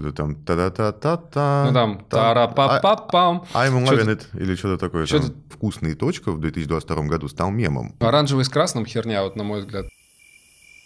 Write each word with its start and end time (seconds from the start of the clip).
что-то 0.00 0.16
там 0.16 0.34
та-та-та-та-та. 0.34 1.64
Ну 1.68 1.72
там 1.74 2.04
тара-па-па-пам. 2.08 3.44
I'm 3.54 3.86
Чё-то- 3.86 4.02
loving 4.02 4.08
it 4.08 4.26
или 4.40 4.54
что-то 4.56 4.78
такое. 4.78 5.06
Чё-то- 5.06 5.28
там. 5.28 5.42
Вкусный 5.50 5.94
точка 5.94 6.30
в 6.32 6.40
2022 6.40 7.08
году 7.08 7.28
стал 7.28 7.50
мемом. 7.50 7.94
Оранжевый 8.00 8.44
с 8.44 8.48
красным 8.48 8.86
херня, 8.86 9.22
вот 9.22 9.36
на 9.36 9.44
мой 9.44 9.60
взгляд. 9.60 9.86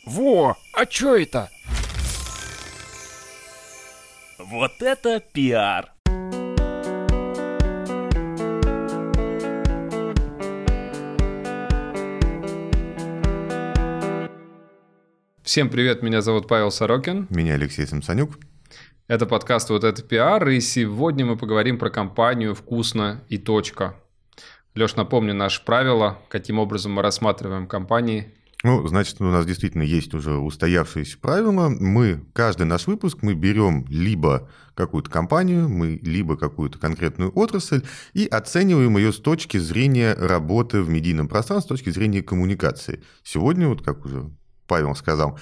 Во, 0.07 0.57
а 0.75 0.87
чё 0.87 1.17
это? 1.17 1.49
Вот 4.39 4.73
это 4.81 5.21
пиар! 5.33 5.93
Всем 15.43 15.69
привет, 15.69 16.03
меня 16.03 16.23
зовут 16.23 16.49
Павел 16.49 16.71
Сорокин. 16.71 17.27
Меня 17.29 17.55
Алексей 17.55 17.87
Самсонюк. 17.87 18.39
Это 19.09 19.27
подкаст 19.27 19.69
«Вот 19.69 19.83
это 19.83 20.01
пиар», 20.01 20.49
и 20.49 20.61
сегодня 20.61 21.27
мы 21.27 21.37
поговорим 21.37 21.77
про 21.77 21.91
компанию 21.91 22.55
«Вкусно 22.55 23.25
и 23.29 23.37
точка». 23.37 23.97
Леш, 24.77 24.95
напомню 24.95 25.35
наши 25.35 25.65
правила, 25.65 26.21
каким 26.29 26.61
образом 26.61 26.93
мы 26.93 27.03
рассматриваем 27.03 27.67
компании. 27.67 28.33
Ну, 28.63 28.87
значит, 28.87 29.21
у 29.21 29.25
нас 29.25 29.45
действительно 29.45 29.83
есть 29.83 30.15
уже 30.15 30.35
устоявшиеся 30.35 31.19
правила. 31.19 31.69
Мы, 31.69 32.25
каждый 32.33 32.63
наш 32.63 32.87
выпуск, 32.87 33.19
мы 33.23 33.35
берем 33.35 33.85
либо 33.89 34.49
какую-то 34.75 35.11
компанию, 35.11 35.69
мы 35.69 35.99
либо 36.01 36.37
какую-то 36.37 36.79
конкретную 36.79 37.37
отрасль 37.37 37.83
и 38.15 38.27
оцениваем 38.27 38.97
ее 38.97 39.13
с 39.13 39.19
точки 39.19 39.59
зрения 39.59 40.15
работы 40.15 40.81
в 40.81 40.89
медийном 40.89 41.27
пространстве, 41.27 41.77
с 41.77 41.81
точки 41.81 41.91
зрения 41.91 42.23
коммуникации. 42.23 43.03
Сегодня, 43.25 43.67
вот 43.67 43.83
как 43.83 44.07
уже 44.07 44.31
Павел 44.69 44.95
сказал, 44.95 45.41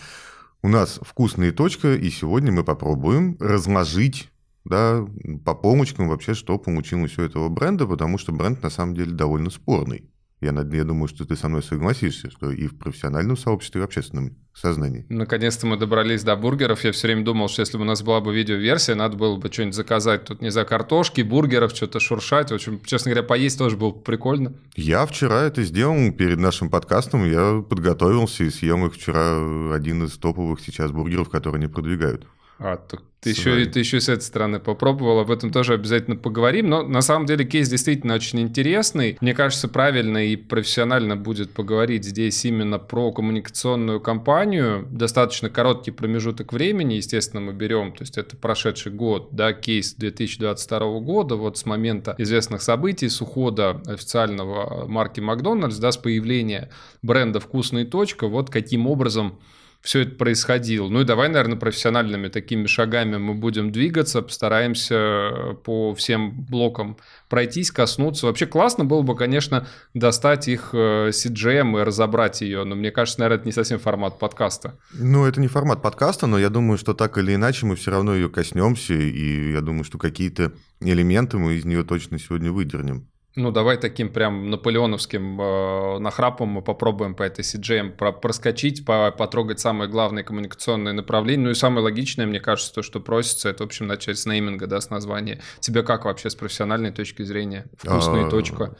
у 0.63 0.69
нас 0.69 1.01
вкусная 1.03 1.53
точка, 1.53 1.95
и 1.95 2.11
сегодня 2.11 2.53
мы 2.53 2.65
попробуем 2.65 3.37
разложить 3.41 4.31
да, 4.65 5.07
по 5.45 5.55
полочкам 5.55 6.09
вообще, 6.09 6.35
что 6.35 6.59
получилось 6.59 7.19
у 7.19 7.23
этого 7.23 7.49
бренда, 7.49 7.87
потому 7.87 8.19
что 8.19 8.33
бренд 8.33 8.63
на 8.63 8.71
самом 8.71 8.95
деле 8.95 9.13
довольно 9.13 9.51
спорный. 9.51 10.05
Я, 10.41 10.53
я 10.53 10.85
думаю, 10.85 11.07
что 11.07 11.27
ты 11.27 11.37
со 11.37 11.49
мной 11.49 11.63
согласишься, 11.63 12.31
что 12.31 12.51
и 12.51 12.67
в 12.67 12.79
профессиональном 12.79 13.37
сообществе, 13.37 13.81
и 13.81 13.83
в 13.83 13.85
общественном 13.85 14.37
сознании. 14.55 15.05
Наконец-то 15.11 15.67
мы 15.67 15.77
добрались 15.77 16.23
до 16.23 16.35
бургеров. 16.35 16.83
Я 16.83 16.93
все 16.93 17.09
время 17.09 17.25
думал, 17.25 17.49
что 17.49 17.61
если 17.61 17.77
бы 17.77 17.83
у 17.83 17.87
нас 17.87 18.03
была 18.03 18.21
бы 18.21 18.35
видеоверсия, 18.35 18.95
надо 18.95 19.19
было 19.19 19.37
бы 19.37 19.53
что-нибудь 19.53 19.75
заказать. 19.75 20.25
Тут, 20.25 20.41
не 20.41 20.51
знаю, 20.51 20.67
картошки, 20.67 21.21
бургеров, 21.21 21.73
что-то 21.73 22.01
шуршать. 22.01 22.51
В 22.51 22.55
общем, 22.55 22.81
честно 22.85 23.11
говоря, 23.11 23.27
поесть 23.27 23.59
тоже 23.59 23.77
было 23.77 23.91
бы 23.91 24.01
прикольно. 24.01 24.55
Я 24.77 25.05
вчера 25.05 25.43
это 25.43 25.63
сделал 25.63 26.11
перед 26.13 26.39
нашим 26.39 26.71
подкастом, 26.71 27.31
я 27.31 27.63
подготовился 27.63 28.45
и 28.45 28.51
съел 28.51 28.87
их 28.87 28.95
вчера 28.95 29.75
один 29.75 30.05
из 30.05 30.17
топовых 30.17 30.61
сейчас 30.61 30.91
бургеров, 30.91 31.29
которые 31.29 31.59
они 31.59 31.67
продвигают. 31.67 32.27
А, 32.61 32.77
так 32.77 33.03
ты 33.21 33.31
еще, 33.31 33.65
ты 33.67 33.81
еще 33.81 34.01
с 34.01 34.09
этой 34.09 34.23
стороны 34.23 34.61
попробовал, 34.61 35.19
об 35.21 35.31
этом 35.31 35.51
тоже 35.51 35.75
обязательно 35.75 36.17
поговорим. 36.17 36.71
Но 36.71 36.83
на 36.83 37.03
самом 37.03 37.27
деле 37.27 37.45
кейс 37.45 37.69
действительно 37.69 38.15
очень 38.15 38.41
интересный. 38.41 39.19
Мне 39.21 39.35
кажется, 39.35 39.69
правильно 39.69 40.27
и 40.27 40.37
профессионально 40.37 41.17
будет 41.17 41.53
поговорить 41.53 42.05
здесь 42.05 42.43
именно 42.47 42.79
про 42.79 43.13
коммуникационную 43.13 44.01
кампанию. 44.01 44.87
Достаточно 44.91 45.51
короткий 45.51 45.91
промежуток 45.91 46.53
времени, 46.55 46.95
естественно, 46.95 47.43
мы 47.43 47.53
берем, 47.53 47.93
то 47.93 48.03
есть 48.03 48.17
это 48.17 48.37
прошедший 48.39 48.93
год, 48.93 49.29
да, 49.33 49.53
кейс 49.53 49.95
2022 49.95 51.01
года, 51.01 51.37
вот 51.37 51.59
с 51.59 51.67
момента 51.67 52.15
известных 52.17 52.63
событий, 52.63 53.09
с 53.11 53.21
ухода 53.21 53.83
официального 53.87 54.87
марки 54.87 55.21
Макдональдс, 55.21 55.77
да, 55.77 55.93
с 55.93 55.99
появления 55.99 56.71
бренда 57.03 57.41
«Вкусная 57.41 57.85
точка», 57.85 58.29
вот 58.29 58.49
каким 58.49 58.87
образом 58.87 59.39
все 59.83 60.01
это 60.01 60.17
происходило. 60.17 60.89
Ну 60.89 61.01
и 61.01 61.05
давай, 61.05 61.29
наверное, 61.29 61.57
профессиональными 61.57 62.29
такими 62.29 62.67
шагами 62.67 63.17
мы 63.17 63.35
будем 63.35 63.73
двигаться, 63.73 64.21
постараемся 64.21 65.57
по 65.65 65.95
всем 65.95 66.45
блокам 66.45 66.99
пройтись, 67.29 67.71
коснуться. 67.71 68.27
Вообще 68.27 68.47
классно 68.47 68.85
было 68.85 69.03
бы, 69.03 69.17
конечно, 69.17 69.67
достать 69.95 70.49
их 70.49 70.71
э, 70.73 71.11
CGM 71.11 71.81
и 71.81 71.85
разобрать 71.85 72.43
ее, 72.43 72.65
но 72.65 72.75
мне 72.77 72.91
кажется, 72.91 73.21
наверное, 73.21 73.39
это 73.39 73.47
не 73.47 73.53
совсем 73.53 73.79
формат 73.79 74.19
подкаста. 74.19 74.79
Ну, 74.93 75.25
это 75.25 75.41
не 75.41 75.49
формат 75.49 75.81
подкаста, 75.81 76.27
но 76.27 76.39
я 76.39 76.51
думаю, 76.51 76.77
что 76.77 76.93
так 76.93 77.17
или 77.17 77.35
иначе 77.35 77.65
мы 77.65 77.77
все 77.77 77.91
равно 77.91 78.15
ее 78.15 78.29
коснемся, 78.29 78.95
и 78.95 79.53
я 79.53 79.61
думаю, 79.61 79.85
что 79.85 79.99
какие-то 79.99 80.53
элементы 80.81 81.39
мы 81.39 81.55
из 81.55 81.65
нее 81.65 81.85
точно 81.85 82.19
сегодня 82.19 82.53
выдернем. 82.53 83.10
Ну, 83.37 83.53
давай 83.53 83.77
таким 83.77 84.13
прям 84.13 84.51
наполеоновским 84.51 85.41
э, 85.41 85.99
нахрапом 86.01 86.49
мы 86.49 86.63
попробуем 86.63 87.15
по 87.15 87.23
этой 87.23 87.43
CGM 87.43 87.91
про- 87.93 88.13
проскочить, 88.13 88.85
по- 88.85 89.13
потрогать 89.13 89.61
самые 89.61 89.89
главные 89.89 90.25
коммуникационные 90.25 90.93
направления. 90.93 91.45
Ну 91.45 91.51
и 91.51 91.55
самое 91.55 91.85
логичное, 91.85 92.27
мне 92.27 92.41
кажется, 92.41 92.75
то, 92.75 92.83
что 92.83 92.99
просится, 92.99 93.49
это, 93.49 93.63
в 93.63 93.67
общем, 93.67 93.87
начать 93.87 94.19
с 94.19 94.27
нейминга, 94.27 94.67
да, 94.67 94.81
с 94.81 94.91
названия. 94.91 95.41
Тебе 95.61 95.85
как 95.85 96.07
вообще 96.07 96.29
с 96.29 96.35
профессиональной 96.35 96.91
точки 96.91 97.23
зрения? 97.23 97.67
Вкусная 97.79 98.27
А, 98.27 98.31
точка. 98.31 98.77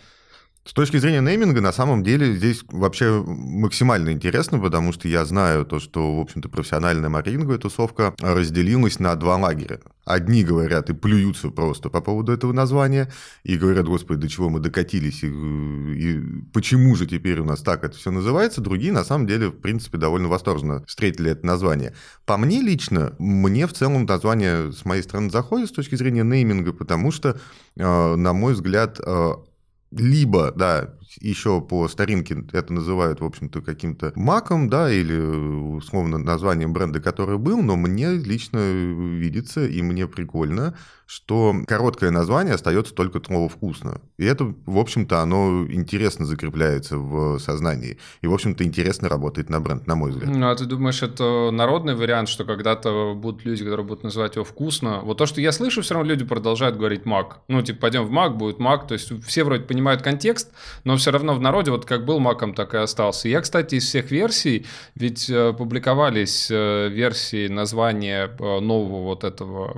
С 0.63 0.75
точки 0.75 0.99
зрения 0.99 1.23
нейминга, 1.23 1.63
на 1.63 1.73
самом 1.73 2.05
деле, 2.05 2.35
здесь 2.35 2.63
вообще 2.69 3.25
максимально 3.27 4.11
интересно, 4.11 4.59
потому 4.59 4.93
что 4.93 5.09
я 5.09 5.25
знаю 5.25 5.65
то, 5.65 5.81
что, 5.81 6.19
в 6.19 6.21
общем-то, 6.21 6.51
профессиональная 6.51 7.09
маркетинговая 7.09 7.57
тусовка 7.57 8.15
разделилась 8.21 8.99
на 8.99 9.17
два 9.17 9.37
лагеря. 9.37 9.81
Одни 10.05 10.45
говорят 10.45 10.91
и 10.91 10.93
плюются 10.93 11.49
просто 11.49 11.89
по 11.89 12.03
поводу 12.03 12.33
этого 12.33 12.53
названия, 12.53 13.11
и 13.43 13.57
говорят, 13.57 13.87
господи, 13.87 14.21
до 14.21 14.29
чего 14.29 14.51
мы 14.51 14.61
докатились, 14.61 15.23
и, 15.23 15.29
и 15.29 16.21
почему 16.53 16.95
же 16.95 17.07
теперь 17.07 17.41
у 17.41 17.45
нас 17.45 17.61
так 17.63 17.83
это 17.83 17.97
все 17.97 18.11
называется. 18.11 18.61
Другие, 18.61 18.93
на 18.93 19.05
самом 19.05 19.27
деле, 19.27 19.49
в 19.49 19.61
принципе, 19.61 19.97
довольно 19.97 20.29
восторженно 20.29 20.85
встретили 20.87 21.31
это 21.31 21.47
название. 21.47 21.95
По 22.27 22.37
мне 22.37 22.61
лично, 22.61 23.15
мне 23.19 23.67
в 23.67 23.73
целом 23.73 24.05
название 24.05 24.73
с 24.73 24.85
моей 24.85 25.03
стороны 25.03 25.31
заходит 25.31 25.71
с 25.71 25.73
точки 25.73 25.95
зрения 25.95 26.23
нейминга, 26.23 26.75
потому 26.75 27.13
что, 27.13 27.41
э, 27.77 28.15
на 28.15 28.33
мой 28.35 28.53
взгляд, 28.53 29.01
э, 29.05 29.33
либо, 29.91 30.53
да, 30.53 30.95
еще 31.21 31.61
по 31.61 31.89
старинке 31.89 32.45
это 32.53 32.73
называют, 32.73 33.21
в 33.21 33.25
общем-то, 33.25 33.61
каким-то 33.61 34.13
маком, 34.15 34.69
да, 34.69 34.93
или 34.93 35.17
условно 35.17 36.19
названием 36.19 36.73
бренда, 36.73 37.01
который 37.01 37.39
был, 37.39 37.63
но 37.63 37.77
мне 37.77 38.13
лично 38.13 38.59
видится 38.59 39.67
и 39.67 39.83
мне 39.83 40.07
прикольно, 40.07 40.77
что 41.11 41.57
короткое 41.67 42.13
название 42.13 42.55
остается 42.55 42.95
только 42.95 43.21
слово 43.21 43.49
«вкусно». 43.49 44.01
И 44.17 44.25
это, 44.25 44.55
в 44.65 44.79
общем-то, 44.79 45.21
оно 45.21 45.67
интересно 45.69 46.25
закрепляется 46.25 46.99
в 46.99 47.41
сознании. 47.41 47.99
И, 48.21 48.29
в 48.29 48.33
общем-то, 48.33 48.63
интересно 48.63 49.09
работает 49.09 49.51
на 49.51 49.61
бренд, 49.61 49.89
на 49.89 49.97
мой 49.97 50.13
взгляд. 50.13 50.31
Ну, 50.31 50.49
а 50.49 50.55
ты 50.55 50.67
думаешь, 50.67 51.03
это 51.03 51.51
народный 51.51 51.97
вариант, 51.97 52.29
что 52.29 52.45
когда-то 52.45 53.15
будут 53.17 53.45
люди, 53.45 53.65
которые 53.65 53.85
будут 53.85 54.05
называть 54.05 54.37
его 54.37 54.45
вкусно? 54.45 55.01
Вот 55.01 55.19
то, 55.19 55.27
что 55.27 55.41
я 55.41 55.51
слышу, 55.51 55.83
все 55.83 55.95
равно 55.95 56.09
люди 56.09 56.25
продолжают 56.25 56.77
говорить 56.77 57.05
мак. 57.07 57.41
Ну, 57.49 57.61
типа, 57.61 57.81
пойдем 57.81 58.05
в 58.05 58.11
мак, 58.13 58.37
будет 58.37 58.61
мак. 58.61 58.87
То 58.87 58.95
есть 58.95 59.11
все 59.27 59.43
вроде 59.43 59.65
понимают 59.65 60.03
контекст, 60.03 60.53
но 60.85 60.97
все 60.97 61.11
равно 61.11 61.35
в 61.35 61.41
народе 61.41 61.73
вот 61.73 61.87
как 61.87 62.05
был 62.05 62.21
маком, 62.21 62.55
так 62.55 62.75
и 62.75 62.77
остался. 62.77 63.29
Я, 63.29 63.41
кстати, 63.41 63.75
из 63.75 63.85
всех 63.85 64.13
версий, 64.13 64.65
ведь 64.95 65.29
э, 65.29 65.55
публиковались 65.55 66.49
э, 66.53 66.89
версии 66.89 67.49
названия 67.49 68.31
э, 68.39 68.61
нового 68.61 69.03
вот 69.03 69.25
этого 69.25 69.77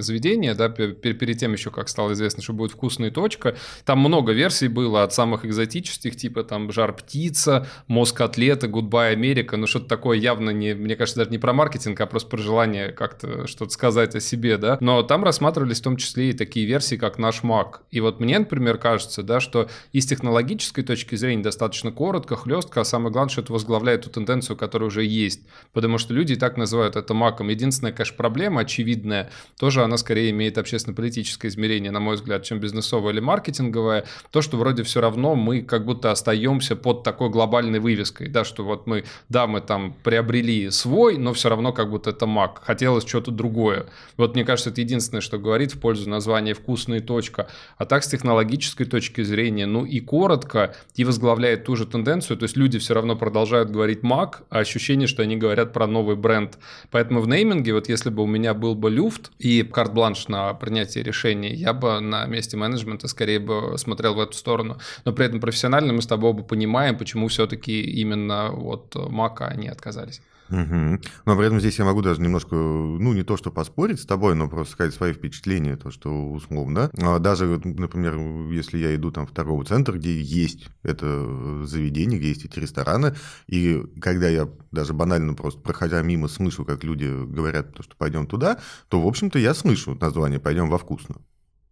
заведения, 0.00 0.56
да, 0.56 0.71
перед 0.72 1.38
тем 1.38 1.52
еще, 1.52 1.70
как 1.70 1.88
стало 1.88 2.12
известно, 2.12 2.42
что 2.42 2.52
будет 2.52 2.72
вкусная 2.72 3.10
точка. 3.10 3.56
Там 3.84 4.00
много 4.00 4.32
версий 4.32 4.68
было 4.68 5.02
от 5.02 5.12
самых 5.12 5.44
экзотических, 5.44 6.16
типа 6.16 6.44
там 6.44 6.72
жар 6.72 6.94
птица, 6.94 7.66
мозг 7.86 8.16
котлеты, 8.16 8.68
гудбай 8.68 9.12
Америка, 9.12 9.56
ну 9.56 9.66
что-то 9.66 9.86
такое 9.86 10.18
явно 10.18 10.50
не, 10.50 10.74
мне 10.74 10.96
кажется, 10.96 11.18
даже 11.18 11.30
не 11.30 11.38
про 11.38 11.52
маркетинг, 11.52 12.00
а 12.00 12.06
просто 12.06 12.28
про 12.28 12.38
желание 12.38 12.90
как-то 12.92 13.46
что-то 13.46 13.70
сказать 13.72 14.14
о 14.14 14.20
себе, 14.20 14.56
да. 14.58 14.78
Но 14.80 15.02
там 15.02 15.24
рассматривались 15.24 15.80
в 15.80 15.84
том 15.84 15.96
числе 15.96 16.30
и 16.30 16.32
такие 16.32 16.66
версии, 16.66 16.96
как 16.96 17.18
наш 17.18 17.42
Mac. 17.42 17.76
И 17.90 18.00
вот 18.00 18.20
мне, 18.20 18.38
например, 18.38 18.78
кажется, 18.78 19.22
да, 19.22 19.40
что 19.40 19.68
и 19.92 20.00
с 20.00 20.06
технологической 20.06 20.84
точки 20.84 21.14
зрения 21.14 21.42
достаточно 21.42 21.92
коротко, 21.92 22.36
хлестко, 22.36 22.80
а 22.80 22.84
самое 22.84 23.12
главное, 23.12 23.30
что 23.30 23.42
это 23.42 23.52
возглавляет 23.52 24.02
ту 24.02 24.10
тенденцию, 24.10 24.56
которая 24.56 24.88
уже 24.88 25.04
есть. 25.04 25.42
Потому 25.72 25.98
что 25.98 26.14
люди 26.14 26.32
и 26.32 26.36
так 26.36 26.56
называют 26.56 26.96
это 26.96 27.14
маком. 27.14 27.48
Единственная, 27.48 27.92
конечно, 27.92 28.16
проблема, 28.16 28.62
очевидная, 28.62 29.30
тоже 29.58 29.82
она 29.82 29.96
скорее 29.96 30.30
имеет 30.30 30.58
общественно-политическое 30.62 31.48
измерение, 31.48 31.90
на 31.90 32.00
мой 32.00 32.16
взгляд, 32.16 32.42
чем 32.42 32.58
бизнесовое 32.58 33.12
или 33.12 33.20
маркетинговое. 33.20 34.04
То, 34.30 34.42
что 34.42 34.56
вроде 34.56 34.82
все 34.82 35.00
равно 35.00 35.34
мы 35.34 35.62
как 35.62 35.84
будто 35.84 36.10
остаемся 36.10 36.76
под 36.76 37.02
такой 37.02 37.28
глобальной 37.28 37.78
вывеской, 37.78 38.28
да, 38.28 38.44
что 38.44 38.64
вот 38.64 38.86
мы, 38.86 39.04
да, 39.28 39.46
мы 39.46 39.60
там 39.60 39.94
приобрели 40.02 40.70
свой, 40.70 41.18
но 41.18 41.32
все 41.32 41.48
равно 41.48 41.72
как 41.72 41.90
будто 41.90 42.10
это 42.10 42.26
мак. 42.26 42.62
Хотелось 42.64 43.06
что-то 43.06 43.30
другое. 43.30 43.86
Вот 44.16 44.34
мне 44.34 44.44
кажется, 44.44 44.70
это 44.70 44.80
единственное, 44.80 45.20
что 45.20 45.38
говорит 45.38 45.74
в 45.74 45.80
пользу 45.80 46.08
названия 46.08 46.54
«вкусная 46.54 47.00
точка». 47.00 47.48
А 47.76 47.84
так, 47.84 48.04
с 48.04 48.08
технологической 48.08 48.86
точки 48.86 49.22
зрения, 49.22 49.66
ну 49.66 49.84
и 49.84 50.00
коротко, 50.00 50.74
и 50.94 51.04
возглавляет 51.04 51.64
ту 51.64 51.76
же 51.76 51.86
тенденцию, 51.86 52.36
то 52.36 52.44
есть 52.44 52.56
люди 52.56 52.78
все 52.78 52.94
равно 52.94 53.16
продолжают 53.16 53.70
говорить 53.70 54.02
мак, 54.02 54.42
а 54.50 54.60
ощущение, 54.60 55.06
что 55.06 55.22
они 55.22 55.36
говорят 55.36 55.72
про 55.72 55.86
новый 55.86 56.16
бренд. 56.16 56.58
Поэтому 56.90 57.20
в 57.20 57.28
нейминге, 57.28 57.74
вот 57.74 57.88
если 57.88 58.10
бы 58.10 58.22
у 58.22 58.26
меня 58.26 58.54
был 58.54 58.74
бы 58.74 58.90
люфт 58.90 59.32
и 59.38 59.62
карт-бланш 59.62 60.28
на 60.28 60.51
принятие 60.54 61.04
решений, 61.04 61.54
я 61.54 61.72
бы 61.72 62.00
на 62.00 62.26
месте 62.26 62.56
менеджмента 62.56 63.08
скорее 63.08 63.38
бы 63.38 63.76
смотрел 63.78 64.14
в 64.14 64.20
эту 64.20 64.36
сторону. 64.36 64.78
Но 65.04 65.12
при 65.12 65.26
этом 65.26 65.40
профессионально 65.40 65.92
мы 65.92 66.02
с 66.02 66.06
тобой 66.06 66.30
оба 66.30 66.42
понимаем, 66.42 66.96
почему 66.96 67.28
все-таки 67.28 67.80
именно 67.80 68.52
от 68.52 68.94
мака 68.94 69.46
они 69.46 69.68
отказались. 69.68 70.20
Угу. 70.52 71.00
Но 71.24 71.36
при 71.36 71.46
этом 71.46 71.60
здесь 71.60 71.78
я 71.78 71.86
могу 71.86 72.02
даже 72.02 72.20
немножко, 72.20 72.54
ну, 72.54 73.14
не 73.14 73.22
то 73.22 73.38
что 73.38 73.50
поспорить 73.50 74.00
с 74.00 74.06
тобой, 74.06 74.34
но 74.34 74.48
просто 74.50 74.74
сказать 74.74 74.94
свои 74.94 75.14
впечатления, 75.14 75.76
то, 75.76 75.90
что 75.90 76.10
условно. 76.10 76.90
А 77.00 77.18
даже, 77.18 77.60
например, 77.64 78.18
если 78.52 78.76
я 78.76 78.94
иду 78.94 79.10
там 79.10 79.26
в 79.26 79.32
торговый 79.32 79.64
центр, 79.64 79.96
где 79.96 80.20
есть 80.20 80.68
это 80.82 81.64
заведение, 81.64 82.18
где 82.18 82.28
есть 82.28 82.44
эти 82.44 82.58
рестораны, 82.58 83.14
и 83.46 83.82
когда 84.00 84.28
я 84.28 84.46
даже 84.70 84.92
банально 84.92 85.32
просто 85.32 85.58
проходя 85.60 86.02
мимо 86.02 86.28
слышу, 86.28 86.66
как 86.66 86.84
люди 86.84 87.06
говорят, 87.06 87.74
что 87.80 87.96
пойдем 87.96 88.26
туда, 88.26 88.58
то, 88.88 89.00
в 89.00 89.06
общем-то, 89.06 89.38
я 89.38 89.54
слышу 89.54 89.96
название 89.98 90.38
«пойдем 90.38 90.68
во 90.68 90.76
вкусно» 90.76 91.16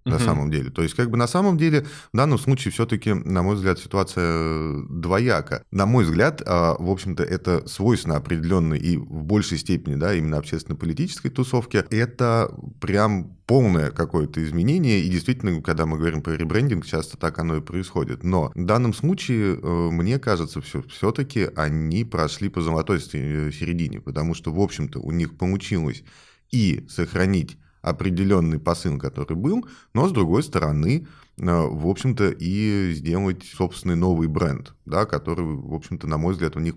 на 0.05 0.17
угу. 0.17 0.25
самом 0.25 0.51
деле. 0.51 0.71
То 0.71 0.83
есть, 0.83 0.95
как 0.95 1.11
бы 1.11 1.17
на 1.17 1.27
самом 1.27 1.59
деле, 1.59 1.87
в 2.13 2.17
данном 2.17 2.39
случае 2.39 2.73
все-таки, 2.73 3.13
на 3.13 3.43
мой 3.43 3.57
взгляд, 3.57 3.79
ситуация 3.79 4.83
двояка. 4.89 5.65
На 5.71 5.87
мой 5.87 6.05
взгляд, 6.05 6.43
а, 6.47 6.77
в 6.79 6.91
общем-то, 6.91 7.23
это 7.23 7.67
свойственно 7.69 8.17
определенной 8.17 8.79
и 8.79 8.97
в 8.97 9.25
большей 9.25 9.59
степени, 9.59 9.97
да, 9.97 10.15
именно 10.15 10.39
общественно-политической 10.39 11.29
тусовке. 11.29 11.85
Это 11.91 12.51
прям 12.81 13.37
полное 13.47 13.91
какое-то 13.91 14.43
изменение, 14.45 15.01
и 15.01 15.11
действительно, 15.11 15.61
когда 15.61 15.85
мы 15.85 15.99
говорим 15.99 16.23
про 16.23 16.37
ребрендинг, 16.37 16.87
часто 16.87 17.17
так 17.17 17.39
оно 17.39 17.57
и 17.57 17.61
происходит. 17.61 18.23
Но 18.23 18.53
в 18.55 18.65
данном 18.65 18.95
случае, 18.95 19.59
э, 19.61 19.91
мне 19.91 20.19
кажется, 20.19 20.61
все, 20.61 20.83
все-таки 20.83 21.49
они 21.57 22.05
прошли 22.05 22.49
по 22.49 22.61
золотой 22.61 23.01
середине, 23.01 24.01
потому 24.01 24.35
что, 24.35 24.53
в 24.53 24.61
общем-то, 24.61 25.01
у 25.01 25.11
них 25.11 25.37
получилось 25.37 26.05
и 26.51 26.87
сохранить 26.89 27.59
определенный 27.83 28.59
посыл, 28.59 28.99
который 28.99 29.37
был, 29.37 29.67
но 29.95 30.09
с 30.09 30.13
другой 30.13 30.43
стороны, 30.43 31.07
э, 31.39 31.43
в 31.43 31.87
общем-то, 31.87 32.31
и 32.31 32.93
сделать 32.93 33.45
собственный 33.45 33.97
новый 33.97 34.29
бренд, 34.29 34.75
да, 34.85 35.07
который, 35.07 35.47
в 35.47 35.75
общем-то, 35.75 36.07
на 36.07 36.19
мой 36.19 36.35
взгляд, 36.35 36.57
у 36.57 36.61
них 36.61 36.75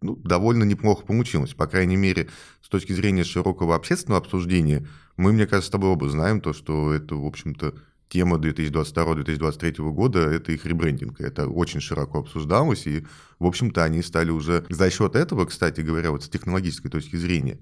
ну, 0.00 0.16
довольно 0.16 0.64
неплохо 0.64 1.04
получилось. 1.04 1.54
По 1.54 1.66
крайней 1.66 1.96
мере, 1.96 2.28
с 2.62 2.68
точки 2.68 2.92
зрения 2.92 3.24
широкого 3.24 3.74
общественного 3.74 4.22
обсуждения, 4.22 4.86
мы, 5.16 5.32
мне 5.32 5.46
кажется, 5.46 5.68
с 5.68 5.72
тобой 5.72 5.90
оба 5.90 6.08
знаем 6.08 6.40
то, 6.40 6.52
что 6.52 6.92
это, 6.92 7.16
в 7.16 7.26
общем-то, 7.26 7.74
тема 8.08 8.38
2022-2023 8.38 9.92
года– 9.92 10.18
это 10.20 10.52
их 10.52 10.64
ребрендинг. 10.66 11.20
Это 11.20 11.46
очень 11.48 11.80
широко 11.80 12.20
обсуждалось, 12.20 12.86
и, 12.86 13.06
в 13.38 13.46
общем-то, 13.46 13.84
они 13.84 14.02
стали 14.02 14.30
уже 14.30 14.64
за 14.68 14.90
счет 14.90 15.14
этого, 15.16 15.44
кстати 15.44 15.80
говоря, 15.82 16.10
вот 16.10 16.24
с 16.24 16.28
технологической 16.28 16.90
точки 16.90 17.16
зрения, 17.16 17.58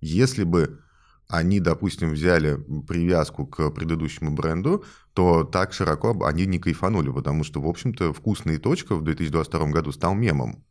если 0.00 0.44
бы 0.44 0.80
они, 1.30 1.60
допустим, 1.60 2.10
взяли 2.10 2.56
привязку 2.86 3.46
к 3.46 3.70
предыдущему 3.70 4.32
бренду, 4.32 4.84
то 5.14 5.44
так 5.44 5.72
широко 5.72 6.16
они 6.24 6.46
не 6.46 6.58
кайфанули, 6.58 7.10
потому 7.10 7.44
что, 7.44 7.60
в 7.60 7.66
общем-то, 7.66 8.12
вкусная 8.12 8.58
точка 8.58 8.94
в 8.94 9.02
2022 9.02 9.66
году 9.70 9.92
стал 9.92 10.14
мемом. 10.14 10.64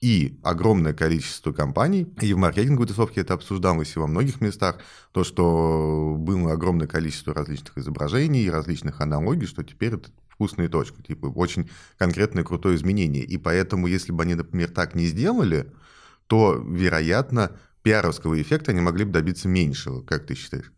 И 0.00 0.38
огромное 0.44 0.92
количество 0.92 1.52
компаний, 1.52 2.06
и 2.20 2.32
в 2.32 2.36
маркетинговой 2.36 2.86
тусовке 2.86 3.22
это 3.22 3.34
обсуждалось, 3.34 3.96
и 3.96 3.98
во 3.98 4.06
многих 4.06 4.40
местах, 4.40 4.78
то, 5.10 5.24
что 5.24 6.14
было 6.16 6.52
огромное 6.52 6.86
количество 6.86 7.34
различных 7.34 7.76
изображений, 7.78 8.48
различных 8.48 9.00
аналогий, 9.00 9.46
что 9.46 9.64
теперь 9.64 9.94
это 9.94 10.10
вкусная 10.28 10.68
точка, 10.68 11.02
типа 11.02 11.26
очень 11.26 11.68
конкретное 11.98 12.44
крутое 12.44 12.76
изменение. 12.76 13.24
И 13.24 13.38
поэтому, 13.38 13.88
если 13.88 14.12
бы 14.12 14.22
они, 14.22 14.36
например, 14.36 14.70
так 14.70 14.94
не 14.94 15.06
сделали, 15.06 15.72
то, 16.28 16.54
вероятно, 16.54 17.58
пиаровского 17.82 18.40
эффекта 18.40 18.72
они 18.72 18.80
могли 18.80 19.04
бы 19.04 19.12
добиться 19.12 19.48
меньшего, 19.48 20.02
как 20.02 20.26
ты 20.26 20.34
считаешь? 20.34 20.72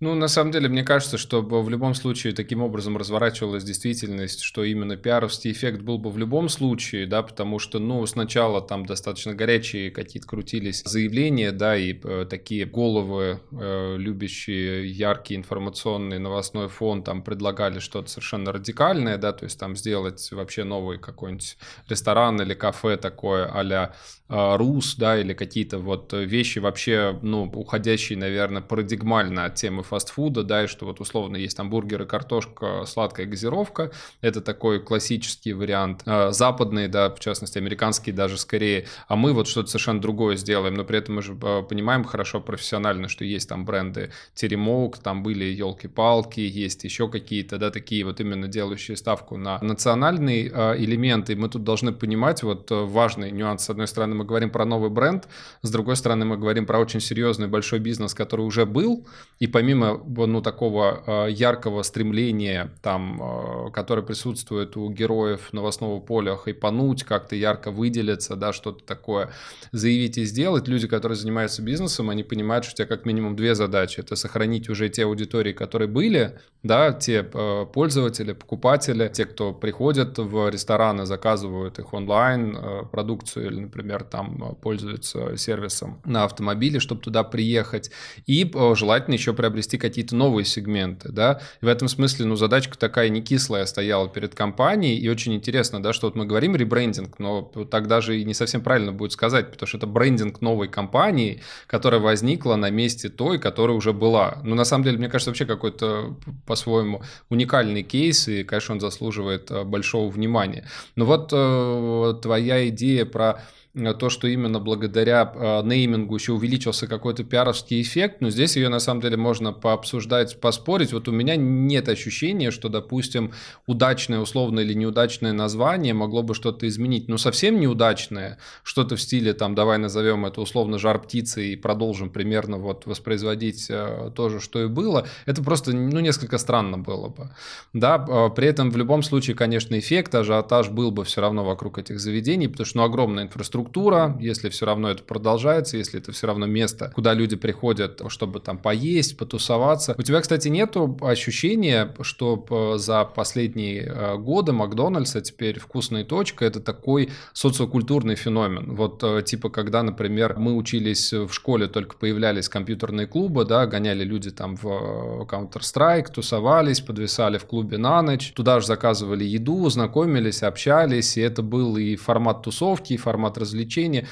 Ну, 0.00 0.14
на 0.14 0.28
самом 0.28 0.50
деле, 0.50 0.68
мне 0.68 0.82
кажется, 0.82 1.18
что 1.18 1.42
в 1.42 1.68
любом 1.68 1.94
случае 1.94 2.32
таким 2.32 2.62
образом 2.62 2.96
разворачивалась 2.96 3.64
действительность, 3.64 4.40
что 4.40 4.64
именно 4.64 4.96
пиаровский 4.96 5.52
эффект 5.52 5.82
был 5.82 5.98
бы 5.98 6.10
в 6.10 6.18
любом 6.18 6.48
случае, 6.48 7.06
да, 7.06 7.22
потому 7.22 7.58
что, 7.58 7.78
ну, 7.78 8.04
сначала 8.06 8.60
там 8.60 8.86
достаточно 8.86 9.34
горячие 9.34 9.90
какие-то 9.90 10.26
крутились 10.26 10.82
заявления, 10.84 11.52
да, 11.52 11.76
и 11.76 11.98
э, 12.02 12.26
такие 12.28 12.64
головы, 12.64 13.40
э, 13.52 13.96
любящие 13.98 14.90
яркий 14.90 15.36
информационный 15.36 16.18
новостной 16.18 16.68
фон, 16.68 17.04
там 17.04 17.22
предлагали 17.22 17.78
что-то 17.78 18.08
совершенно 18.08 18.52
радикальное, 18.52 19.18
да, 19.18 19.32
то 19.32 19.44
есть 19.44 19.58
там 19.58 19.76
сделать 19.76 20.30
вообще 20.32 20.64
новый 20.64 20.98
какой-нибудь 20.98 21.58
ресторан 21.88 22.40
или 22.40 22.54
кафе 22.54 22.96
такое 22.96 23.46
э, 23.46 23.94
Рус, 24.30 24.94
да, 24.96 25.18
или 25.18 25.32
какие-то 25.32 25.78
вот 25.78 26.12
вещи 26.12 26.60
вообще, 26.60 27.18
ну, 27.22 27.50
уходящие, 27.52 28.18
наверное, 28.18 28.62
парадигмально 28.62 29.44
от 29.44 29.56
темы 29.56 29.82
фастфуда, 29.82 30.44
да, 30.44 30.64
и 30.64 30.66
что 30.68 30.86
вот 30.86 31.00
условно 31.00 31.36
есть 31.36 31.56
там 31.56 31.68
бургеры, 31.68 32.06
картошка, 32.06 32.84
сладкая 32.86 33.26
газировка, 33.26 33.90
это 34.20 34.40
такой 34.40 34.80
классический 34.80 35.52
вариант. 35.52 36.02
А, 36.06 36.30
западные, 36.30 36.88
да, 36.88 37.10
в 37.10 37.18
частности, 37.20 37.58
американские 37.58 38.14
даже 38.14 38.38
скорее, 38.38 38.86
а 39.08 39.16
мы 39.16 39.32
вот 39.32 39.48
что-то 39.48 39.68
совершенно 39.68 40.00
другое 40.00 40.36
сделаем, 40.36 40.74
но 40.74 40.84
при 40.84 40.98
этом 40.98 41.16
мы 41.16 41.22
же 41.22 41.36
а, 41.42 41.62
понимаем 41.62 42.04
хорошо 42.04 42.40
профессионально, 42.40 43.08
что 43.08 43.24
есть 43.24 43.48
там 43.48 43.64
бренды 43.64 44.12
Теремок, 44.34 44.98
там 44.98 45.22
были 45.22 45.44
елки-палки, 45.44 46.40
есть 46.40 46.84
еще 46.84 47.08
какие-то, 47.08 47.58
да, 47.58 47.70
такие 47.70 48.04
вот 48.04 48.20
именно 48.20 48.46
делающие 48.46 48.96
ставку 48.96 49.36
на 49.36 49.58
национальный 49.60 50.50
а, 50.52 50.76
элемент, 50.76 51.30
и 51.30 51.34
мы 51.34 51.48
тут 51.48 51.64
должны 51.64 51.92
понимать 51.92 52.42
вот 52.42 52.70
важный 52.70 53.30
нюанс. 53.30 53.64
С 53.64 53.70
одной 53.70 53.86
стороны, 53.86 54.19
мы 54.20 54.26
говорим 54.26 54.50
про 54.50 54.66
новый 54.66 54.90
бренд, 54.90 55.28
с 55.62 55.70
другой 55.70 55.96
стороны, 55.96 56.26
мы 56.26 56.36
говорим 56.36 56.66
про 56.66 56.78
очень 56.78 57.00
серьезный 57.00 57.48
большой 57.48 57.78
бизнес, 57.78 58.12
который 58.12 58.42
уже 58.42 58.66
был, 58.66 59.06
и 59.38 59.46
помимо 59.46 59.98
ну, 60.06 60.42
такого 60.42 61.02
а, 61.06 61.26
яркого 61.26 61.82
стремления, 61.82 62.70
там, 62.82 63.18
а, 63.22 63.70
которое 63.70 64.02
присутствует 64.02 64.76
у 64.76 64.90
героев 64.90 65.52
новостного 65.52 66.00
поля, 66.00 66.36
хайпануть, 66.36 67.04
как-то 67.04 67.34
ярко 67.34 67.70
выделиться, 67.70 68.36
да, 68.36 68.52
что-то 68.52 68.84
такое 68.84 69.30
заявить 69.72 70.18
и 70.18 70.24
сделать, 70.24 70.68
люди, 70.68 70.86
которые 70.86 71.16
занимаются 71.16 71.62
бизнесом, 71.62 72.10
они 72.10 72.22
понимают, 72.22 72.66
что 72.66 72.74
у 72.74 72.76
тебя 72.76 72.86
как 72.94 73.06
минимум 73.06 73.36
две 73.36 73.54
задачи. 73.54 74.00
Это 74.00 74.16
сохранить 74.16 74.68
уже 74.68 74.90
те 74.90 75.04
аудитории, 75.04 75.54
которые 75.54 75.88
были, 75.88 76.38
да, 76.62 76.92
те 76.92 77.26
а, 77.32 77.64
пользователи, 77.64 78.34
покупатели, 78.34 79.08
те, 79.08 79.24
кто 79.24 79.54
приходят 79.54 80.18
в 80.18 80.50
рестораны, 80.50 81.06
заказывают 81.06 81.78
их 81.78 81.94
онлайн, 81.94 82.58
продукцию 82.92 83.46
или, 83.46 83.60
например, 83.60 84.04
там 84.10 84.56
пользуются 84.60 85.36
сервисом 85.36 86.00
на 86.04 86.24
автомобиле, 86.24 86.80
чтобы 86.80 87.00
туда 87.00 87.22
приехать, 87.24 87.90
и 88.26 88.50
желательно 88.74 89.14
еще 89.14 89.32
приобрести 89.32 89.78
какие-то 89.78 90.16
новые 90.16 90.44
сегменты, 90.44 91.10
да, 91.10 91.40
и 91.60 91.64
в 91.64 91.68
этом 91.68 91.88
смысле, 91.88 92.26
ну, 92.26 92.36
задачка 92.36 92.78
такая 92.78 93.08
не 93.08 93.22
кислая 93.22 93.66
стояла 93.66 94.08
перед 94.08 94.34
компанией, 94.34 94.98
и 94.98 95.08
очень 95.08 95.34
интересно, 95.34 95.82
да, 95.82 95.92
что 95.92 96.08
вот 96.08 96.16
мы 96.16 96.26
говорим 96.26 96.56
ребрендинг, 96.56 97.18
но 97.18 97.42
тогда 97.70 98.00
же 98.00 98.20
и 98.20 98.24
не 98.24 98.34
совсем 98.34 98.62
правильно 98.62 98.92
будет 98.92 99.12
сказать, 99.12 99.50
потому 99.50 99.66
что 99.66 99.78
это 99.78 99.86
брендинг 99.86 100.40
новой 100.40 100.68
компании, 100.68 101.42
которая 101.66 102.00
возникла 102.00 102.56
на 102.56 102.70
месте 102.70 103.08
той, 103.08 103.38
которая 103.38 103.76
уже 103.76 103.92
была. 103.92 104.38
Но 104.42 104.54
на 104.54 104.64
самом 104.64 104.84
деле, 104.84 104.98
мне 104.98 105.08
кажется, 105.08 105.30
вообще 105.30 105.46
какой-то 105.46 106.16
по-своему 106.46 107.02
уникальный 107.28 107.82
кейс, 107.82 108.28
и, 108.28 108.44
конечно, 108.44 108.74
он 108.74 108.80
заслуживает 108.80 109.50
э, 109.50 109.64
большого 109.64 110.10
внимания. 110.10 110.66
Но 110.96 111.04
вот 111.04 111.30
э, 111.32 112.14
твоя 112.22 112.68
идея 112.68 113.04
про 113.04 113.30
Э, 113.30 113.38
то, 113.72 114.10
что 114.10 114.26
именно 114.26 114.58
благодаря 114.58 115.32
э, 115.32 115.62
неймингу 115.62 116.16
еще 116.16 116.32
увеличился 116.32 116.88
какой-то 116.88 117.22
пиаровский 117.22 117.80
эффект, 117.80 118.20
но 118.20 118.28
здесь 118.30 118.56
ее 118.56 118.68
на 118.68 118.80
самом 118.80 119.00
деле 119.00 119.16
можно 119.16 119.52
пообсуждать, 119.52 120.40
поспорить. 120.40 120.92
Вот 120.92 121.06
у 121.06 121.12
меня 121.12 121.36
нет 121.36 121.88
ощущения, 121.88 122.50
что, 122.50 122.68
допустим, 122.68 123.32
удачное 123.66 124.18
условно 124.18 124.60
или 124.60 124.74
неудачное 124.74 125.32
название 125.32 125.94
могло 125.94 126.24
бы 126.24 126.34
что-то 126.34 126.66
изменить. 126.66 127.06
Ну, 127.06 127.16
совсем 127.16 127.60
неудачное, 127.60 128.38
что-то 128.64 128.96
в 128.96 129.00
стиле, 129.00 129.34
там, 129.34 129.54
давай 129.54 129.78
назовем 129.78 130.26
это 130.26 130.40
условно 130.40 130.78
жар 130.78 131.00
птицы 131.00 131.52
и 131.52 131.56
продолжим 131.56 132.10
примерно 132.10 132.58
вот 132.58 132.86
воспроизводить 132.86 133.66
э, 133.70 134.10
то 134.16 134.30
же, 134.30 134.40
что 134.40 134.64
и 134.64 134.66
было, 134.66 135.06
это 135.26 135.44
просто, 135.44 135.72
ну, 135.72 136.00
несколько 136.00 136.38
странно 136.38 136.76
было 136.76 137.08
бы. 137.08 137.30
Да, 137.72 138.04
э, 138.08 138.30
при 138.34 138.48
этом 138.48 138.72
в 138.72 138.76
любом 138.76 139.04
случае, 139.04 139.36
конечно, 139.36 139.78
эффект, 139.78 140.12
ажиотаж 140.12 140.70
был 140.70 140.90
бы 140.90 141.04
все 141.04 141.20
равно 141.20 141.44
вокруг 141.44 141.78
этих 141.78 142.00
заведений, 142.00 142.48
потому 142.48 142.66
что, 142.66 142.78
ну, 142.78 142.82
огромная 142.84 143.24
инфраструктура 143.24 143.59
структура, 143.60 144.16
если 144.20 144.48
все 144.48 144.64
равно 144.66 144.90
это 144.90 145.02
продолжается, 145.02 145.76
если 145.76 146.00
это 146.00 146.12
все 146.12 146.26
равно 146.26 146.46
место, 146.46 146.90
куда 146.94 147.12
люди 147.12 147.36
приходят, 147.36 148.00
чтобы 148.08 148.40
там 148.40 148.56
поесть, 148.56 149.18
потусоваться. 149.18 149.94
У 149.98 150.02
тебя, 150.02 150.20
кстати, 150.20 150.48
нету 150.48 150.98
ощущения, 151.02 151.94
что 152.00 152.44
э, 152.50 152.78
за 152.78 153.04
последние 153.04 153.82
э, 153.82 154.16
годы 154.16 154.52
Макдональдс, 154.52 155.16
а 155.16 155.20
теперь 155.20 155.58
вкусная 155.58 156.04
точка, 156.04 156.46
это 156.46 156.60
такой 156.60 157.10
социокультурный 157.34 158.16
феномен. 158.16 158.74
Вот 158.74 159.04
э, 159.04 159.22
типа, 159.22 159.50
когда, 159.50 159.82
например, 159.82 160.38
мы 160.38 160.56
учились 160.56 161.12
в 161.12 161.30
школе, 161.32 161.66
только 161.66 161.96
появлялись 161.96 162.48
компьютерные 162.48 163.06
клубы, 163.06 163.44
да, 163.44 163.66
гоняли 163.66 164.04
люди 164.04 164.30
там 164.30 164.56
в 164.56 165.26
Counter-Strike, 165.30 166.12
тусовались, 166.14 166.80
подвисали 166.80 167.36
в 167.36 167.44
клубе 167.44 167.76
на 167.76 168.00
ночь, 168.00 168.32
туда 168.32 168.60
же 168.60 168.66
заказывали 168.66 169.24
еду, 169.24 169.68
знакомились, 169.68 170.42
общались, 170.42 171.18
и 171.18 171.20
это 171.20 171.42
был 171.42 171.76
и 171.76 171.96
формат 171.96 172.42
тусовки, 172.42 172.94
и 172.94 172.96
формат 172.96 173.36
развлечения 173.36 173.49
развлечения. 173.50 174.06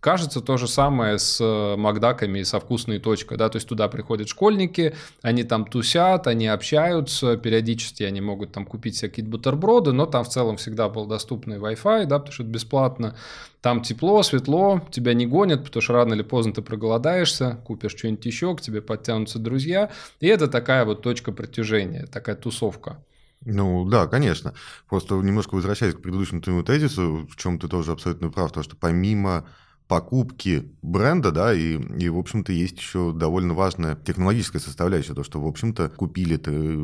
Кажется, 0.00 0.42
то 0.42 0.58
же 0.58 0.68
самое 0.68 1.18
с 1.18 1.40
э, 1.40 1.76
Макдаками 1.76 2.40
и 2.40 2.44
со 2.44 2.60
вкусной 2.60 2.98
точкой, 2.98 3.38
да, 3.38 3.48
то 3.48 3.56
есть 3.56 3.66
туда 3.66 3.88
приходят 3.88 4.28
школьники, 4.28 4.94
они 5.22 5.44
там 5.44 5.64
тусят, 5.64 6.26
они 6.26 6.46
общаются, 6.46 7.38
периодически 7.38 8.02
они 8.02 8.20
могут 8.20 8.52
там 8.52 8.66
купить 8.66 8.96
всякие 8.96 9.24
бутерброды, 9.24 9.92
но 9.92 10.04
там 10.04 10.24
в 10.24 10.28
целом 10.28 10.58
всегда 10.58 10.90
был 10.90 11.06
доступный 11.06 11.56
Wi-Fi, 11.56 12.04
да, 12.04 12.18
потому 12.18 12.34
что 12.34 12.42
это 12.42 12.52
бесплатно. 12.52 13.16
Там 13.62 13.80
тепло, 13.80 14.22
светло, 14.22 14.82
тебя 14.90 15.14
не 15.14 15.26
гонят, 15.26 15.64
потому 15.64 15.80
что 15.80 15.94
рано 15.94 16.12
или 16.12 16.22
поздно 16.22 16.52
ты 16.52 16.60
проголодаешься, 16.60 17.58
купишь 17.64 17.96
что-нибудь 17.96 18.26
еще, 18.26 18.54
к 18.54 18.60
тебе 18.60 18.82
подтянутся 18.82 19.38
друзья. 19.38 19.90
И 20.20 20.26
это 20.26 20.48
такая 20.48 20.84
вот 20.84 21.00
точка 21.00 21.32
притяжения, 21.32 22.04
такая 22.12 22.36
тусовка. 22.36 22.98
Ну 23.46 23.84
да, 23.88 24.06
конечно. 24.06 24.54
Просто 24.88 25.16
немножко 25.16 25.54
возвращаясь 25.54 25.94
к 25.94 26.00
предыдущему 26.00 26.40
твоему 26.40 26.62
тезису, 26.62 27.28
в 27.30 27.36
чем 27.36 27.58
ты 27.58 27.68
тоже 27.68 27.92
абсолютно 27.92 28.30
прав, 28.30 28.52
то 28.52 28.62
что 28.62 28.76
помимо 28.76 29.46
покупки 29.86 30.72
бренда, 30.80 31.30
да, 31.30 31.52
и, 31.52 31.78
и 31.78 32.08
в 32.08 32.16
общем-то, 32.16 32.52
есть 32.52 32.78
еще 32.78 33.12
довольно 33.12 33.52
важная 33.52 33.96
технологическая 33.96 34.58
составляющая, 34.60 35.12
то, 35.12 35.22
что, 35.22 35.42
в 35.42 35.46
общем-то, 35.46 35.90
купили 35.90 36.38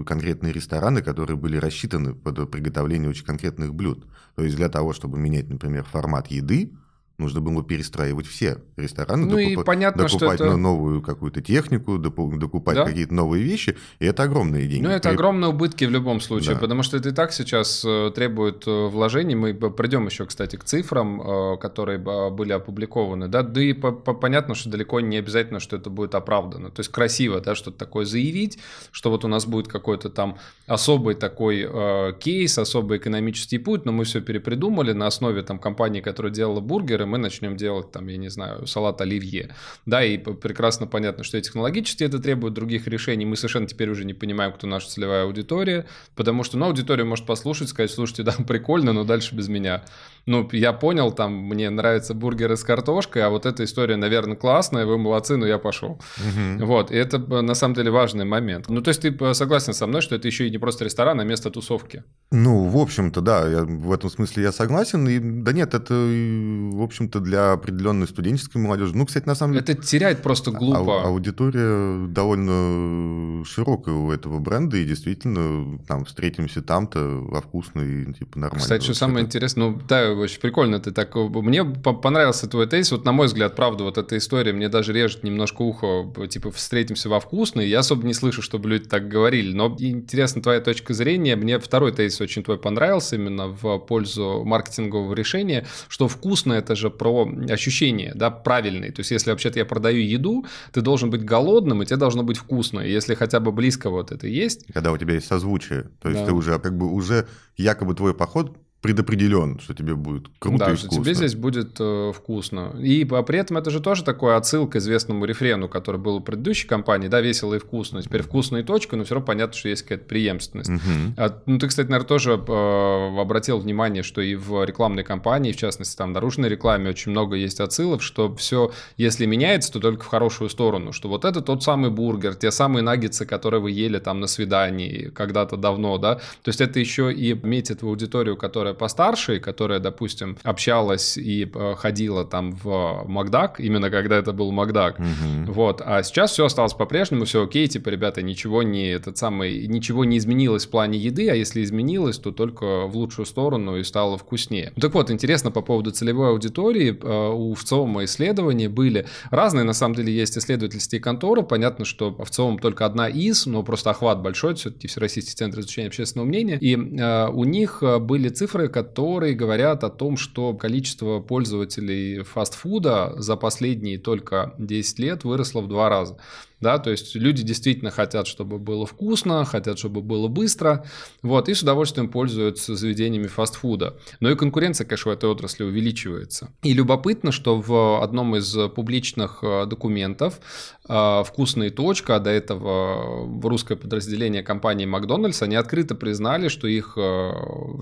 конкретные 0.05 0.52
рестораны, 0.52 1.00
которые 1.00 1.38
были 1.38 1.57
рассчитаны 1.57 2.14
под 2.14 2.50
приготовление 2.50 3.09
очень 3.09 3.25
конкретных 3.25 3.75
блюд. 3.75 4.07
То 4.35 4.43
есть 4.43 4.57
для 4.57 4.69
того, 4.69 4.93
чтобы 4.93 5.19
менять, 5.19 5.49
например, 5.49 5.85
формат 5.85 6.31
еды, 6.31 6.73
нужно 7.20 7.40
было 7.40 7.62
перестраивать 7.62 8.26
все 8.26 8.58
рестораны, 8.76 9.26
ну 9.26 9.36
докуп... 9.36 9.62
и 9.62 9.64
понятно, 9.64 10.04
докупать 10.04 10.36
что 10.36 10.46
это... 10.46 10.56
новую 10.56 11.02
какую-то 11.02 11.40
технику, 11.40 11.98
докупать 11.98 12.76
да? 12.76 12.84
какие-то 12.84 13.14
новые 13.14 13.44
вещи, 13.44 13.76
и 13.98 14.06
это 14.06 14.24
огромные 14.24 14.66
деньги. 14.66 14.84
Ну, 14.84 14.90
это 14.90 15.08
При... 15.08 15.14
огромные 15.14 15.50
убытки 15.50 15.84
в 15.84 15.90
любом 15.90 16.20
случае, 16.20 16.54
да. 16.54 16.60
потому 16.60 16.82
что 16.82 16.96
это 16.96 17.10
и 17.10 17.12
так 17.12 17.32
сейчас 17.32 17.84
э, 17.84 18.10
требует 18.14 18.66
э, 18.66 18.86
вложений. 18.86 19.34
Мы 19.36 19.54
придем 19.54 20.06
еще, 20.06 20.26
кстати, 20.26 20.56
к 20.56 20.64
цифрам, 20.64 21.20
э, 21.20 21.56
которые 21.58 21.98
были 21.98 22.52
опубликованы, 22.52 23.28
да, 23.28 23.42
да 23.42 23.62
и 23.62 23.72
понятно, 23.72 24.54
что 24.54 24.70
далеко 24.70 25.00
не 25.00 25.18
обязательно, 25.18 25.60
что 25.60 25.76
это 25.76 25.90
будет 25.90 26.14
оправдано. 26.14 26.70
То 26.70 26.80
есть 26.80 26.90
красиво, 26.90 27.40
да, 27.40 27.54
что-то 27.54 27.78
такое 27.78 28.04
заявить, 28.04 28.58
что 28.90 29.10
вот 29.10 29.24
у 29.24 29.28
нас 29.28 29.46
будет 29.46 29.68
какой-то 29.68 30.10
там 30.10 30.38
особый 30.66 31.14
такой 31.14 31.66
э, 31.68 32.12
кейс, 32.18 32.58
особый 32.58 32.98
экономический 32.98 33.58
путь, 33.58 33.84
но 33.84 33.92
мы 33.92 34.04
все 34.04 34.20
перепридумали 34.20 34.92
на 34.92 35.06
основе 35.06 35.42
там 35.42 35.58
компании, 35.58 36.00
которая 36.00 36.32
делала 36.32 36.60
бургеры, 36.60 37.06
мы 37.11 37.19
начнем 37.19 37.57
делать 37.57 37.93
там, 37.93 38.07
я 38.09 38.17
не 38.17 38.29
знаю, 38.29 38.67
салат 38.67 39.00
оливье. 39.00 39.55
Да, 39.87 40.02
и 40.02 40.17
прекрасно 40.17 40.87
понятно, 40.87 41.25
что 41.25 41.37
и 41.37 41.43
технологически 41.43 42.05
это 42.05 42.19
требует 42.19 42.55
других 42.55 42.87
решений. 42.87 43.26
Мы 43.26 43.37
совершенно 43.37 43.67
теперь 43.67 43.90
уже 43.90 44.05
не 44.05 44.14
понимаем, 44.14 44.52
кто 44.52 44.67
наша 44.67 44.88
целевая 44.88 45.25
аудитория, 45.25 45.87
потому 46.14 46.45
что, 46.45 46.57
ну, 46.57 46.67
аудитория 46.67 47.05
может 47.05 47.26
послушать, 47.26 47.69
сказать, 47.69 47.90
слушайте, 47.90 48.23
да, 48.25 48.33
прикольно, 48.33 48.93
но 48.93 49.05
дальше 49.05 49.35
без 49.35 49.49
меня 49.49 49.85
ну, 50.26 50.48
я 50.52 50.72
понял, 50.72 51.12
там, 51.12 51.32
мне 51.32 51.70
нравятся 51.70 52.14
бургеры 52.14 52.56
с 52.56 52.64
картошкой, 52.64 53.22
а 53.24 53.30
вот 53.30 53.46
эта 53.46 53.64
история, 53.64 53.96
наверное, 53.96 54.36
классная, 54.36 54.86
вы 54.86 54.98
молодцы, 54.98 55.36
но 55.36 55.46
я 55.46 55.58
пошел. 55.58 56.00
Угу. 56.18 56.64
Вот, 56.66 56.90
и 56.90 56.96
это, 56.96 57.18
на 57.18 57.54
самом 57.54 57.74
деле, 57.74 57.90
важный 57.90 58.24
момент. 58.24 58.68
Ну, 58.68 58.80
то 58.80 58.88
есть 58.88 59.02
ты 59.02 59.34
согласен 59.34 59.72
со 59.72 59.86
мной, 59.86 60.02
что 60.02 60.14
это 60.14 60.28
еще 60.28 60.46
и 60.46 60.50
не 60.50 60.58
просто 60.58 60.84
ресторан, 60.84 61.20
а 61.20 61.24
место 61.24 61.50
тусовки? 61.50 62.04
Ну, 62.32 62.68
в 62.68 62.76
общем-то, 62.76 63.20
да, 63.20 63.48
я, 63.48 63.62
в 63.64 63.92
этом 63.92 64.10
смысле 64.10 64.44
я 64.44 64.52
согласен. 64.52 65.08
И, 65.08 65.18
да 65.18 65.52
нет, 65.52 65.74
это, 65.74 65.94
в 65.94 66.82
общем-то, 66.82 67.20
для 67.20 67.52
определенной 67.52 68.06
студенческой 68.06 68.58
молодежи. 68.58 68.96
Ну, 68.96 69.06
кстати, 69.06 69.26
на 69.26 69.34
самом 69.34 69.54
деле... 69.54 69.64
Это 69.64 69.74
терять 69.74 70.22
просто 70.22 70.50
глупо. 70.50 71.02
А, 71.02 71.08
аудитория 71.08 72.06
довольно 72.06 73.44
широкая 73.44 73.94
у 73.94 74.10
этого 74.12 74.38
бренда, 74.38 74.76
и 74.76 74.84
действительно, 74.84 75.78
там, 75.88 76.04
встретимся 76.04 76.62
там-то 76.62 77.00
во 77.00 77.40
вкусной, 77.40 78.12
типа, 78.14 78.38
нормально. 78.38 78.60
Кстати, 78.60 78.84
что 78.84 78.94
самое 78.94 79.24
интересное, 79.24 79.70
ну, 79.70 79.80
да, 79.88 80.10
очень 80.19 80.40
прикольно 80.40 80.81
ты 80.81 80.93
так... 80.93 81.14
Мне 81.14 81.64
понравился 81.64 82.49
твой 82.49 82.67
тейс, 82.67 82.90
вот 82.93 83.05
на 83.05 83.12
мой 83.12 83.26
взгляд, 83.26 83.57
правда, 83.57 83.85
вот 83.85 83.99
эта 83.99 84.17
история 84.17 84.52
мне 84.52 84.69
даже 84.69 84.93
режет 84.93 85.25
немножко 85.25 85.62
ухо, 85.62 86.12
типа, 86.29 86.50
встретимся 86.50 87.09
во 87.09 87.21
вкусной, 87.21 87.69
я 87.69 87.81
особо 87.81 88.07
не 88.07 88.14
слышу, 88.14 88.43
чтобы 88.43 88.69
люди 88.69 88.85
так 88.85 89.09
говорили, 89.09 89.52
но 89.52 89.76
интересна 89.79 90.43
твоя 90.43 90.61
точка 90.61 90.95
зрения, 90.95 91.37
мне 91.37 91.59
второй 91.59 91.93
тейс 91.93 92.21
очень 92.21 92.43
твой 92.43 92.59
понравился 92.59 93.17
именно 93.17 93.49
в 93.49 93.79
пользу 93.79 94.43
маркетингового 94.45 95.14
решения, 95.14 95.67
что 95.88 96.09
вкусно 96.09 96.55
это 96.55 96.75
же 96.75 96.90
про 96.90 97.29
ощущение, 97.49 98.12
да, 98.14 98.31
правильный, 98.31 98.90
то 98.90 99.00
есть 99.00 99.11
если 99.11 99.31
вообще-то 99.31 99.59
я 99.59 99.64
продаю 99.64 100.00
еду, 100.00 100.45
ты 100.73 100.81
должен 100.81 101.11
быть 101.11 101.25
голодным, 101.25 101.83
и 101.83 101.87
тебе 101.87 101.97
должно 101.97 102.23
быть 102.23 102.38
вкусно, 102.38 102.81
если 102.81 103.14
хотя 103.14 103.40
бы 103.40 103.52
близко 103.52 103.90
вот 103.90 104.12
это 104.12 104.26
есть... 104.26 104.67
Когда 104.73 104.93
у 104.93 104.99
тебя 104.99 105.14
есть 105.14 105.26
созвучие, 105.26 105.90
то 106.00 106.09
есть 106.09 106.21
да. 106.21 106.26
ты 106.26 106.33
уже 106.33 106.59
как 106.59 106.76
бы 106.76 106.90
уже 106.93 107.26
якобы 107.57 107.95
твой 107.95 108.14
поход 108.14 108.57
предопределен, 108.80 109.60
что 109.60 109.75
тебе 109.75 109.94
будет 109.94 110.28
круто 110.38 110.58
да, 110.58 110.70
и 110.72 110.75
вкусно. 110.75 110.90
что 110.90 111.02
тебе 111.02 111.14
здесь 111.14 111.34
будет 111.34 111.76
э, 111.78 112.12
вкусно. 112.14 112.75
И 112.80 113.06
а 113.10 113.22
при 113.22 113.38
этом 113.38 113.58
это 113.58 113.70
же 113.70 113.80
тоже 113.80 114.02
такой 114.02 114.37
отсыл 114.37 114.66
к 114.66 114.76
известному 114.76 115.26
рефрену, 115.26 115.68
который 115.68 116.00
был 116.00 116.16
у 116.16 116.20
предыдущей 116.20 116.66
компании, 116.66 117.08
да, 117.08 117.20
весело 117.20 117.54
и 117.54 117.58
вкусно. 117.58 118.02
Теперь 118.02 118.22
вкусно 118.22 118.58
и 118.58 118.62
точка, 118.62 118.96
но 118.96 119.04
все 119.04 119.14
равно 119.14 119.26
понятно, 119.26 119.54
что 119.54 119.68
есть 119.68 119.82
какая-то 119.82 120.06
преемственность. 120.06 120.70
Угу. 120.70 121.14
А, 121.18 121.42
ну, 121.44 121.58
ты, 121.58 121.68
кстати, 121.68 121.88
наверное, 121.88 122.08
тоже 122.08 122.32
э, 122.32 123.20
обратил 123.20 123.58
внимание, 123.58 124.02
что 124.02 124.22
и 124.22 124.34
в 124.34 124.64
рекламной 124.64 125.04
кампании, 125.04 125.52
в 125.52 125.56
частности, 125.56 125.96
там, 125.96 126.12
наружной 126.12 126.49
рекламе 126.49 126.88
очень 126.88 127.10
много 127.10 127.37
есть 127.37 127.60
отсылов, 127.60 128.02
что 128.02 128.34
все, 128.37 128.72
если 128.96 129.26
меняется, 129.26 129.72
то 129.72 129.80
только 129.80 130.04
в 130.04 130.08
хорошую 130.08 130.49
сторону, 130.49 130.92
что 130.92 131.10
вот 131.10 131.26
это 131.26 131.42
тот 131.42 131.62
самый 131.62 131.90
бургер, 131.90 132.34
те 132.34 132.50
самые 132.50 132.82
наггетсы, 132.82 133.26
которые 133.26 133.60
вы 133.60 133.72
ели 133.72 133.99
там 133.99 134.20
на 134.20 134.26
свидании 134.26 135.10
когда-то 135.14 135.58
давно, 135.58 135.99
да, 135.99 136.14
то 136.14 136.49
есть 136.49 136.62
это 136.62 136.80
еще 136.80 137.12
и 137.12 137.34
метит 137.34 137.82
в 137.82 137.87
аудиторию, 137.87 138.38
которая 138.38 138.69
которая 138.70 138.74
постарше, 138.74 139.40
которая, 139.40 139.80
допустим, 139.80 140.36
общалась 140.42 141.16
и 141.16 141.50
э, 141.52 141.74
ходила 141.76 142.24
там 142.24 142.52
в 142.52 143.04
Макдак, 143.06 143.60
именно 143.60 143.90
когда 143.90 144.16
это 144.16 144.32
был 144.32 144.52
Макдак. 144.52 144.98
Угу. 144.98 145.52
Вот. 145.52 145.82
А 145.84 146.02
сейчас 146.02 146.32
все 146.32 146.44
осталось 146.44 146.74
по-прежнему, 146.74 147.24
все 147.24 147.44
окей, 147.44 147.66
типа, 147.66 147.90
ребята, 147.90 148.22
ничего 148.22 148.62
не 148.62 148.92
этот 148.92 149.18
самый, 149.18 149.66
ничего 149.66 150.04
не 150.04 150.18
изменилось 150.18 150.66
в 150.66 150.70
плане 150.70 150.98
еды, 150.98 151.30
а 151.30 151.34
если 151.34 151.62
изменилось, 151.62 152.18
то 152.18 152.32
только 152.32 152.86
в 152.86 152.96
лучшую 152.96 153.26
сторону 153.26 153.76
и 153.76 153.84
стало 153.84 154.16
вкуснее. 154.16 154.72
Так 154.80 154.94
вот, 154.94 155.10
интересно 155.10 155.50
по 155.50 155.62
поводу 155.62 155.90
целевой 155.90 156.30
аудитории. 156.30 156.98
Э, 157.02 157.32
у 157.32 157.54
ВЦИОМа 157.54 158.04
исследования 158.04 158.68
были 158.68 159.06
разные, 159.30 159.64
на 159.64 159.74
самом 159.74 159.94
деле, 159.94 160.12
есть 160.12 160.38
исследовательские 160.38 161.00
конторы. 161.00 161.42
Понятно, 161.42 161.84
что 161.84 162.12
ВЦИОМ 162.12 162.58
только 162.58 162.86
одна 162.86 163.08
из, 163.08 163.46
но 163.46 163.62
просто 163.62 163.90
охват 163.90 164.22
большой, 164.22 164.54
все-таки 164.54 164.88
Всероссийский 164.88 165.34
центр 165.34 165.60
изучения 165.60 165.88
общественного 165.88 166.26
мнения. 166.26 166.58
И 166.60 166.76
э, 166.76 167.28
у 167.28 167.44
них 167.44 167.82
были 168.00 168.28
цифры 168.28 168.60
цифры, 168.61 168.69
которые 168.69 169.35
говорят 169.35 169.85
о 169.85 169.90
том, 169.90 170.17
что 170.17 170.55
количество 170.55 171.21
пользователей 171.21 172.23
фастфуда 172.23 173.14
за 173.17 173.37
последние 173.37 173.99
только 173.99 174.55
10 174.59 174.99
лет 174.99 175.25
выросло 175.25 175.61
в 175.61 175.69
два 175.69 175.88
раза 175.88 176.19
да, 176.61 176.79
то 176.79 176.90
есть 176.90 177.14
люди 177.14 177.43
действительно 177.43 177.90
хотят, 177.90 178.26
чтобы 178.26 178.59
было 178.59 178.87
вкусно, 178.87 179.45
хотят, 179.45 179.79
чтобы 179.79 180.02
было 180.02 180.29
быстро, 180.29 180.85
вот, 181.23 181.49
и 181.49 181.55
с 181.55 181.62
удовольствием 181.62 182.09
пользуются 182.09 182.76
заведениями 182.76 183.26
фастфуда. 183.26 183.97
Но 184.21 184.31
и 184.31 184.37
конкуренция, 184.37 184.87
конечно, 184.87 185.11
в 185.11 185.14
этой 185.14 185.29
отрасли 185.29 185.64
увеличивается. 185.64 186.50
И 186.62 186.73
любопытно, 186.73 187.33
что 187.33 187.61
в 187.61 188.02
одном 188.02 188.37
из 188.37 188.55
публичных 188.75 189.38
э, 189.43 189.67
документов 189.67 190.40
э, 190.88 191.23
«Вкусная 191.26 191.71
точка», 191.71 192.17
а 192.17 192.21
до 192.21 192.31
этого 192.31 193.25
в 193.26 193.47
русское 193.47 193.76
подразделение 193.76 194.43
компании 194.43 194.87
«Макдональдс», 194.87 195.43
они 195.43 195.57
открыто 195.57 195.95
признали, 195.95 196.49
что 196.49 196.67
их 196.67 196.95
э, 196.97 197.33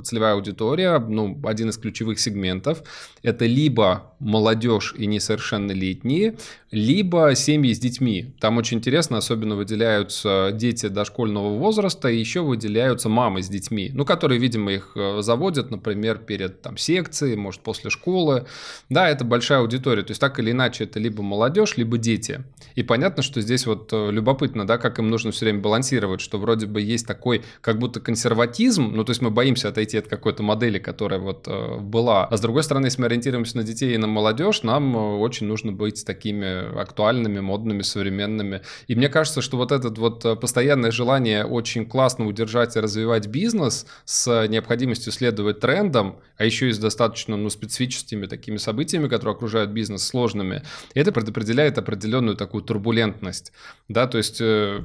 целевая 0.05 0.35
аудитория, 0.35 0.99
ну, 0.99 1.41
один 1.45 1.71
из 1.71 1.79
ключевых 1.79 2.21
сегментов, 2.21 2.83
это 3.23 3.47
либо 3.47 4.15
молодежь 4.19 4.95
и 4.97 5.07
несовершеннолетние, 5.07 6.37
либо 6.71 7.35
семьи 7.35 7.73
с 7.73 7.79
детьми. 7.79 8.35
Там 8.41 8.59
очень 8.59 8.68
интересно, 8.73 9.19
особенно 9.19 9.57
выделяются 9.57 10.51
дети 10.53 10.87
дошкольного 10.87 11.57
возраста, 11.57 12.09
и 12.09 12.19
еще 12.19 12.41
выделяются 12.41 13.09
мамы 13.09 13.43
с 13.43 13.49
детьми, 13.49 13.91
ну, 13.93 14.05
которые, 14.05 14.39
видимо, 14.39 14.73
их 14.73 14.93
э, 14.97 15.23
заводят, 15.23 15.71
например, 15.71 16.19
перед 16.19 16.63
там 16.63 16.77
секцией, 16.77 17.37
может, 17.37 17.61
после 17.61 17.91
школы. 17.91 18.47
Да, 18.89 19.09
это 19.09 19.25
большая 19.25 19.61
аудитория, 19.61 20.03
то 20.03 20.11
есть 20.11 20.21
так 20.21 20.39
или 20.39 20.51
иначе 20.51 20.85
это 20.85 20.99
либо 20.99 21.23
молодежь, 21.23 21.77
либо 21.77 21.99
дети. 21.99 22.45
И 22.75 22.83
понятно, 22.83 23.23
что 23.23 23.41
здесь 23.41 23.67
вот 23.67 23.91
э, 23.93 24.11
любопытно, 24.11 24.67
да, 24.67 24.79
как 24.79 24.99
им 24.99 25.11
нужно 25.11 25.31
все 25.33 25.47
время 25.47 25.61
балансировать, 25.61 26.21
что 26.21 26.39
вроде 26.39 26.67
бы 26.67 26.81
есть 26.81 27.07
такой 27.07 27.43
как 27.61 27.79
будто 27.79 28.01
консерватизм, 28.01 28.93
ну, 28.95 29.05
то 29.05 29.11
есть 29.11 29.23
мы 29.23 29.31
боимся 29.31 29.69
отойти 29.69 29.99
от 29.99 30.09
какой-то 30.09 30.43
модели, 30.43 30.79
которая 30.79 31.21
вот 31.21 31.47
э, 31.47 31.79
была. 31.79 32.27
А 32.27 32.37
с 32.37 32.41
другой 32.41 32.63
стороны, 32.63 32.87
если 32.87 33.01
мы 33.01 33.07
ориентируемся 33.07 33.57
на 33.57 33.63
детей 33.63 33.95
и 33.95 33.99
на 33.99 34.07
молодежь, 34.07 34.63
нам 34.63 34.97
очень 35.21 35.47
нужно 35.47 35.73
быть 35.73 36.05
такими 36.05 36.81
актуальными, 36.81 37.41
модными, 37.41 37.83
современными 37.83 38.58
бизнесами. 38.59 38.62
И 38.87 38.95
мне 38.95 39.09
кажется, 39.09 39.43
что 39.43 39.57
вот 39.57 39.73
это 39.73 39.88
вот 39.88 40.25
э, 40.25 40.37
постоянное 40.37 40.91
желание 40.91 41.45
очень 41.45 41.87
классно 41.87 42.27
удержать 42.27 42.77
и 42.77 42.81
развивать 42.81 43.27
бизнес 43.27 43.87
с 44.05 44.47
необходимостью 44.49 45.12
следовать 45.12 45.61
трендам, 45.61 46.17
а 46.37 46.45
еще 46.45 46.69
и 46.69 46.73
с 46.73 46.79
достаточно 46.79 47.37
ну, 47.37 47.50
специфическими 47.50 48.27
такими 48.27 48.59
событиями, 48.59 49.09
которые 49.09 49.35
окружают 49.35 49.71
бизнес, 49.71 50.07
сложными, 50.07 50.62
это 50.95 51.12
предопределяет 51.12 51.79
определенную 51.79 52.37
такую 52.37 52.62
турбулентность. 52.62 53.53
Да, 53.88 54.07
то 54.07 54.19
есть, 54.19 54.41
э, 54.41 54.81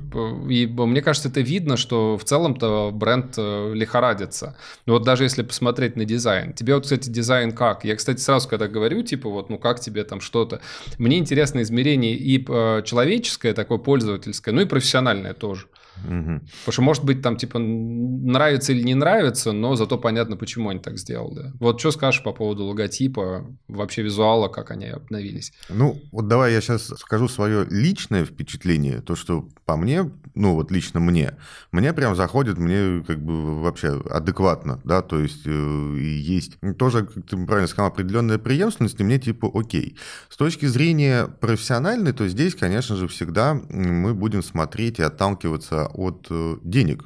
и 0.50 0.68
мне 0.68 1.02
кажется, 1.02 1.30
это 1.30 1.42
видно, 1.42 1.78
что 1.78 2.18
в 2.18 2.24
целом-то 2.24 2.92
бренд 2.94 3.36
э, 3.38 3.74
лихорадится. 3.74 4.56
Вот 4.86 5.04
даже 5.04 5.24
если 5.24 5.44
посмотреть 5.44 5.96
на 5.96 6.06
дизайн. 6.06 6.54
Тебе 6.54 6.76
вот, 6.76 6.84
кстати, 6.84 7.10
дизайн 7.10 7.52
как? 7.52 7.86
Я, 7.86 7.96
кстати, 7.96 8.20
сразу 8.20 8.50
когда 8.50 8.68
говорю, 8.68 9.04
типа, 9.04 9.30
вот, 9.30 9.50
ну 9.50 9.58
как 9.58 9.80
тебе 9.80 10.04
там 10.04 10.22
что-то, 10.22 10.62
мне 10.98 11.18
интересно 11.18 11.62
измерение 11.62 12.16
и 12.16 12.44
человеческое, 12.44 13.54
такое 13.64 13.78
пользовательское, 13.78 14.54
ну 14.54 14.62
и 14.62 14.66
профессиональное 14.66 15.34
тоже. 15.34 15.68
Угу. 16.04 16.42
Потому 16.66 16.72
что, 16.72 16.82
может 16.82 17.04
быть, 17.04 17.22
там, 17.22 17.38
типа, 17.38 17.60
нравится 17.60 18.74
или 18.74 18.84
не 18.84 18.96
нравится, 18.96 19.52
но 19.52 19.76
зато 19.76 19.98
понятно, 19.98 20.38
почему 20.38 20.70
они 20.70 20.80
так 20.80 20.98
сделали. 20.98 21.52
Вот 21.60 21.80
что 21.80 21.92
скажешь 21.92 22.24
по 22.24 22.34
поводу 22.34 22.66
логотипа, 22.66 23.46
вообще 23.68 24.04
визуала, 24.04 24.48
как 24.48 24.72
они 24.72 24.88
обновились? 24.88 25.54
Ну, 25.70 26.02
вот 26.12 26.28
давай 26.28 26.54
я 26.54 26.62
сейчас 26.62 26.88
скажу 26.88 27.28
свое 27.28 27.66
личное 27.70 28.26
впечатление, 28.26 29.02
то, 29.02 29.16
что 29.16 29.48
по 29.66 29.78
мне, 29.78 30.12
ну, 30.36 30.56
вот 30.56 30.72
лично 30.72 31.00
мне, 31.00 31.38
мне 31.72 31.94
прям 31.94 32.16
заходит, 32.16 32.58
мне 32.58 33.04
как 33.06 33.24
бы 33.24 33.62
вообще 33.62 34.02
адекватно, 34.10 34.82
да, 34.84 35.02
то 35.02 35.20
есть 35.20 35.44
э, 35.46 35.98
есть 36.00 36.58
тоже, 36.78 37.06
как 37.06 37.26
ты 37.26 37.46
правильно 37.46 37.68
сказал, 37.68 37.92
определенная 37.92 38.38
преемственность, 38.38 39.00
и 39.00 39.04
мне 39.04 39.20
типа 39.20 39.50
окей. 39.54 39.98
С 40.30 40.38
точки 40.38 40.66
зрения 40.66 41.28
профессиональной, 41.28 42.14
то 42.14 42.28
здесь, 42.28 42.56
конечно 42.56 42.96
же, 42.96 43.08
всегда 43.08 43.54
мы 43.70 44.14
будем 44.14 44.44
смотреть 44.44 45.00
и 45.00 45.04
отталкиваться 45.04 45.83
от 45.88 46.28
э, 46.30 46.58
денег. 46.64 47.06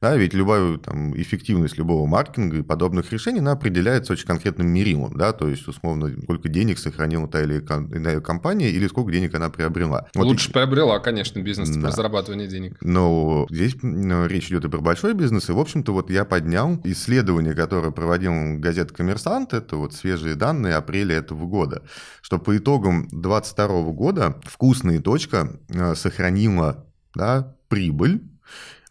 Да, 0.00 0.16
ведь 0.16 0.34
любая 0.34 0.78
там, 0.78 1.16
эффективность 1.20 1.78
любого 1.78 2.06
маркетинга 2.06 2.58
и 2.58 2.62
подобных 2.62 3.12
решений 3.12 3.40
она 3.40 3.52
определяется 3.52 4.12
очень 4.12 4.26
конкретным 4.26 4.68
мерилом, 4.68 5.16
да, 5.16 5.32
то 5.32 5.48
есть, 5.48 5.66
условно, 5.68 6.10
сколько 6.22 6.48
денег 6.48 6.78
сохранила 6.78 7.28
та 7.28 7.42
или 7.42 7.58
иная 7.58 8.20
компания 8.20 8.70
или 8.70 8.86
сколько 8.86 9.12
денег 9.12 9.34
она 9.34 9.50
приобрела. 9.50 10.08
Вот 10.14 10.24
Лучше 10.24 10.50
и... 10.50 10.52
приобрела, 10.52 10.98
конечно, 10.98 11.40
бизнес 11.40 11.70
да. 11.70 11.80
про 11.80 11.90
зарабатывание 11.90 12.48
денег. 12.48 12.76
Но 12.80 13.46
здесь 13.50 13.74
речь 13.82 14.48
идет 14.48 14.64
и 14.64 14.68
про 14.68 14.80
большой 14.80 15.14
бизнес, 15.14 15.48
и, 15.48 15.52
в 15.52 15.58
общем-то, 15.58 15.92
вот 15.92 16.10
я 16.10 16.24
поднял 16.24 16.80
исследование, 16.84 17.54
которое 17.54 17.90
проводил 17.90 18.58
газета 18.58 18.94
«Коммерсант», 18.94 19.54
это 19.54 19.76
вот 19.76 19.94
свежие 19.94 20.34
данные 20.34 20.74
апреля 20.74 21.16
этого 21.16 21.46
года, 21.46 21.82
что 22.20 22.38
по 22.38 22.56
итогам 22.56 23.08
2022 23.08 23.82
года 23.92 24.40
«Вкусная 24.44 25.00
точка» 25.00 25.58
э, 25.68 25.94
сохранила 25.94 26.84
да, 27.14 27.56
прибыль, 27.68 28.22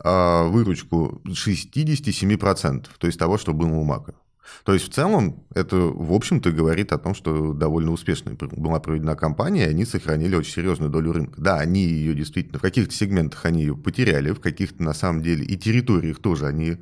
а, 0.03 0.47
выручку 0.47 1.21
67%, 1.25 2.87
то 2.97 3.07
есть 3.07 3.19
того, 3.19 3.37
что 3.37 3.53
было 3.53 3.73
у 3.73 3.83
Мака. 3.83 4.15
То 4.63 4.73
есть 4.73 4.89
в 4.89 4.93
целом 4.93 5.43
это, 5.53 5.75
в 5.77 6.13
общем-то, 6.13 6.51
говорит 6.51 6.91
о 6.91 6.97
том, 6.97 7.13
что 7.13 7.53
довольно 7.53 7.91
успешно 7.91 8.33
была 8.33 8.79
проведена 8.79 9.15
кампания, 9.15 9.65
и 9.65 9.69
они 9.69 9.85
сохранили 9.85 10.35
очень 10.35 10.53
серьезную 10.53 10.89
долю 10.89 11.13
рынка. 11.13 11.39
Да, 11.41 11.57
они 11.59 11.83
ее 11.83 12.13
действительно, 12.13 12.59
в 12.59 12.61
каких-то 12.61 12.93
сегментах 12.93 13.45
они 13.45 13.61
ее 13.61 13.75
потеряли, 13.75 14.31
в 14.31 14.39
каких-то, 14.39 14.83
на 14.83 14.93
самом 14.93 15.21
деле, 15.21 15.43
и 15.45 15.57
территориях 15.57 16.19
тоже 16.19 16.47
они 16.47 16.77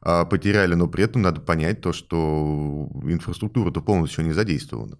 потеряли, 0.00 0.74
но 0.74 0.88
при 0.88 1.04
этом 1.04 1.22
надо 1.22 1.40
понять 1.40 1.80
то, 1.80 1.92
что 1.92 2.88
инфраструктура-то 3.04 3.80
полностью 3.80 4.24
не 4.24 4.32
задействована. 4.32 4.98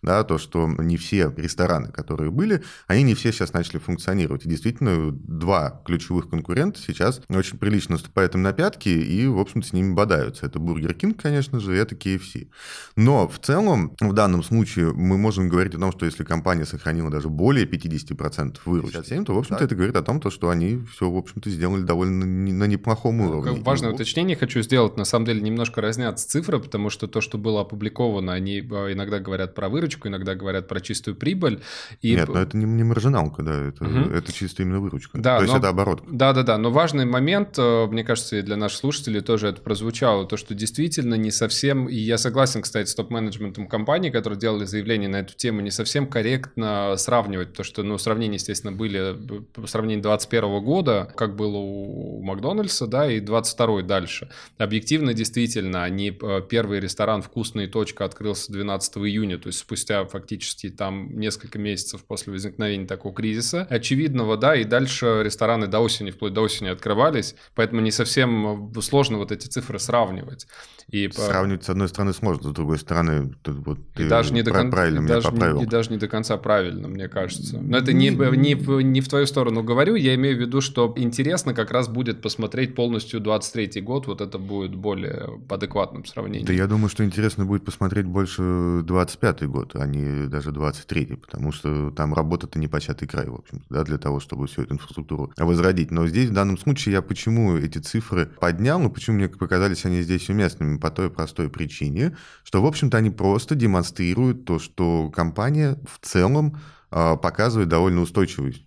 Да, 0.00 0.22
то, 0.22 0.38
что 0.38 0.68
не 0.68 0.96
все 0.96 1.34
рестораны, 1.36 1.88
которые 1.88 2.30
были, 2.30 2.62
они 2.86 3.02
не 3.02 3.14
все 3.14 3.32
сейчас 3.32 3.52
начали 3.52 3.78
функционировать. 3.78 4.46
И 4.46 4.48
действительно, 4.48 5.10
два 5.10 5.82
ключевых 5.84 6.30
конкурента 6.30 6.78
сейчас 6.80 7.20
очень 7.28 7.58
прилично 7.58 7.94
наступают 7.94 8.36
им 8.36 8.42
на 8.42 8.52
пятки 8.52 8.90
и, 8.90 9.26
в 9.26 9.40
общем-то, 9.40 9.66
с 9.66 9.72
ними 9.72 9.94
бодаются. 9.94 10.46
Это 10.46 10.60
Бургер 10.60 10.94
Кинг, 10.94 11.20
конечно 11.20 11.58
же, 11.58 11.74
и 11.74 11.78
это 11.78 11.96
KFC. 11.96 12.48
Но 12.94 13.26
в 13.26 13.40
целом, 13.40 13.96
в 14.00 14.12
данном 14.12 14.44
случае, 14.44 14.92
мы 14.92 15.18
можем 15.18 15.48
говорить 15.48 15.74
о 15.74 15.78
том, 15.78 15.90
что 15.90 16.06
если 16.06 16.22
компания 16.22 16.64
сохранила 16.64 17.10
даже 17.10 17.28
более 17.28 17.66
50% 17.66 18.58
выручки, 18.66 19.24
то, 19.24 19.34
в 19.34 19.38
общем-то, 19.38 19.64
это 19.64 19.74
говорит 19.74 19.96
о 19.96 20.02
том, 20.02 20.22
что 20.30 20.48
они 20.48 20.80
все, 20.92 21.10
в 21.10 21.16
общем-то, 21.16 21.50
сделали 21.50 21.82
довольно 21.82 22.24
на 22.24 22.64
неплохом 22.64 23.20
уровне. 23.20 23.60
Важное 23.62 23.90
уточнение 23.90 24.36
хочу 24.38 24.62
сделать. 24.62 24.96
На 24.96 25.04
самом 25.04 25.26
деле 25.26 25.40
немножко 25.40 25.80
разнятся 25.80 26.28
цифры, 26.28 26.58
потому 26.58 26.90
что 26.90 27.06
то, 27.06 27.20
что 27.20 27.38
было 27.38 27.60
опубликовано, 27.60 28.32
они 28.32 28.58
э, 28.58 28.92
иногда 28.92 29.18
говорят 29.18 29.54
про 29.54 29.68
выручку, 29.68 30.08
иногда 30.08 30.34
говорят 30.34 30.68
про 30.68 30.80
чистую 30.80 31.16
прибыль. 31.16 31.60
И... 32.00 32.14
Нет, 32.14 32.28
но 32.28 32.40
это 32.40 32.56
не, 32.56 32.64
не 32.64 32.84
маржиналка, 32.84 33.42
да, 33.42 33.68
это, 33.68 33.84
угу. 33.84 34.10
это 34.10 34.32
чисто 34.32 34.62
именно 34.62 34.80
выручка. 34.80 35.18
Да, 35.18 35.38
то 35.38 35.44
но... 35.44 35.46
есть 35.46 35.58
это 35.58 35.68
оборот. 35.68 36.02
Да, 36.10 36.32
да, 36.32 36.42
да. 36.42 36.58
Но 36.58 36.70
важный 36.70 37.04
момент, 37.04 37.58
э, 37.58 37.86
мне 37.86 38.04
кажется, 38.04 38.36
и 38.36 38.42
для 38.42 38.56
наших 38.56 38.78
слушателей 38.78 39.20
тоже 39.20 39.48
это 39.48 39.60
прозвучало, 39.60 40.26
то, 40.26 40.36
что 40.36 40.54
действительно 40.54 41.14
не 41.14 41.30
совсем, 41.30 41.88
и 41.88 41.96
я 41.96 42.18
согласен, 42.18 42.62
кстати, 42.62 42.88
с 42.88 42.94
топ-менеджментом 42.94 43.66
компании, 43.66 44.10
которые 44.10 44.38
делали 44.38 44.64
заявление 44.64 45.08
на 45.08 45.20
эту 45.20 45.34
тему, 45.34 45.60
не 45.60 45.70
совсем 45.70 46.06
корректно 46.06 46.94
сравнивать, 46.96 47.50
потому 47.50 47.64
что, 47.64 47.82
ну, 47.82 47.98
сравнения, 47.98 48.34
естественно, 48.36 48.72
были 48.72 49.16
по 49.52 49.66
сравнению 49.66 50.02
2021 50.02 50.64
года, 50.64 51.12
как 51.16 51.36
было 51.36 51.56
у 51.56 52.22
Макдональдса, 52.22 52.86
да, 52.86 53.10
и 53.10 53.20
22 53.20 53.82
дальше. 53.82 54.27
Объективно 54.56 55.14
действительно, 55.14 55.84
они, 55.84 56.16
э, 56.20 56.42
первый 56.48 56.80
ресторан 56.80 57.22
«Вкусная 57.22 57.68
точка» 57.68 58.04
открылся 58.04 58.52
12 58.52 58.98
июня, 58.98 59.38
то 59.38 59.48
есть 59.48 59.58
спустя 59.58 60.04
фактически 60.04 60.70
там 60.70 61.18
несколько 61.18 61.58
месяцев 61.58 62.04
после 62.04 62.32
возникновения 62.32 62.86
такого 62.86 63.14
кризиса. 63.14 63.66
Очевидного, 63.70 64.36
да, 64.36 64.54
и 64.56 64.64
дальше 64.64 65.22
рестораны 65.24 65.66
до 65.66 65.80
осени, 65.80 66.10
вплоть 66.10 66.32
до 66.32 66.42
осени 66.42 66.68
открывались, 66.68 67.34
поэтому 67.54 67.80
не 67.80 67.90
совсем 67.90 68.72
э, 68.76 68.80
сложно 68.80 69.18
вот 69.18 69.32
эти 69.32 69.46
цифры 69.46 69.78
сравнивать. 69.78 70.46
И 70.90 71.10
Сравнивать, 71.12 71.64
с 71.64 71.68
одной 71.68 71.88
стороны, 71.88 72.14
сложно, 72.14 72.50
с 72.50 72.52
другой 72.52 72.78
стороны, 72.78 73.34
тут 73.42 73.66
вот 73.66 73.78
и 73.96 74.08
даже 74.08 74.32
не 74.32 74.42
до 74.42 74.52
кон... 74.52 74.70
правильно 74.70 74.98
и 74.98 75.02
меня 75.02 75.14
даже 75.16 75.30
поправил. 75.30 75.56
Не, 75.58 75.64
и 75.64 75.66
даже 75.66 75.90
не 75.90 75.98
до 75.98 76.08
конца 76.08 76.36
правильно, 76.38 76.88
мне 76.88 77.08
кажется. 77.08 77.58
Но 77.60 77.76
это 77.76 77.92
не, 77.92 78.08
не, 78.08 78.82
не 78.82 79.00
в 79.00 79.08
твою 79.08 79.26
сторону 79.26 79.62
говорю, 79.62 79.96
я 79.96 80.14
имею 80.14 80.36
в 80.36 80.40
виду, 80.40 80.60
что 80.62 80.94
интересно 80.96 81.52
как 81.52 81.70
раз 81.72 81.88
будет 81.88 82.22
посмотреть 82.22 82.74
полностью 82.74 83.20
23 83.20 83.82
год, 83.82 84.06
вот 84.06 84.22
это 84.22 84.38
будет 84.38 84.74
более 84.74 85.38
адекватным 85.48 86.06
сравнением. 86.06 86.46
Да 86.46 86.52
я 86.54 86.66
думаю, 86.66 86.88
что 86.88 87.04
интересно 87.04 87.44
будет 87.44 87.64
посмотреть 87.64 88.06
больше 88.06 88.40
25-й 88.40 89.46
год, 89.46 89.72
а 89.74 89.86
не 89.86 90.26
даже 90.26 90.50
23-й, 90.50 91.16
потому 91.16 91.52
что 91.52 91.90
там 91.90 92.14
работа-то 92.14 92.58
не 92.58 92.68
початый 92.68 93.06
край, 93.06 93.28
в 93.28 93.34
общем 93.34 93.62
да, 93.68 93.84
для 93.84 93.98
того, 93.98 94.20
чтобы 94.20 94.46
всю 94.46 94.62
эту 94.62 94.74
инфраструктуру 94.74 95.32
возродить. 95.36 95.90
Но 95.90 96.06
здесь 96.06 96.30
в 96.30 96.32
данном 96.32 96.58
случае 96.58 96.94
я 96.94 97.02
почему 97.02 97.56
эти 97.56 97.78
цифры 97.78 98.26
поднял, 98.40 98.82
и 98.84 98.88
почему 98.88 99.16
мне 99.16 99.28
показались 99.28 99.84
они 99.84 100.02
здесь 100.02 100.28
уместными, 100.28 100.77
по 100.78 100.90
той 100.90 101.10
простой 101.10 101.50
причине, 101.50 102.16
что, 102.44 102.62
в 102.62 102.66
общем-то, 102.66 102.96
они 102.96 103.10
просто 103.10 103.54
демонстрируют 103.54 104.44
то, 104.44 104.58
что 104.58 105.10
компания 105.10 105.78
в 105.86 106.04
целом 106.06 106.58
а, 106.90 107.16
показывает 107.16 107.68
довольно 107.68 108.00
устойчивость 108.00 108.64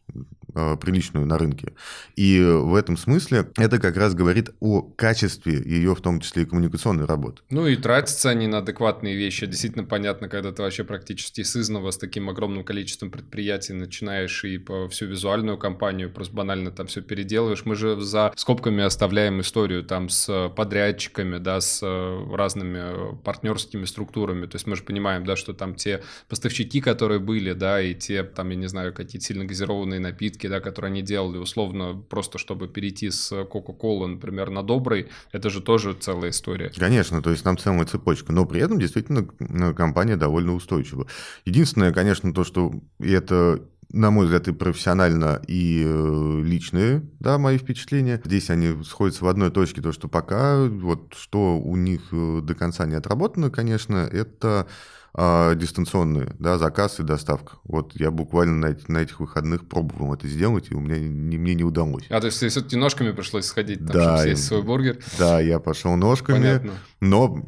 приличную 0.54 1.26
на 1.26 1.38
рынке. 1.38 1.74
И 2.16 2.42
в 2.42 2.76
этом 2.76 2.98
смысле 2.98 3.50
это 3.58 3.80
как 3.80 3.98
раз 3.98 4.14
говорит 4.14 4.52
о 4.60 4.82
качестве 4.82 5.62
ее, 5.64 5.96
в 5.96 6.02
том 6.02 6.20
числе 6.20 6.44
и 6.44 6.46
коммуникационной 6.46 7.06
работы. 7.06 7.42
Ну 7.50 7.68
и 7.68 7.76
тратятся 7.76 8.30
они 8.30 8.48
на 8.48 8.60
адекватные 8.60 9.16
вещи. 9.16 9.46
Действительно 9.46 9.86
понятно, 9.86 10.30
когда 10.30 10.52
ты 10.52 10.62
вообще 10.62 10.84
практически 10.84 11.44
с 11.44 11.56
изного, 11.56 11.92
с 11.92 11.98
таким 11.98 12.30
огромным 12.30 12.64
количеством 12.64 13.12
предприятий 13.12 13.74
начинаешь 13.74 14.44
и 14.44 14.58
по 14.58 14.88
всю 14.90 15.06
визуальную 15.06 15.58
кампанию 15.58 16.12
просто 16.12 16.36
банально 16.36 16.72
там 16.72 16.88
все 16.88 17.02
переделываешь. 17.02 17.66
Мы 17.66 17.76
же 17.76 18.00
за 18.00 18.32
скобками 18.36 18.84
оставляем 18.84 19.42
историю 19.42 19.84
там 19.84 20.10
с 20.10 20.50
подрядчиками, 20.56 21.38
да, 21.38 21.62
с 21.62 21.82
э, 21.84 22.36
разными 22.36 23.16
партнерскими 23.24 23.86
структурами. 23.86 24.46
То 24.46 24.56
есть 24.56 24.68
мы 24.68 24.76
же 24.76 24.84
понимаем, 24.84 25.26
да, 25.26 25.36
что 25.36 25.54
там 25.54 25.76
те 25.76 26.04
поставщики, 26.30 26.82
которые 26.82 27.20
были, 27.20 27.54
да, 27.54 27.82
и 27.82 27.94
те 27.94 28.24
там, 28.24 28.50
я 28.50 28.56
не 28.56 28.68
знаю, 28.68 28.94
какие-то 28.94 29.26
сильно 29.26 29.46
газированные 29.46 30.00
напитки, 30.00 30.41
попытки, 30.42 30.48
да, 30.48 30.60
которые 30.60 30.90
они 30.90 31.02
делали, 31.02 31.38
условно, 31.38 32.02
просто 32.10 32.38
чтобы 32.38 32.68
перейти 32.68 33.10
с 33.10 33.32
Coca-Cola, 33.32 34.08
например, 34.08 34.50
на 34.50 34.64
добрый, 34.64 35.08
это 35.32 35.50
же 35.50 35.62
тоже 35.62 35.94
целая 35.94 36.32
история. 36.32 36.72
Конечно, 36.78 37.22
то 37.22 37.32
есть 37.32 37.44
там 37.44 37.58
целая 37.58 37.86
цепочка, 37.86 38.34
но 38.34 38.46
при 38.46 38.62
этом 38.62 38.80
действительно 38.80 39.26
компания 39.74 40.18
довольно 40.18 40.54
устойчива. 40.54 41.08
Единственное, 41.46 41.94
конечно, 41.94 42.34
то, 42.34 42.44
что 42.44 42.72
это 43.00 43.62
на 43.94 44.10
мой 44.10 44.26
взгляд, 44.26 44.48
и 44.48 44.54
профессионально, 44.54 45.42
и 45.50 45.84
э, 45.86 46.42
личные, 46.46 47.02
да, 47.20 47.38
мои 47.38 47.58
впечатления. 47.58 48.22
Здесь 48.24 48.50
они 48.50 48.82
сходятся 48.86 49.26
в 49.26 49.28
одной 49.28 49.52
точке, 49.52 49.82
то, 49.82 49.92
что 49.92 50.08
пока 50.08 50.64
вот 50.64 51.14
что 51.18 51.60
у 51.60 51.76
них 51.76 52.02
э, 52.14 52.40
до 52.42 52.56
конца 52.56 52.86
не 52.86 52.96
отработано, 52.96 53.50
конечно, 53.50 53.98
это 53.98 54.68
э, 55.15 55.56
дистанционные, 55.56 56.36
да, 56.39 56.58
заказ 56.58 57.00
и 57.00 57.04
доставка. 57.04 57.58
Вот 57.63 57.93
я 58.00 58.12
буквально 58.12 58.69
на, 58.69 58.78
на 58.88 58.97
этих 59.00 59.19
выходных 59.19 59.67
пробовал 59.67 60.13
это 60.13 60.28
сделать, 60.28 60.67
и 60.71 60.76
у 60.76 60.80
меня 60.80 61.00
не, 61.00 61.38
мне 61.38 61.56
не 61.56 61.63
удалось. 61.63 62.06
А, 62.10 62.19
то 62.19 62.28
есть 62.28 62.38
все-таки 62.38 62.76
ножками 62.76 63.12
пришлось 63.12 63.45
сходить, 63.45 63.80
там, 63.80 63.88
да, 63.88 64.04
чтобы 64.04 64.17
съесть 64.19 64.45
свой 64.45 64.63
бургер? 64.63 65.00
Да, 65.17 65.39
я 65.39 65.60
пошел 65.60 65.95
ножками, 65.95 66.38
Понятно. 66.38 66.74
но 67.00 67.43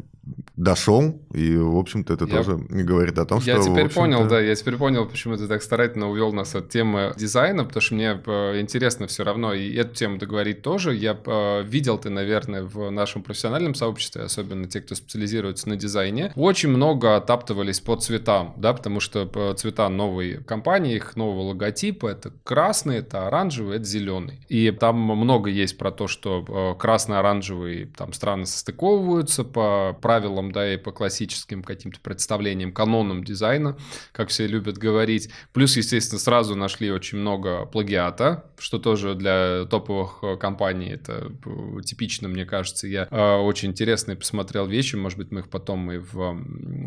дошел, 0.55 1.19
и, 1.33 1.57
в 1.57 1.77
общем-то, 1.77 2.13
это 2.13 2.25
Я- 2.25 2.37
тоже 2.37 2.57
говорит 2.69 3.17
о 3.17 3.25
том, 3.25 3.39
Я 3.43 3.61
что... 3.61 3.71
в 3.71 3.73
теперь 3.73 3.89
понял, 3.89 4.27
да, 4.27 4.39
я 4.39 4.55
теперь 4.55 4.77
понял, 4.77 5.05
почему 5.05 5.35
ты 5.35 5.47
так 5.47 5.63
старательно 5.63 6.09
увел 6.09 6.31
нас 6.31 6.55
от 6.55 6.69
темы 6.69 7.13
дизайна, 7.17 7.65
потому 7.65 7.81
что 7.81 7.95
мне 7.95 8.21
э, 8.25 8.59
интересно 8.61 9.07
все 9.07 9.23
равно 9.23 9.53
и 9.53 9.73
эту 9.73 9.95
тему 9.95 10.17
договорить 10.17 10.61
тоже. 10.61 10.93
Я 10.95 11.17
э, 11.25 11.63
видел 11.63 11.97
ты, 11.97 12.09
наверное, 12.09 12.63
в 12.63 12.89
нашем 12.91 13.23
профессиональном 13.23 13.75
сообществе, 13.75 14.23
особенно 14.23 14.67
те, 14.67 14.79
кто 14.81 14.95
специализируется 14.95 15.67
на 15.67 15.75
дизайне, 15.75 16.31
очень 16.35 16.69
много 16.69 17.15
отаптывались 17.15 17.79
по 17.79 17.95
цветам, 17.95 18.53
да, 18.57 18.73
потому 18.73 18.99
что 18.99 19.29
э, 19.33 19.55
цвета 19.57 19.89
новой 19.89 20.43
компании, 20.43 20.95
их 20.95 21.15
нового 21.15 21.49
логотипа, 21.49 22.07
это 22.07 22.31
красный, 22.43 22.97
это 22.97 23.27
оранжевый, 23.27 23.77
это 23.77 23.85
зеленый. 23.85 24.45
И 24.49 24.71
там 24.71 24.97
много 24.97 25.49
есть 25.49 25.77
про 25.77 25.91
то, 25.91 26.07
что 26.07 26.75
красно-оранжевый 26.79 27.85
там 27.97 28.13
страны 28.13 28.45
состыковываются 28.45 29.43
по 29.43 29.97
правилам, 30.13 30.51
да, 30.51 30.73
и 30.73 30.77
по 30.77 30.91
классическим 30.91 31.63
каким-то 31.63 31.99
представлениям, 31.99 32.71
канонам 32.71 33.23
дизайна, 33.23 33.77
как 34.11 34.29
все 34.29 34.45
любят 34.45 34.77
говорить. 34.77 35.29
Плюс, 35.53 35.75
естественно, 35.75 36.19
сразу 36.19 36.55
нашли 36.55 36.91
очень 36.91 37.17
много 37.17 37.65
плагиата, 37.65 38.45
что 38.59 38.77
тоже 38.77 39.15
для 39.15 39.65
топовых 39.65 40.19
э, 40.21 40.37
компаний 40.37 40.89
это 40.89 41.31
э, 41.45 41.81
типично, 41.81 42.27
мне 42.27 42.45
кажется. 42.45 42.87
Я 42.87 43.07
э, 43.09 43.35
очень 43.37 43.69
интересные 43.69 44.15
посмотрел 44.15 44.67
вещи, 44.67 44.95
может 44.95 45.17
быть, 45.17 45.31
мы 45.31 45.39
их 45.39 45.49
потом 45.49 45.91
и 45.91 45.97
в 45.97 46.33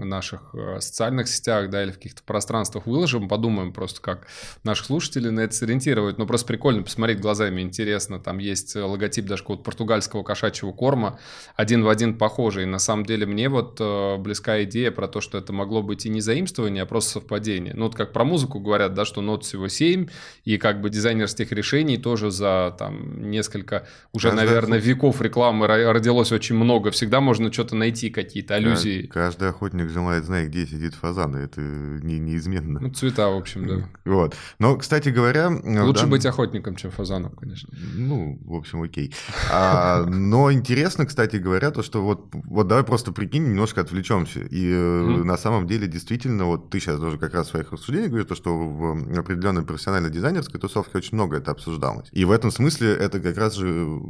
наших 0.04 0.54
социальных 0.78 1.26
сетях, 1.26 1.70
да, 1.70 1.82
или 1.82 1.90
в 1.90 1.94
каких-то 1.94 2.22
пространствах 2.22 2.86
выложим, 2.86 3.28
подумаем 3.28 3.72
просто, 3.72 4.00
как 4.00 4.28
наших 4.62 4.86
слушателей 4.86 5.30
на 5.30 5.40
это 5.40 5.54
сориентировать. 5.54 6.18
Но 6.18 6.26
просто 6.26 6.46
прикольно 6.46 6.82
посмотреть 6.84 7.20
глазами, 7.20 7.60
интересно. 7.60 8.20
Там 8.20 8.38
есть 8.38 8.76
логотип 8.76 9.26
даже 9.26 9.42
какого-то 9.42 9.64
португальского 9.64 10.22
кошачьего 10.22 10.72
корма, 10.72 11.18
один 11.56 11.82
в 11.82 11.88
один 11.88 12.16
похожий. 12.16 12.66
На 12.66 12.78
самом 12.78 13.04
деле 13.04 13.15
мне 13.24 13.48
вот 13.48 13.79
э, 13.81 14.16
близка 14.18 14.62
идея 14.64 14.90
про 14.90 15.09
то, 15.09 15.20
что 15.20 15.38
это 15.38 15.52
могло 15.52 15.83
быть 15.83 16.07
и 16.07 16.09
не 16.09 16.20
заимствование, 16.20 16.83
а 16.83 16.87
просто 16.87 17.12
совпадение. 17.12 17.72
Ну, 17.74 17.85
вот 17.87 17.94
как 17.94 18.12
про 18.12 18.24
музыку 18.24 18.61
говорят, 18.61 18.94
да, 18.94 19.05
что 19.05 19.20
нот 19.22 19.44
всего 19.44 19.68
7, 19.68 20.09
и 20.44 20.59
как 20.59 20.81
бы 20.81 20.90
дизайнерских 20.90 21.52
решений 21.52 21.96
тоже 21.96 22.31
за 22.31 22.74
там 22.79 23.31
несколько, 23.31 23.87
уже, 24.12 24.29
Каждая 24.29 24.46
наверное, 24.46 24.79
веков 24.79 25.20
рекламы 25.22 25.66
ро- 25.66 25.92
родилось 25.92 26.33
очень 26.33 26.57
много. 26.57 26.90
Всегда 26.90 27.20
можно 27.20 27.52
что-то 27.52 27.76
найти, 27.76 28.11
какие-то 28.11 28.48
ка- 28.48 28.55
аллюзии. 28.57 29.07
Каждый 29.07 29.48
охотник 29.48 29.88
желает 29.90 30.24
знать, 30.24 30.48
где 30.48 30.66
сидит 30.66 30.94
фазан, 30.94 31.37
и 31.37 31.44
это 31.44 31.61
не, 31.61 32.18
неизменно. 32.18 32.81
Ну, 32.81 32.90
цвета, 32.90 33.29
в 33.29 33.37
общем, 33.37 33.66
да. 33.66 33.88
Вот. 34.05 34.35
Но, 34.59 34.76
кстати 34.76 35.09
говоря... 35.11 35.50
э, 35.64 35.81
Лучше 35.83 36.07
быть 36.07 36.26
охотником, 36.26 36.76
чем 36.76 36.90
фазаном, 36.90 37.33
конечно. 37.37 37.68
Ну, 37.94 38.38
в 38.44 38.55
общем, 38.55 38.83
окей. 38.83 39.14
А, 39.52 40.05
но 40.07 40.52
интересно, 40.52 41.07
кстати 41.07 41.37
говоря, 41.37 41.70
то, 41.70 41.83
что 41.83 42.02
вот, 42.02 42.26
вот 42.33 42.66
давай 42.68 42.85
просто 42.85 43.06
прикинь, 43.12 43.45
немножко 43.49 43.81
отвлечемся. 43.81 44.40
И 44.40 44.71
э, 44.73 45.03
Мгм. 45.03 45.27
на 45.27 45.37
самом 45.37 45.66
деле, 45.66 45.87
действительно, 45.87 46.45
вот 46.47 46.71
ты 46.71 46.81
сейчас 46.81 46.99
тоже 47.01 47.19
как 47.19 47.35
раз 47.35 47.49
в 47.49 47.51
своих 47.51 47.73
рассуждениях 47.73 48.11
говоришь, 48.11 48.29
то, 48.29 48.35
что 48.35 48.57
в 48.57 49.19
определенной 49.19 49.62
профессиональной 49.64 50.11
дизайнерской 50.11 50.61
тусовке 50.61 50.99
очень 50.99 51.14
много 51.16 51.37
это 51.38 51.51
обсуждалось. 51.51 52.09
И 52.12 52.25
в 52.25 52.31
этом 52.31 52.51
смысле 52.51 52.92
это 52.95 53.21
как 53.21 53.37
раз 53.37 53.55
же 53.55 54.01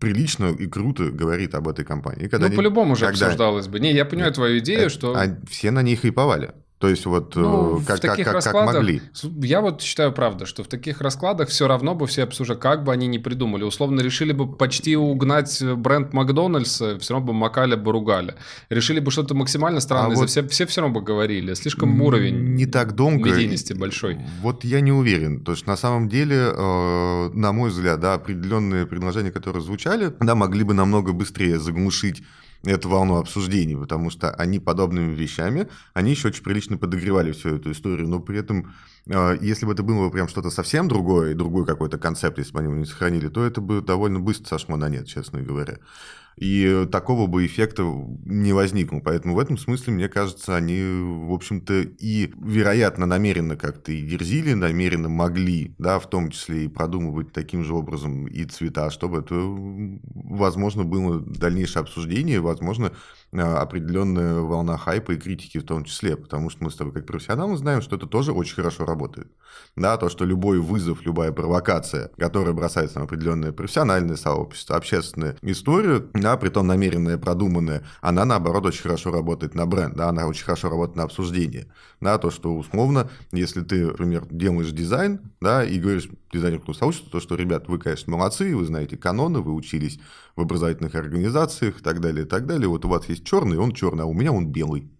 прилично 0.00 0.46
и 0.46 0.66
круто 0.66 1.10
говорит 1.10 1.54
об 1.54 1.68
этой 1.68 1.84
компании. 1.84 2.22
Когда 2.28 2.38
ну, 2.38 2.46
они- 2.46 2.56
по-любому 2.56 2.96
же 2.96 3.06
когда- 3.06 3.26
обсуждалось 3.26 3.68
бы. 3.68 3.80
Не, 3.80 3.92
я 3.92 4.04
понимаю 4.04 4.28
Нет, 4.30 4.34
твою 4.36 4.58
идею, 4.58 4.86
э, 4.86 4.88
что... 4.88 5.14
а 5.16 5.36
все 5.48 5.70
на 5.70 5.82
них 5.82 6.00
хайповали. 6.02 6.52
То 6.82 6.88
есть 6.88 7.06
вот 7.06 7.36
Ну, 7.36 7.76
э, 7.76 7.78
в 7.78 7.84
как, 7.86 8.00
как, 8.00 8.16
как, 8.18 8.42
как 8.42 8.54
могли. 8.54 9.00
я 9.40 9.60
вот 9.60 9.80
считаю, 9.82 10.12
правда, 10.12 10.46
что 10.46 10.64
в 10.64 10.66
таких 10.66 11.00
раскладах 11.00 11.48
все 11.48 11.68
равно 11.68 11.94
бы 11.94 12.08
все 12.08 12.24
обсуждали, 12.24 12.58
как 12.58 12.82
бы 12.82 12.92
они 12.92 13.06
ни 13.06 13.18
придумали. 13.18 13.62
Условно 13.62 14.00
решили 14.00 14.32
бы 14.32 14.52
почти 14.52 14.96
угнать 14.96 15.62
бренд 15.62 16.12
Макдональдса, 16.12 16.98
все 16.98 17.14
равно 17.14 17.28
бы 17.28 17.32
макали 17.34 17.76
бы 17.76 17.92
ругали. 17.92 18.34
Решили 18.68 18.98
бы 18.98 19.12
что-то 19.12 19.34
максимально 19.36 19.78
странное, 19.78 20.16
А 20.16 20.18
вот- 20.18 20.28
все, 20.28 20.44
все 20.48 20.66
все 20.66 20.80
равно 20.80 20.98
бы 20.98 21.06
говорили. 21.06 21.54
Слишком 21.54 22.02
уровень 22.02 22.54
не 22.56 22.66
так 22.66 22.96
долго. 22.96 23.30
медийности 23.30 23.74
большой. 23.74 24.18
Вот 24.40 24.64
я 24.64 24.80
не 24.80 24.90
уверен. 24.90 25.44
То 25.44 25.52
есть 25.52 25.68
на 25.68 25.76
самом 25.76 26.08
деле, 26.08 26.36
э, 26.52 27.30
на 27.32 27.52
мой 27.52 27.70
взгляд, 27.70 28.00
да, 28.00 28.14
определенные 28.14 28.86
предложения, 28.86 29.30
которые 29.30 29.62
звучали, 29.62 30.12
да, 30.18 30.34
могли 30.34 30.64
бы 30.64 30.74
намного 30.74 31.12
быстрее 31.12 31.60
заглушить 31.60 32.24
эту 32.64 32.88
волну 32.88 33.16
обсуждений, 33.16 33.76
потому 33.76 34.10
что 34.10 34.30
они 34.30 34.58
подобными 34.58 35.14
вещами, 35.14 35.68
они 35.94 36.12
еще 36.12 36.28
очень 36.28 36.44
прилично 36.44 36.76
подогревали 36.76 37.32
всю 37.32 37.56
эту 37.56 37.72
историю, 37.72 38.08
но 38.08 38.20
при 38.20 38.38
этом, 38.38 38.72
э, 39.06 39.38
если 39.40 39.66
бы 39.66 39.72
это 39.72 39.82
было 39.82 40.10
прям 40.10 40.28
что-то 40.28 40.50
совсем 40.50 40.88
другое, 40.88 41.32
и 41.32 41.34
другой 41.34 41.66
какой-то 41.66 41.98
концепт, 41.98 42.38
если 42.38 42.52
бы 42.52 42.60
они 42.60 42.68
его 42.68 42.78
не 42.78 42.86
сохранили, 42.86 43.28
то 43.28 43.44
это 43.44 43.60
бы 43.60 43.80
довольно 43.80 44.20
быстро 44.20 44.46
сошло 44.46 44.76
на 44.76 44.88
нет, 44.88 45.06
честно 45.06 45.42
говоря. 45.42 45.78
И 46.36 46.86
такого 46.90 47.26
бы 47.26 47.46
эффекта 47.46 47.82
не 48.24 48.52
возникло. 48.52 49.00
Поэтому 49.04 49.34
в 49.34 49.38
этом 49.38 49.58
смысле, 49.58 49.92
мне 49.94 50.08
кажется, 50.08 50.56
они, 50.56 50.82
в 50.82 51.32
общем-то, 51.32 51.82
и, 51.82 52.32
вероятно, 52.40 53.06
намеренно 53.06 53.56
как-то 53.56 53.92
и 53.92 54.02
дерзили, 54.02 54.54
намеренно 54.54 55.08
могли, 55.08 55.74
да, 55.78 55.98
в 55.98 56.08
том 56.08 56.30
числе 56.30 56.64
и 56.64 56.68
продумывать 56.68 57.32
таким 57.32 57.64
же 57.64 57.74
образом 57.74 58.26
и 58.26 58.44
цвета, 58.44 58.90
чтобы 58.90 59.20
это, 59.20 59.34
возможно, 59.34 60.84
было 60.84 61.20
дальнейшее 61.20 61.80
обсуждение, 61.80 62.40
возможно, 62.40 62.92
а, 63.34 63.62
определенная 63.62 64.40
волна 64.40 64.76
хайпа 64.76 65.12
и 65.12 65.16
критики 65.16 65.58
в 65.58 65.64
том 65.64 65.84
числе, 65.84 66.16
потому 66.16 66.50
что 66.50 66.64
мы 66.64 66.70
с 66.70 66.76
тобой 66.76 66.92
как 66.92 67.06
профессионалы 67.06 67.56
знаем, 67.56 67.80
что 67.80 67.96
это 67.96 68.06
тоже 68.06 68.32
очень 68.32 68.56
хорошо 68.56 68.84
работает. 68.84 69.32
Да, 69.74 69.96
то, 69.96 70.10
что 70.10 70.24
любой 70.26 70.60
вызов, 70.60 71.02
любая 71.02 71.32
провокация, 71.32 72.10
которая 72.18 72.52
бросается 72.52 72.98
на 72.98 73.06
определенное 73.06 73.52
профессиональное 73.52 74.16
сообщество, 74.16 74.76
общественную 74.76 75.36
историю, 75.40 76.10
да, 76.22 76.36
притом 76.36 76.66
намеренная, 76.66 77.18
продуманная, 77.18 77.84
она, 78.00 78.24
наоборот, 78.24 78.66
очень 78.66 78.82
хорошо 78.82 79.10
работает 79.10 79.54
на 79.54 79.66
бренд, 79.66 79.94
да, 79.94 80.08
она 80.08 80.26
очень 80.26 80.44
хорошо 80.44 80.70
работает 80.70 80.96
на 80.96 81.02
обсуждение. 81.02 81.66
Да, 82.00 82.18
то, 82.18 82.30
что 82.30 82.56
условно, 82.56 83.10
если 83.32 83.62
ты, 83.62 83.86
например, 83.86 84.26
делаешь 84.30 84.70
дизайн, 84.70 85.20
да, 85.40 85.64
и 85.64 85.78
говоришь 85.78 86.08
дизайнерскому 86.32 86.74
сообществу, 86.74 87.10
то, 87.10 87.20
что, 87.20 87.34
ребят, 87.34 87.68
вы, 87.68 87.78
конечно, 87.78 88.12
молодцы, 88.12 88.56
вы 88.56 88.64
знаете 88.64 88.96
каноны, 88.96 89.40
вы 89.40 89.52
учились 89.52 90.00
в 90.36 90.40
образовательных 90.40 90.94
организациях 90.94 91.80
и 91.80 91.82
так 91.82 92.00
далее, 92.00 92.24
и 92.24 92.28
так 92.28 92.46
далее. 92.46 92.68
Вот 92.68 92.84
у 92.84 92.88
вас 92.88 93.08
есть 93.08 93.24
черный, 93.24 93.58
он 93.58 93.72
черный, 93.72 94.04
а 94.04 94.06
у 94.06 94.14
меня 94.14 94.32
он 94.32 94.46
белый. 94.46 94.90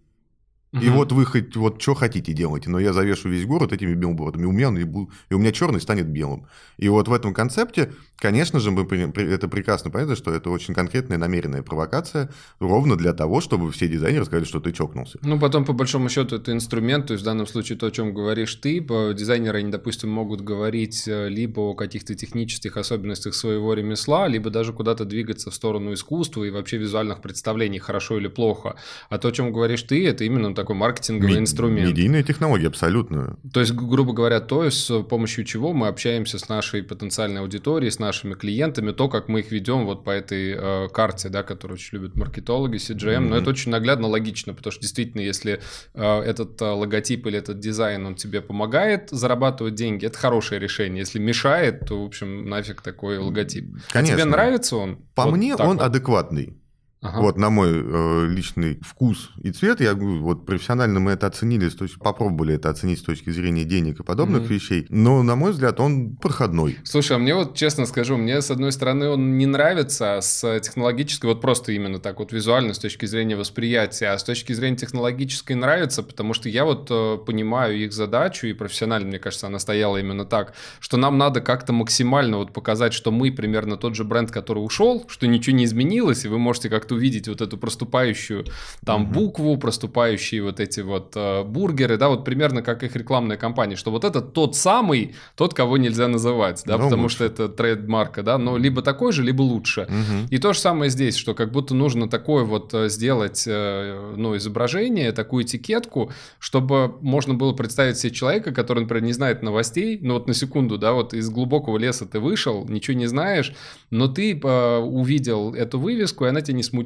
И 0.81 0.89
вот 0.89 1.13
вы 1.13 1.27
хоть 1.27 1.55
вот 1.57 1.83
что 1.83 1.95
хотите 1.95 2.33
делайте, 2.33 2.71
но 2.71 2.79
я 2.79 2.95
завешу 2.95 3.29
весь 3.29 3.45
город 3.45 3.73
этими 3.73 3.95
билбордами, 3.95 4.45
и 4.45 4.47
у 4.47 4.53
меня, 4.53 4.69
и 4.81 5.35
у 5.35 5.39
меня 5.39 5.53
черный 5.53 5.81
станет 5.81 6.09
белым. 6.09 6.47
И 6.79 6.89
вот 6.89 7.09
в 7.09 7.13
этом 7.13 7.35
концепте, 7.35 7.93
конечно 8.17 8.59
же, 8.59 8.71
мы 8.71 8.83
это 8.83 9.49
прекрасно 9.49 9.91
понятно, 9.91 10.17
что 10.17 10.33
это 10.33 10.49
очень 10.49 10.73
конкретная 10.73 11.19
намеренная 11.19 11.63
провокация, 11.63 12.31
ровно 12.59 12.97
для 12.97 13.13
того, 13.13 13.43
чтобы 13.43 13.71
все 13.71 13.87
дизайнеры 13.87 14.25
сказали, 14.25 14.45
что 14.45 14.61
ты 14.61 14.73
чокнулся. 14.73 15.19
Ну, 15.23 15.39
потом, 15.39 15.67
по 15.67 15.75
большому 15.75 16.09
счету, 16.09 16.37
это 16.37 16.53
инструмент, 16.53 17.09
то 17.09 17.13
есть 17.13 17.23
в 17.23 17.27
данном 17.27 17.47
случае 17.47 17.77
то, 17.77 17.87
о 17.87 17.91
чем 17.91 18.15
говоришь 18.15 18.55
ты, 18.55 18.81
дизайнеры, 18.81 19.59
они, 19.59 19.71
допустим, 19.71 20.09
могут 20.11 20.41
говорить 20.41 21.07
э, 21.07 21.29
либо 21.29 21.61
о 21.61 21.75
каких-то 21.75 22.15
технических 22.15 22.79
особенностях 22.79 23.35
своего 23.35 23.75
ремесла, 23.75 24.27
либо 24.27 24.49
даже 24.49 24.73
куда-то 24.73 25.05
двигаться 25.05 25.51
в 25.51 25.55
сторону 25.55 25.93
искусства 25.93 26.45
и 26.45 26.51
вообще 26.51 26.79
визуальных 26.79 27.21
представлений, 27.21 27.79
хорошо 27.79 28.19
или 28.19 28.29
плохо. 28.29 28.77
А 29.11 29.19
то, 29.19 29.29
о 29.29 29.33
чем 29.33 29.53
говоришь 29.53 29.83
ты, 29.83 30.07
это 30.07 30.25
именно 30.25 30.55
такой 30.63 30.77
маркетинговый 30.77 31.35
Ме- 31.35 31.41
инструмент. 31.41 31.89
Медийная 31.91 32.23
технология, 32.23 32.69
абсолютно. 32.69 33.37
То 33.53 33.61
есть, 33.61 33.73
гру- 33.73 33.87
грубо 33.89 34.13
говоря, 34.13 34.41
то, 34.41 34.69
с 34.71 35.03
помощью 35.05 35.45
чего 35.45 35.73
мы 35.73 35.89
общаемся 35.89 36.39
с 36.39 36.49
нашей 36.49 36.83
потенциальной 36.83 37.41
аудиторией, 37.41 37.91
с 37.91 37.99
нашими 37.99 38.35
клиентами, 38.35 38.93
то, 38.93 39.09
как 39.09 39.29
мы 39.29 39.41
их 39.41 39.51
ведем 39.53 39.85
вот 39.87 40.05
по 40.05 40.11
этой 40.11 40.55
э, 40.57 40.89
карте, 40.93 41.29
да, 41.29 41.43
которую 41.43 41.77
очень 41.77 41.99
любят 41.99 42.17
маркетологи, 42.17 42.77
CGM. 42.77 43.21
Но 43.21 43.27
Мгм. 43.37 43.43
это 43.43 43.51
очень 43.51 43.71
наглядно 43.71 44.09
логично, 44.09 44.55
потому 44.55 44.73
что 44.73 44.81
действительно, 44.81 45.21
если 45.21 45.61
э, 45.95 46.21
этот 46.21 46.61
э, 46.63 46.65
логотип 46.65 47.27
или 47.27 47.39
этот 47.39 47.59
дизайн, 47.61 48.07
он 48.07 48.15
тебе 48.15 48.41
помогает 48.41 49.09
зарабатывать 49.11 49.75
деньги, 49.75 50.07
это 50.07 50.19
хорошее 50.19 50.61
решение. 50.61 51.01
Если 51.01 51.19
мешает, 51.19 51.87
то, 51.87 52.03
в 52.03 52.07
общем, 52.07 52.49
нафиг 52.49 52.83
такой 52.83 53.19
логотип. 53.19 53.65
А 53.91 53.93
Конечно. 53.95 54.17
тебе 54.17 54.25
нравится 54.25 54.77
он? 54.77 54.99
По 55.15 55.25
Вот 55.25 55.33
мне 55.37 55.55
он 55.57 55.79
вот? 55.79 55.83
адекватный. 55.83 56.57
Ага. 57.03 57.21
Вот 57.21 57.37
на 57.37 57.51
мой 57.51 57.69
э, 57.73 58.27
личный 58.29 58.79
вкус 58.81 59.31
и 59.43 59.51
цвет, 59.51 59.81
я 59.81 59.95
говорю, 59.95 60.23
вот 60.23 60.47
профессионально 60.47 61.01
мы 61.01 61.11
это 61.11 61.27
оценили, 61.27 61.69
с 61.69 61.75
точки, 61.75 61.99
попробовали 61.99 62.55
это 62.55 62.71
оценить 62.71 63.01
с 63.01 63.03
точки 63.03 63.31
зрения 63.31 63.65
денег 63.65 63.99
и 63.99 64.03
подобных 64.05 64.43
Мгм. 64.43 64.49
вещей, 64.55 64.87
но, 64.89 65.23
на 65.25 65.35
мой 65.35 65.51
взгляд, 65.51 65.81
он 65.81 66.15
проходной. 66.15 66.79
Слушай, 66.85 67.17
а 67.17 67.19
мне 67.19 67.35
вот 67.35 67.57
честно 67.57 67.87
скажу, 67.87 68.17
мне 68.17 68.41
с 68.41 68.53
одной 68.53 68.71
стороны 68.71 69.09
он 69.09 69.37
не 69.37 69.47
нравится, 69.47 70.19
а 70.19 70.23
с 70.23 70.61
технологической, 70.61 71.29
вот 71.29 71.41
просто 71.41 71.73
именно 71.73 71.99
так 71.99 72.21
вот 72.21 72.33
визуально 72.33 72.73
с 72.73 72.79
точки 72.79 73.05
зрения 73.07 73.35
восприятия, 73.35 74.07
а 74.11 74.19
с 74.19 74.23
точки 74.23 74.53
зрения 74.53 74.77
технологической 74.77 75.57
нравится, 75.57 76.05
потому 76.05 76.35
что 76.35 76.49
я 76.49 76.65
вот 76.65 76.87
э, 76.89 77.19
понимаю 77.27 77.79
их 77.85 77.93
задачу, 77.93 78.47
и 78.47 78.53
профессионально, 78.53 79.09
мне 79.09 79.19
кажется, 79.19 79.49
она 79.49 79.59
стояла 79.59 79.97
именно 79.97 80.25
так, 80.25 80.55
что 80.79 80.97
нам 80.97 81.19
надо 81.19 81.41
как-то 81.41 81.73
максимально 81.73 82.37
вот 82.37 82.53
показать, 82.53 82.93
что 82.95 83.11
мы 83.11 83.33
примерно 83.33 83.77
тот 83.77 83.97
же 83.97 84.05
бренд, 84.05 84.31
который 84.31 84.61
ушел, 84.61 85.05
что 85.09 85.27
ничего 85.27 85.57
не 85.57 85.65
изменилось, 85.65 86.25
и 86.25 86.29
вы 86.29 86.39
можете 86.39 86.69
как-то 86.71 86.92
как-то 86.93 87.03
увидеть 87.03 87.29
вот 87.29 87.41
эту 87.41 87.57
проступающую 87.59 88.45
там 88.85 89.03
Мгм. 89.03 89.13
букву, 89.13 89.57
проступающие 89.57 90.43
вот 90.43 90.61
эти 90.61 90.81
вот 90.81 91.13
э, 91.17 91.43
бургеры, 91.45 91.97
да, 91.97 92.09
вот 92.09 92.25
примерно 92.25 92.63
как 92.63 92.83
их 92.83 92.97
рекламная 92.97 93.37
кампания, 93.37 93.77
что 93.77 93.91
вот 93.91 94.05
это 94.05 94.21
тот 94.21 94.57
самый, 94.57 95.15
тот, 95.37 95.55
кого 95.55 95.79
нельзя 95.79 96.09
называть, 96.09 96.63
да, 96.67 96.77
Ну, 96.79 96.85
потому 96.85 97.03
лучше. 97.03 97.17
что 97.17 97.25
это 97.25 97.49
трейдмарка, 97.49 98.23
да, 98.23 98.39
но 98.39 98.59
либо 98.59 98.83
такой 98.83 99.13
же, 99.13 99.23
либо 99.23 99.43
лучше. 99.43 99.87
Мгм. 99.89 100.27
И 100.31 100.39
то 100.39 100.53
же 100.53 100.59
самое 100.59 100.91
здесь, 100.91 101.17
что 101.17 101.35
как 101.35 101.51
будто 101.53 101.75
нужно 101.75 102.09
такое 102.09 102.45
вот 102.45 102.75
э, 102.75 102.89
сделать, 102.89 103.45
э, 103.47 104.15
ну, 104.17 104.37
изображение, 104.37 105.13
такую 105.13 105.45
этикетку, 105.45 106.11
чтобы 106.39 106.95
можно 107.01 107.35
было 107.35 107.53
представить 107.53 107.97
себе 107.99 108.13
человека, 108.13 108.53
который, 108.53 108.81
например, 108.81 109.05
не 109.05 109.13
знает 109.13 109.43
новостей, 109.43 109.99
ну 110.03 110.15
вот 110.15 110.27
на 110.29 110.35
секунду, 110.35 110.79
да, 110.79 110.93
вот 110.93 111.15
из 111.15 111.31
глубокого 111.31 111.79
леса 111.79 112.07
ты 112.07 112.21
вышел, 112.21 112.67
ничего 112.69 112.97
не 112.97 113.07
знаешь, 113.07 113.53
но 113.91 114.09
ты 114.09 114.39
э, 114.43 114.79
увидел 114.79 115.55
эту 115.55 115.79
вывеску, 115.79 116.25
и 116.25 116.29
она 116.29 116.41
тебя 116.41 116.57
не 116.57 116.63
смутила. 116.63 116.82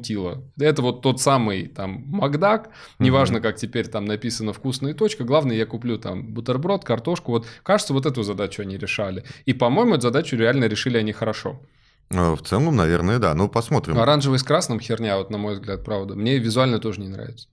Это 0.59 0.81
вот 0.81 1.01
тот 1.01 1.21
самый 1.21 1.67
там 1.67 2.03
Макдак, 2.07 2.69
неважно, 2.99 3.41
как 3.41 3.55
теперь 3.57 3.87
там 3.87 4.05
написано 4.05 4.53
вкусная 4.53 4.93
точка, 4.93 5.23
главное, 5.23 5.55
я 5.55 5.65
куплю 5.65 5.97
там 5.97 6.33
бутерброд, 6.33 6.83
картошку, 6.83 7.31
вот 7.31 7.47
кажется, 7.63 7.93
вот 7.93 8.05
эту 8.05 8.23
задачу 8.23 8.61
они 8.61 8.77
решали. 8.77 9.23
И, 9.45 9.53
по-моему, 9.53 9.93
эту 9.93 10.03
задачу 10.03 10.35
реально 10.35 10.65
решили 10.65 10.97
они 10.97 11.11
хорошо. 11.11 11.59
Э, 12.09 12.35
В 12.35 12.41
целом, 12.41 12.75
наверное, 12.75 13.19
да. 13.19 13.33
Ну, 13.33 13.49
посмотрим. 13.49 13.97
Оранжевый 13.97 14.39
с 14.39 14.43
красным 14.43 14.79
херня, 14.79 15.17
вот 15.17 15.29
на 15.29 15.37
мой 15.37 15.55
взгляд, 15.55 15.83
правда. 15.83 16.15
Мне 16.15 16.37
визуально 16.37 16.79
тоже 16.79 17.01
не 17.01 17.07
нравится. 17.09 17.47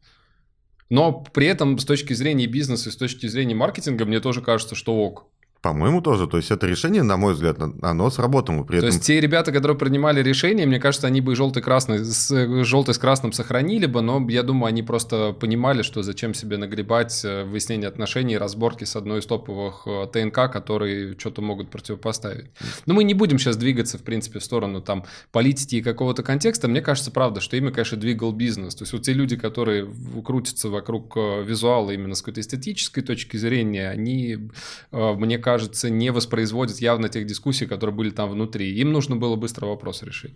Но 0.91 1.13
при 1.33 1.47
этом 1.47 1.79
с 1.79 1.85
точки 1.85 2.13
зрения 2.13 2.47
бизнеса 2.47 2.89
и 2.91 2.93
с 2.93 2.97
точки 2.97 3.27
зрения 3.27 3.55
маркетинга 3.55 4.05
мне 4.05 4.21
тоже 4.21 4.43
кажется, 4.43 4.75
что 4.75 4.95
ок. 4.95 5.27
По-моему, 5.65 6.03
тоже. 6.03 6.27
То 6.27 6.37
есть, 6.37 6.51
это 6.51 6.67
решение, 6.67 7.03
на 7.03 7.17
мой 7.17 7.33
взгляд, 7.33 7.57
оно 7.81 8.11
сработало. 8.11 8.65
При 8.65 8.75
То 8.75 8.87
этом 8.87 8.91
есть 8.91 9.07
те 9.07 9.19
ребята, 9.19 9.51
которые 9.51 9.79
принимали 9.79 10.23
решение, 10.23 10.67
мне 10.67 10.79
кажется, 10.79 11.07
они 11.07 11.23
бы 11.23 11.33
и 11.33 11.35
желтый 11.35 11.63
красный 11.63 12.05
с 12.05 12.65
желтый 12.65 12.93
с 12.93 12.99
красным 12.99 13.33
сохранили 13.33 13.87
бы, 13.87 14.03
но 14.03 14.29
я 14.29 14.43
думаю, 14.43 14.69
они 14.69 14.83
просто 14.83 15.33
понимали, 15.33 15.81
что 15.81 16.03
зачем 16.03 16.35
себе 16.35 16.59
нагребать 16.59 17.25
э, 17.25 17.45
выяснение 17.45 17.89
отношений, 17.89 18.37
разборки 18.37 18.85
с 18.85 18.95
одной 18.95 19.21
из 19.21 19.27
топовых 19.27 19.87
э, 19.87 20.07
ТНК, 20.13 20.53
которые 20.53 21.17
что-то 21.19 21.41
могут 21.41 21.71
противопоставить. 21.71 22.51
Но 22.85 22.93
мы 22.93 23.03
не 23.05 23.15
будем 23.15 23.39
сейчас 23.39 23.57
двигаться, 23.57 23.97
в 23.97 24.03
принципе, 24.03 24.41
в 24.41 24.45
сторону 24.45 24.83
там 24.83 25.07
политики 25.33 25.77
и 25.77 25.83
какого-то 25.83 26.23
контекста. 26.23 26.69
Мне 26.69 26.83
кажется, 26.83 27.11
правда, 27.11 27.41
что 27.41 27.57
ими, 27.57 27.71
конечно, 27.71 27.97
двигал 27.97 28.33
бизнес. 28.33 28.75
То 28.75 28.83
есть 28.83 28.93
вот 28.93 29.01
те 29.01 29.15
люди, 29.15 29.37
которые 29.37 29.91
крутятся 30.23 30.69
вокруг 30.69 31.17
э, 31.17 31.43
визуала 31.43 31.91
именно 31.91 32.15
с 32.15 32.21
какой-то 32.21 32.43
эстетической 32.43 33.01
точки 33.01 33.39
зрения, 33.39 33.89
они, 33.89 34.51
мне 34.93 35.39
кажется, 35.39 35.54
не 35.91 36.11
воспроизводят 36.11 36.79
явно 36.79 37.09
тех 37.09 37.27
дискуссий, 37.27 37.67
которые 37.67 37.95
были 37.95 38.11
там 38.11 38.31
внутри. 38.31 38.75
Им 38.75 38.93
нужно 38.93 39.17
было 39.17 39.37
быстро 39.37 39.67
вопрос 39.67 40.03
решить. 40.03 40.35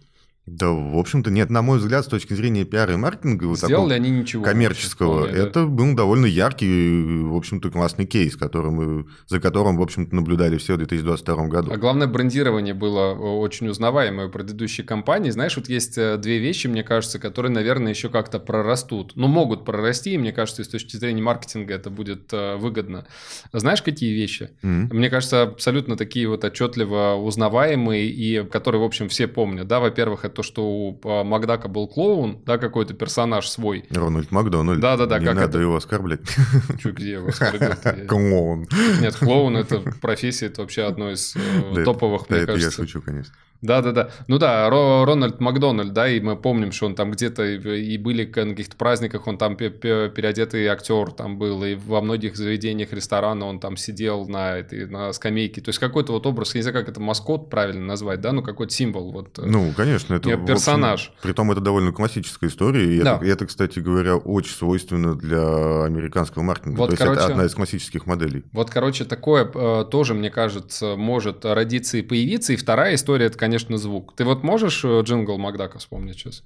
Да, 0.50 0.70
в 0.70 0.96
общем-то, 0.96 1.31
нет. 1.31 1.50
На 1.50 1.61
мой 1.62 1.78
взгляд, 1.78 2.04
с 2.04 2.09
точки 2.09 2.33
зрения 2.33 2.64
пиара 2.64 2.94
и 2.94 2.96
маркетинга, 2.96 3.44
вот 3.44 3.59
Сделали 3.59 3.92
они 3.92 4.11
ничего. 4.11 4.42
коммерческого, 4.44 5.24
вполне, 5.24 5.33
да. 5.35 5.46
это 5.46 5.66
был 5.66 5.94
довольно 5.94 6.26
яркий, 6.26 7.22
в 7.22 7.35
общем-то, 7.35 7.70
классный 7.70 8.07
кейс, 8.07 8.35
который 8.37 8.70
мы, 8.70 9.07
за 9.26 9.40
которым, 9.40 9.76
в 9.76 9.83
общем-то, 9.83 10.14
наблюдали 10.14 10.57
все 10.57 10.74
в 10.74 10.78
2022 10.78 11.48
году. 11.48 11.70
А 11.72 11.76
главное, 11.76 12.07
брендирование 12.07 12.72
было 12.72 13.12
э, 13.12 13.16
очень 13.16 13.68
узнаваемое 13.68 14.28
у 14.28 14.31
предыдущей 14.31 14.83
компании. 14.83 15.31
Знаешь, 15.31 15.57
вот 15.57 15.68
есть 15.68 15.98
э, 15.98 16.16
две 16.16 16.38
вещи, 16.38 16.66
мне 16.66 16.83
кажется, 16.83 17.18
которые, 17.18 17.52
наверное, 17.52 17.92
еще 17.92 18.09
как-то 18.09 18.38
прорастут. 18.38 19.12
Ну, 19.16 19.28
могут 19.28 19.66
прорасти, 19.66 20.14
и 20.14 20.18
мне 20.18 20.33
кажется, 20.33 20.62
и 20.62 20.64
с 20.64 20.68
точки 20.68 20.96
зрения 20.96 21.20
маркетинга 21.20 21.74
это 21.74 21.90
будет 21.90 22.33
э, 22.33 22.57
выгодно. 22.57 23.07
Знаешь, 23.52 23.83
какие 23.83 24.14
вещи? 24.14 24.50
М. 24.62 24.88
Мне 24.92 25.08
кажется, 25.11 25.42
абсолютно 25.42 25.97
такие 25.97 26.29
вот 26.29 26.44
отчетливо 26.44 27.14
узнаваемые 27.14 28.07
и 28.09 28.44
которые, 28.44 28.81
в 28.81 28.85
общем, 28.85 29.09
все 29.09 29.27
помнят. 29.29 29.66
Да, 29.66 29.81
во-первых, 29.81 30.25
это 30.25 30.37
то, 30.37 30.42
что 30.42 30.62
у 30.68 31.01
а, 31.05 31.25
Макдака 31.25 31.68
был 31.68 31.88
клоун, 31.88 32.40
да, 32.47 32.59
какой-то 32.59 32.94
персонаж 32.94 33.49
свой. 33.49 33.85
Рональд 33.90 34.31
Макдональд. 34.31 34.81
Да-да-да, 34.81 35.18
Не 35.18 35.27
как 35.27 35.35
надо 35.37 35.49
это? 35.49 35.59
его 35.61 35.77
оскорблять. 35.77 36.21
Чё, 36.83 36.92
где 36.92 37.12
его 37.12 37.29
оскорбил-то? 37.29 37.97
Я- 38.01 38.07
Клоун. 38.07 38.66
Нет, 39.01 39.14
клоун 39.16 39.57
это 39.57 39.81
профессия, 40.01 40.47
это 40.47 40.62
вообще 40.62 40.83
одно 40.83 41.11
из 41.11 41.35
э, 41.37 41.85
топовых, 41.85 42.29
мне 42.31 42.40
это 42.40 42.53
я 42.53 42.57
кажется. 42.59 42.83
шучу, 42.83 43.03
конечно. 43.03 43.33
Да, 43.61 43.83
да, 43.83 43.92
да. 43.92 44.11
Ну 44.29 44.38
да, 44.38 44.68
Ро- 44.68 45.05
Рональд 45.05 45.40
Макдональд, 45.40 45.92
да, 45.92 46.09
и 46.09 46.21
мы 46.21 46.37
помним, 46.37 46.73
что 46.73 46.87
он 46.87 46.94
там 46.94 47.11
где-то 47.11 47.44
и 47.44 47.99
были 47.99 48.25
на 48.25 48.51
каких-то 48.51 48.77
праздниках, 48.77 49.27
он 49.27 49.37
там 49.38 49.57
пе- 49.57 49.71
пе- 49.71 50.09
переодетый 50.11 50.66
актер 50.66 51.11
там 51.11 51.38
был, 51.38 51.64
и 51.64 51.75
во 51.75 52.01
многих 52.01 52.37
заведениях 52.37 52.92
ресторана 52.92 53.47
он 53.47 53.59
там 53.61 53.77
сидел 53.77 54.29
на 54.29 54.59
этой 54.59 54.87
на 54.87 55.12
скамейке. 55.12 55.61
То 55.61 55.71
есть 55.71 55.79
какой-то 55.79 56.12
вот 56.12 56.27
образ, 56.27 56.55
я 56.55 56.59
не 56.59 56.62
знаю, 56.62 56.77
как 56.79 56.88
это 56.88 57.01
маскот 57.01 57.51
правильно 57.51 57.85
назвать, 57.85 58.21
да, 58.21 58.33
ну 58.33 58.42
какой-то 58.42 58.73
символ. 58.73 59.12
Вот. 59.12 59.38
э. 59.38 59.42
Ну, 59.44 59.73
конечно, 59.77 60.14
это... 60.14 60.29
В 60.29 60.33
общем, 60.33 60.47
персонаж. 60.47 61.12
Притом 61.23 61.51
это 61.51 61.61
довольно 61.61 61.92
классическая 61.92 62.49
история, 62.49 62.94
и 62.97 63.01
Да. 63.03 63.16
это, 63.16 63.25
и 63.25 63.29
это, 63.29 63.47
кстати 63.47 63.81
говоря, 63.81 64.16
очень 64.16 64.53
свойственно 64.55 65.14
для 65.16 65.85
американского 65.85 66.42
маркетинга. 66.42 66.79
Вот, 66.79 66.87
То 66.87 66.92
есть 66.92 67.03
короче, 67.03 67.21
это 67.23 67.33
одна 67.33 67.44
из 67.47 67.55
классических 67.55 68.07
моделей. 68.07 68.44
Вот, 68.53 68.71
короче, 68.71 69.05
такое 69.05 69.51
э, 69.53 69.85
тоже, 69.90 70.14
мне 70.14 70.31
кажется, 70.31 70.94
может 70.97 71.44
родиться 71.44 71.97
и 71.99 72.03
появиться. 72.03 72.53
И 72.53 72.57
вторая 72.57 72.94
история, 72.94 73.27
это, 73.27 73.38
конечно, 73.48 73.78
звук. 73.78 74.14
Ты 74.14 74.24
вот 74.24 74.42
можешь 74.42 74.84
э, 74.84 75.00
джингл 75.02 75.38
Макдака 75.38 75.78
вспомнить 75.78 76.16
сейчас? 76.16 76.44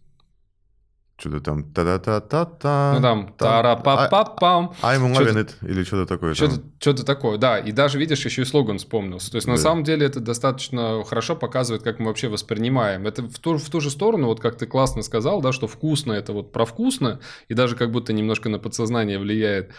Что-то 1.18 1.40
там 1.40 1.64
та-та-та-та-та. 1.72 2.92
Ну 2.96 3.02
там 3.02 3.34
тара-па-па-пам. 3.38 4.72
I'm 4.82 5.14
Что-то- 5.14 5.30
loving 5.30 5.44
it, 5.44 5.70
или 5.70 5.84
что-то 5.84 6.06
такое. 6.06 6.34
Что-то, 6.34 7.04
такое, 7.04 7.38
да. 7.38 7.58
И 7.58 7.72
даже, 7.72 7.98
видишь, 7.98 8.24
еще 8.24 8.42
и 8.42 8.44
слоган 8.44 8.78
вспомнился. 8.78 9.30
То 9.30 9.36
есть, 9.36 9.46
на 9.48 9.56
самом 9.56 9.84
деле, 9.84 10.06
это 10.06 10.20
достаточно 10.20 11.04
хорошо 11.04 11.36
показывает, 11.36 11.82
как 11.82 11.98
мы 11.98 12.06
вообще 12.06 12.28
воспринимаем. 12.28 13.06
Это 13.06 13.22
в 13.22 13.38
ту, 13.38 13.58
в 13.58 13.68
ту 13.70 13.80
же 13.80 13.90
сторону, 13.90 14.26
вот 14.26 14.40
как 14.40 14.56
ты 14.56 14.66
классно 14.66 15.02
сказал, 15.02 15.40
да, 15.40 15.52
что 15.52 15.66
вкусно– 15.66 16.12
это 16.14 16.32
вот 16.32 16.52
про 16.52 16.64
вкусно, 16.64 17.18
и 17.48 17.54
даже 17.54 17.76
как 17.76 17.90
будто 17.90 18.12
немножко 18.12 18.48
на 18.48 18.58
подсознание 18.58 19.18
влияет. 19.18 19.70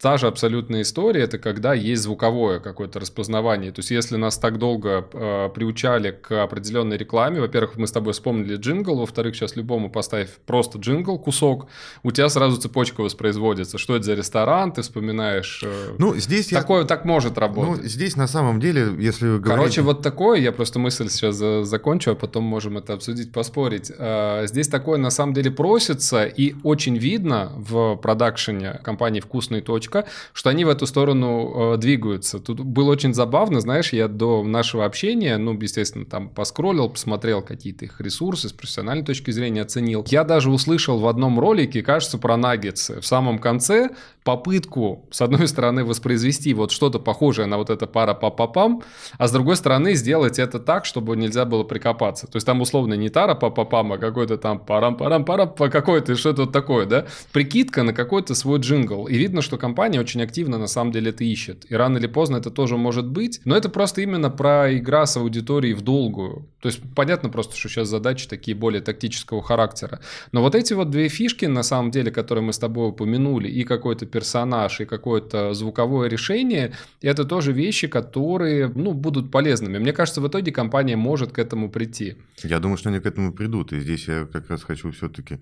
Та 0.00 0.16
же 0.16 0.28
абсолютная 0.28 0.80
история– 0.80 1.20
это 1.24 1.36
когда 1.38 1.74
есть 1.74 2.02
звуковое 2.02 2.58
какое-то 2.58 3.00
распознавание. 3.00 3.70
То 3.70 3.80
есть, 3.80 3.90
если 3.90 4.16
нас 4.16 4.38
так 4.38 4.56
долго 4.56 5.06
э, 5.12 5.50
приучали 5.54 6.10
к 6.10 6.42
определенной 6.42 6.96
рекламе, 6.96 7.38
во-первых, 7.40 7.76
мы 7.76 7.86
с 7.86 7.92
тобой 7.92 8.14
вспомнили 8.14 8.56
джингл, 8.56 8.96
во-вторых, 8.96 9.36
сейчас 9.36 9.56
любому 9.56 9.90
поставь 9.90 10.30
просто 10.46 10.78
джингл, 10.78 11.18
кусок, 11.18 11.66
у 12.02 12.12
тебя 12.12 12.30
сразу 12.30 12.56
цепочка 12.56 13.02
воспроизводится. 13.02 13.76
Что 13.76 13.94
это 13.94 14.04
за 14.06 14.14
ресторан, 14.14 14.72
ты 14.72 14.80
вспоминаешь… 14.80 15.62
э, 15.64 15.94
Ну, 15.98 16.16
здесь 16.16 16.50
я... 16.50 16.60
Такое 16.60 16.84
так 16.84 17.04
может 17.04 17.34
Ну, 17.34 17.40
работать. 17.42 17.84
здесь 17.84 18.16
на 18.16 18.26
самом 18.26 18.58
деле, 18.58 18.94
если 18.98 19.26
говорить... 19.26 19.44
Короче, 19.48 19.82
вот 19.82 20.00
такое, 20.00 20.40
я 20.40 20.52
просто 20.52 20.78
мысль 20.78 21.10
сейчас 21.10 21.34
за- 21.36 21.64
закончу, 21.64 22.12
а 22.12 22.14
потом 22.14 22.44
можем 22.44 22.78
это 22.78 22.94
обсудить, 22.94 23.32
поспорить. 23.32 23.92
А, 23.98 24.46
Здесь 24.46 24.68
такое 24.68 24.96
на 24.98 25.10
самом 25.10 25.34
деле 25.34 25.50
просится, 25.50 26.24
и 26.24 26.54
очень 26.62 26.96
видно 26.96 27.52
в 27.54 27.96
продакшене 27.96 28.80
компании 28.82 29.20
«Вкусная 29.20 29.60
точка», 29.90 30.10
что 30.32 30.50
они 30.50 30.64
в 30.64 30.68
эту 30.68 30.86
сторону 30.86 31.74
э, 31.74 31.76
двигаются. 31.76 32.38
Тут 32.38 32.60
было 32.60 32.90
очень 32.90 33.14
забавно, 33.14 33.60
знаешь, 33.60 33.92
я 33.92 34.08
до 34.08 34.42
нашего 34.42 34.84
общения, 34.84 35.36
ну, 35.36 35.58
естественно, 35.60 36.04
там 36.04 36.28
поскроллил, 36.28 36.88
посмотрел 36.88 37.42
какие-то 37.42 37.84
их 37.84 38.00
ресурсы 38.00 38.48
с 38.48 38.52
профессиональной 38.52 39.04
точки 39.04 39.30
зрения, 39.30 39.62
оценил. 39.62 40.04
Я 40.08 40.24
даже 40.24 40.50
услышал 40.50 40.98
в 40.98 41.06
одном 41.06 41.38
ролике, 41.38 41.82
кажется, 41.82 42.18
про 42.18 42.36
наггетсы. 42.36 43.00
В 43.00 43.06
самом 43.06 43.38
конце 43.38 43.90
попытку, 44.24 45.06
с 45.10 45.20
одной 45.20 45.48
стороны, 45.48 45.84
воспроизвести 45.84 46.54
вот 46.54 46.70
что-то 46.70 46.98
похожее 46.98 47.46
на 47.46 47.56
вот 47.56 47.70
это 47.70 47.86
пара 47.86 48.14
па 48.14 48.30
па 48.30 48.46
пам 48.46 48.82
а 49.18 49.26
с 49.26 49.32
другой 49.32 49.56
стороны 49.56 49.94
сделать 49.94 50.38
это 50.38 50.58
так, 50.58 50.84
чтобы 50.84 51.16
нельзя 51.16 51.44
было 51.44 51.64
прикопаться. 51.64 52.26
То 52.26 52.36
есть 52.36 52.46
там 52.46 52.60
условно 52.60 52.94
не 52.94 53.08
тара 53.08 53.34
па 53.34 53.50
па 53.50 53.64
пам 53.64 53.92
а 53.92 53.98
какой-то 53.98 54.36
там 54.36 54.58
парам 54.58 54.96
парам 54.96 55.24
парам 55.24 55.48
по 55.48 55.68
какой-то 55.68 56.16
что-то 56.16 56.46
такое, 56.46 56.86
да? 56.86 57.06
Прикидка 57.32 57.82
на 57.82 57.92
какой-то 57.92 58.34
свой 58.34 58.58
джингл. 58.60 59.06
И 59.06 59.16
видно, 59.16 59.42
что 59.42 59.56
компания 59.56 59.79
очень 59.88 60.22
активно 60.22 60.58
на 60.58 60.66
самом 60.66 60.92
деле 60.92 61.10
это 61.10 61.24
ищет. 61.24 61.64
И 61.68 61.74
рано 61.74 61.98
или 61.98 62.06
поздно 62.06 62.36
это 62.36 62.50
тоже 62.50 62.76
может 62.76 63.06
быть. 63.06 63.40
Но 63.44 63.56
это 63.56 63.68
просто 63.68 64.02
именно 64.02 64.30
про 64.30 64.76
игра 64.76 65.06
с 65.06 65.16
аудиторией 65.16 65.74
в 65.74 65.82
долгую. 65.82 66.46
То 66.60 66.68
есть 66.68 66.80
понятно 66.94 67.28
просто, 67.30 67.56
что 67.56 67.68
сейчас 67.68 67.88
задачи 67.88 68.28
такие 68.28 68.56
более 68.56 68.82
тактического 68.82 69.42
характера. 69.42 70.00
Но 70.32 70.42
вот 70.42 70.54
эти 70.54 70.74
вот 70.74 70.90
две 70.90 71.08
фишки, 71.08 71.46
на 71.46 71.62
самом 71.62 71.90
деле, 71.90 72.10
которые 72.10 72.44
мы 72.44 72.52
с 72.52 72.58
тобой 72.58 72.88
упомянули, 72.88 73.48
и 73.48 73.64
какой-то 73.64 74.06
персонаж, 74.06 74.80
и 74.80 74.84
какое-то 74.84 75.54
звуковое 75.54 76.08
решение, 76.08 76.74
это 77.00 77.24
тоже 77.24 77.52
вещи, 77.52 77.88
которые, 77.88 78.68
ну, 78.68 78.92
будут 78.92 79.30
полезными. 79.30 79.78
Мне 79.78 79.92
кажется, 79.92 80.20
в 80.20 80.28
итоге 80.28 80.52
компания 80.52 80.96
может 80.96 81.32
к 81.32 81.38
этому 81.38 81.70
прийти. 81.70 82.16
Я 82.42 82.58
думаю, 82.60 82.76
что 82.76 82.90
они 82.90 83.00
к 83.00 83.06
этому 83.06 83.32
придут. 83.32 83.72
И 83.72 83.80
здесь 83.80 84.08
я 84.08 84.26
как 84.30 84.50
раз 84.50 84.62
хочу 84.62 84.92
все-таки 84.92 85.38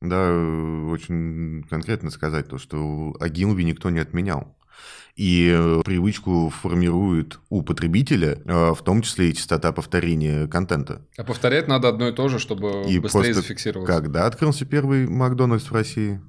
да, 0.00 0.28
э, 0.30 0.86
очень 0.90 1.64
конкретно 1.68 2.10
сказать 2.10 2.48
то, 2.48 2.58
что 2.58 3.14
Агилви 3.20 3.64
никто 3.64 3.90
не 3.90 3.98
отменял. 3.98 4.56
И 5.14 5.52
э, 5.54 5.82
привычку 5.84 6.48
формирует 6.48 7.38
у 7.50 7.62
потребителя, 7.62 8.38
э, 8.44 8.72
в 8.72 8.82
том 8.82 9.02
числе 9.02 9.30
и 9.30 9.34
частота 9.34 9.72
повторения 9.72 10.46
контента. 10.46 11.02
А 11.18 11.24
повторять 11.24 11.68
надо 11.68 11.88
одно 11.88 12.08
и 12.08 12.12
то 12.12 12.28
же, 12.28 12.38
чтобы 12.38 12.84
И 12.88 12.98
быстрее 12.98 13.34
зафиксироваться. 13.34 13.92
Когда 13.92 14.26
открылся 14.26 14.64
первый 14.64 15.06
Макдональдс 15.06 15.70
в 15.70 15.74
России? 15.74 16.20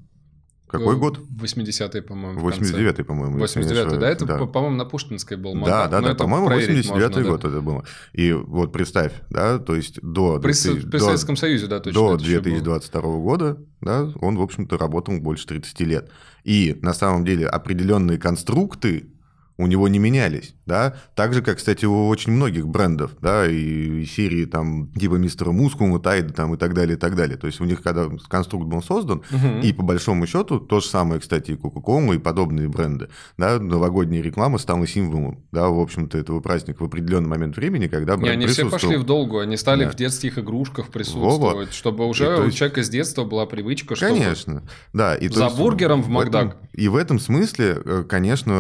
Какой 0.72 0.96
год? 0.98 1.20
80-е, 1.42 2.02
по-моему. 2.02 2.40
в 2.40 2.50
конце. 2.50 2.74
89-й, 2.74 3.04
по-моему. 3.04 3.40
если 3.40 3.60
не 3.62 3.66
89-й, 3.70 3.98
да? 4.00 4.10
Это, 4.10 4.26
по- 4.26 4.48
по-моему, 4.48 4.78
на 4.78 4.86
Пушкинской 4.86 5.36
был 5.38 5.54
Да, 5.54 5.60
Макдак. 5.60 5.92
да, 5.92 6.02
Но 6.02 6.08
да, 6.08 6.16
по-моему, 6.16 6.48
проверить 6.48 6.86
89-й 6.86 6.90
можно, 6.92 7.10
да. 7.24 7.30
год 7.30 7.46
это 7.46 7.62
было. 7.62 7.84
И 8.14 8.32
вот 8.32 8.72
представь, 8.72 9.12
да, 9.30 9.60
то 9.60 9.76
есть 9.76 10.00
до, 10.02 10.40
При, 10.40 10.54
2000 10.54 10.82
при 10.90 10.98
до- 10.98 11.06
Советском 11.06 11.36
Союзе, 11.36 11.68
да, 11.68 11.80
точно. 11.80 12.00
до 12.00 12.16
это 12.16 12.24
ещё 12.24 12.36
было. 12.36 12.44
2022 12.44 13.02
года, 13.20 13.58
да, 13.82 14.10
он, 14.22 14.38
в 14.38 14.42
общем-то, 14.42 14.78
работал 14.78 15.20
больше 15.20 15.46
30 15.48 15.84
лет. 15.86 16.10
И 16.44 16.78
на 16.82 16.94
самом 16.94 17.26
деле 17.26 17.48
определенные 17.48 18.18
конструкты 18.18 19.10
у 19.58 19.68
него 19.68 19.88
не 19.88 20.00
менялись, 20.00 20.56
да, 20.66 20.96
так 21.16 21.34
же, 21.34 21.42
как, 21.42 21.58
кстати, 21.58 21.86
у 21.86 22.08
очень 22.08 22.32
многих 22.32 22.68
брендов, 22.68 23.12
да, 23.22 23.46
и, 23.48 24.02
и 24.02 24.06
серии 24.06 24.46
там 24.46 24.88
типа 24.94 25.16
Мистера 25.16 25.52
Мускума, 25.52 26.00
Тайда 26.00 26.34
там 26.34 26.54
и 26.56 26.58
так 26.58 26.74
далее, 26.74 26.96
и 26.96 27.00
так 27.00 27.16
далее. 27.16 27.38
То 27.38 27.48
есть 27.48 27.62
у 27.62 27.66
них, 27.66 27.82
когда 27.84 28.10
конструкт 28.28 28.66
был 28.66 28.82
создан, 28.82 29.22
Мгм. 29.30 29.60
и 29.62 29.72
по 29.74 29.84
большому 29.84 30.26
счету 30.26 30.60
то 30.60 30.80
же 30.80 30.88
самое, 30.88 31.20
кстати, 31.22 31.52
и 31.52 31.56
Coca-Cola, 31.56 32.16
и 32.16 32.20
подобные 32.20 32.68
бренды, 32.70 33.10
да, 33.38 33.60
новогодняя 33.60 34.22
реклама 34.24 34.58
стала 34.58 34.88
символом, 34.88 35.44
да, 35.52 35.68
в 35.70 35.80
общем-то, 35.80 36.18
этого 36.18 36.40
праздника 36.40 36.84
в 36.84 36.86
определенный 36.88 37.30
момент 37.30 37.56
времени, 37.58 37.88
когда 37.88 38.16
Не, 38.16 38.22
бренд 38.22 38.38
они 38.38 38.48
все 38.48 38.70
пошли 38.70 38.98
в 38.98 39.04
долгу, 39.04 39.40
они 39.40 39.58
стали 39.58 39.84
Да. 39.86 39.92
в 39.92 39.96
детских 39.96 40.40
игрушках 40.40 40.88
присутствовать, 40.90 41.40
Во-во. 41.40 41.72
чтобы 41.72 42.08
уже 42.08 42.26
И 42.26 42.40
у 42.40 42.46
есть- 42.46 42.58
человека 42.58 42.84
с 42.84 42.90
детства 42.90 43.24
была 43.26 43.46
привычка, 43.46 43.96
что 43.96 44.08
Конечно, 44.08 44.64
да. 44.94 45.16
И 45.16 45.28
За 45.28 45.44
есть 45.46 45.58
бургером 45.58 46.00
в 46.02 46.06
этом- 46.06 46.14
Макдак. 46.14 46.58
И 46.74 46.88
в 46.88 46.96
этом 46.96 47.20
смысле, 47.20 47.78
э, 47.84 48.04
конечно, 48.08 48.54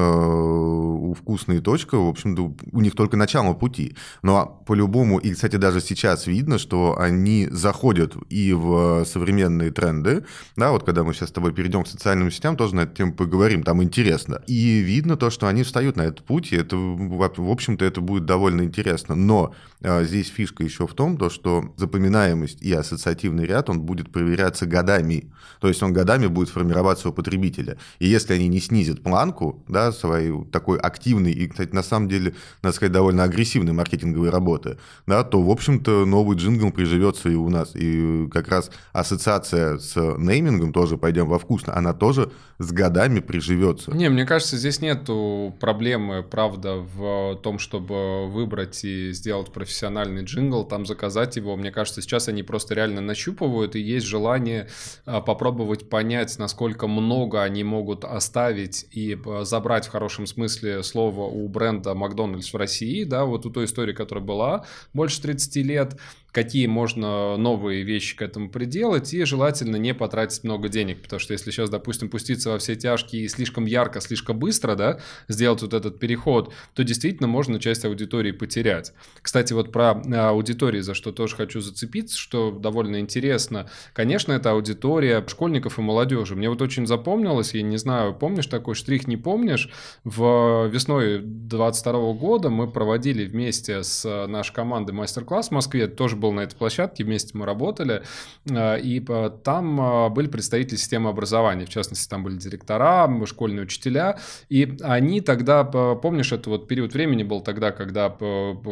у 0.81 1.13
«Вкусная 1.13 1.61
точка», 1.61 1.97
в 1.97 2.07
общем-то, 2.07 2.53
у 2.71 2.81
них 2.81 2.95
только 2.95 3.17
начало 3.17 3.53
пути. 3.53 3.95
Но 4.23 4.63
по-любому, 4.65 5.19
и, 5.19 5.33
кстати, 5.33 5.55
даже 5.55 5.81
сейчас 5.81 6.27
видно, 6.27 6.57
что 6.57 6.97
они 6.99 7.47
заходят 7.51 8.15
и 8.29 8.53
в 8.53 9.05
современные 9.05 9.71
тренды, 9.71 10.25
да, 10.55 10.71
вот 10.71 10.83
когда 10.83 11.03
мы 11.03 11.13
сейчас 11.13 11.29
с 11.29 11.33
тобой 11.33 11.53
перейдем 11.53 11.83
к 11.83 11.87
социальным 11.87 12.31
сетям, 12.31 12.57
тоже 12.57 12.75
на 12.75 12.81
эту 12.81 12.95
тему 12.95 13.13
поговорим, 13.13 13.63
там 13.63 13.81
интересно. 13.83 14.41
И 14.47 14.79
видно 14.79 15.17
то, 15.17 15.29
что 15.29 15.47
они 15.47 15.63
встают 15.63 15.95
на 15.95 16.03
этот 16.03 16.23
путь, 16.23 16.51
и 16.51 16.55
это, 16.55 16.75
в 16.75 17.49
общем-то, 17.49 17.85
это 17.85 18.01
будет 18.01 18.25
довольно 18.25 18.63
интересно. 18.63 19.15
Но 19.15 19.53
э, 19.81 20.03
здесь 20.05 20.29
фишка 20.29 20.63
еще 20.63 20.87
в 20.87 20.93
том, 20.93 21.17
то, 21.17 21.29
что 21.29 21.73
запоминаемость 21.77 22.61
и 22.61 22.71
ассоциативный 22.73 23.45
ряд, 23.45 23.69
он 23.69 23.81
будет 23.81 24.11
проверяться 24.11 24.65
годами. 24.65 25.31
То 25.59 25.67
есть 25.67 25.81
он 25.83 25.93
годами 25.93 26.27
будет 26.27 26.49
формироваться 26.49 27.09
у 27.09 27.13
потребителя. 27.13 27.77
И 27.99 28.07
если 28.07 28.33
они 28.33 28.47
не 28.47 28.59
снизят 28.59 29.03
планку, 29.03 29.63
да, 29.67 29.91
своей 29.91 30.31
такой 30.45 30.70
активной 30.77 31.31
и, 31.31 31.47
кстати, 31.47 31.73
на 31.73 31.84
самом 31.84 32.10
деле, 32.10 32.34
надо 32.62 32.75
сказать, 32.75 32.91
довольно 32.91 33.23
агрессивной 33.23 33.73
маркетинговой 33.73 34.29
работы, 34.29 34.77
да, 35.07 35.23
то, 35.23 35.41
в 35.41 35.49
общем-то, 35.49 36.05
новый 36.05 36.38
джингл 36.38 36.71
приживется 36.71 37.29
и 37.29 37.36
у 37.36 37.49
нас. 37.49 37.71
И 37.75 38.27
как 38.31 38.47
раз 38.47 38.71
ассоциация 38.93 39.77
с 39.77 39.95
неймингом 39.95 40.73
тоже 40.73 40.97
пойдем 40.97 41.27
во 41.27 41.39
вкусно, 41.39 41.75
она 41.75 41.93
тоже 41.93 42.31
с 42.60 42.71
годами 42.71 43.19
приживется. 43.19 43.91
Не, 43.91 44.10
мне 44.10 44.25
кажется, 44.25 44.57
здесь 44.57 44.81
нету 44.81 45.55
проблемы, 45.60 46.23
правда, 46.23 46.75
в 46.75 47.36
том, 47.43 47.60
чтобы 47.60 48.27
выбрать 48.29 48.84
и 48.84 49.12
сделать 49.12 49.51
профессиональный 49.51 50.23
джингл, 50.23 50.63
там 50.63 50.86
заказать 50.86 51.36
его. 51.36 51.55
Мне 51.55 51.71
кажется, 51.71 52.01
сейчас 52.01 52.27
они 52.27 52.43
просто 52.43 52.75
реально 52.75 53.01
нащупывают, 53.01 53.75
и 53.75 53.79
есть 53.79 54.05
желание 54.05 54.67
а, 55.05 55.21
попробовать 55.21 55.89
понять, 55.89 56.38
насколько 56.38 56.88
много 56.88 57.41
они 57.41 57.63
могут 57.63 58.05
оставить 58.05 58.86
и 58.91 59.17
а, 59.25 59.43
забрать 59.43 59.88
в 59.88 59.91
хорошем 59.91 60.27
смысле 60.27 60.61
слова 60.84 61.26
у 61.26 61.47
бренда 61.47 61.93
Макдональдс 61.93 62.54
в 62.54 62.58
России, 62.58 63.04
да, 63.04 63.26
вот 63.26 63.45
у 63.45 63.50
той 63.50 63.65
истории, 63.65 63.93
которая 63.93 64.24
была 64.24 64.65
больше 64.93 65.21
30 65.21 65.56
лет, 65.58 65.97
какие 66.32 66.65
можно 66.67 67.36
новые 67.38 67.84
вещи 67.84 68.15
к 68.15 68.21
этому 68.21 68.50
приделать, 68.50 69.13
и 69.13 69.24
желательно 69.26 69.76
не 69.76 69.93
потратить 69.93 70.43
много 70.43 70.69
денег, 70.69 71.02
потому 71.02 71.19
что 71.19 71.34
если 71.34 71.52
сейчас, 71.52 71.69
допустим, 71.69 72.10
пуститься 72.10 72.52
во 72.52 72.58
все 72.58 72.76
тяжкие 72.76 73.24
и 73.24 73.28
слишком 73.28 73.65
ярко, 73.65 74.00
слишком 74.02 74.39
быстро, 74.39 74.76
да, 74.76 75.00
сделать 75.28 75.62
вот 75.62 75.74
этот 75.74 76.00
переход, 76.00 76.54
то 76.74 76.84
действительно 76.84 77.28
можно 77.28 77.60
часть 77.60 77.86
аудитории 77.86 78.32
потерять. 78.32 78.93
Кстати, 79.21 79.54
вот 79.54 79.71
про 79.71 80.02
э, 80.06 80.15
аудитории, 80.15 80.80
за 80.80 80.93
что 80.93 81.12
тоже 81.12 81.36
хочу 81.36 81.60
зацепиться, 81.60 82.17
что 82.17 82.52
довольно 82.52 83.00
интересно. 83.00 83.69
Конечно, 83.93 84.32
это 84.32 84.52
аудитория 84.52 85.26
школьников 85.28 85.80
и 85.80 85.82
молодежи. 85.82 86.36
Мне 86.36 86.50
вот 86.50 86.62
очень 86.62 86.88
запомнилось, 86.88 87.54
я 87.54 87.62
не 87.62 87.78
знаю, 87.78 88.13
помнишь 88.13 88.47
такой 88.47 88.76
штрих, 88.76 89.08
не 89.08 89.17
помнишь, 89.17 89.69
в 90.04 90.21
весной 90.69 91.21
22 91.21 92.13
года 92.13 92.49
мы 92.49 92.69
проводили 92.69 93.25
вместе 93.25 93.83
с 93.83 94.05
э, 94.05 94.27
нашей 94.27 94.53
командой 94.53 94.91
мастер-класс 94.91 95.49
в 95.49 95.51
Москве, 95.51 95.87
тоже 95.87 96.15
был 96.15 96.31
на 96.31 96.41
этой 96.41 96.55
площадке, 96.55 97.03
вместе 97.03 97.37
мы 97.37 97.45
работали, 97.45 98.03
э, 98.49 98.79
и 98.81 99.03
э, 99.07 99.31
там 99.43 99.81
э, 99.81 100.09
были 100.09 100.27
представители 100.27 100.75
системы 100.75 101.09
образования, 101.09 101.65
в 101.65 101.69
частности, 101.69 102.09
там 102.09 102.23
были 102.23 102.37
директора, 102.37 103.09
школьные 103.25 103.63
учителя, 103.63 104.19
и 104.49 104.77
они 104.81 105.21
тогда, 105.21 105.63
помнишь, 105.63 106.31
это 106.31 106.49
вот 106.49 106.67
период 106.67 106.93
времени 106.93 107.23
был 107.23 107.41
тогда, 107.41 107.71
когда 107.71 108.09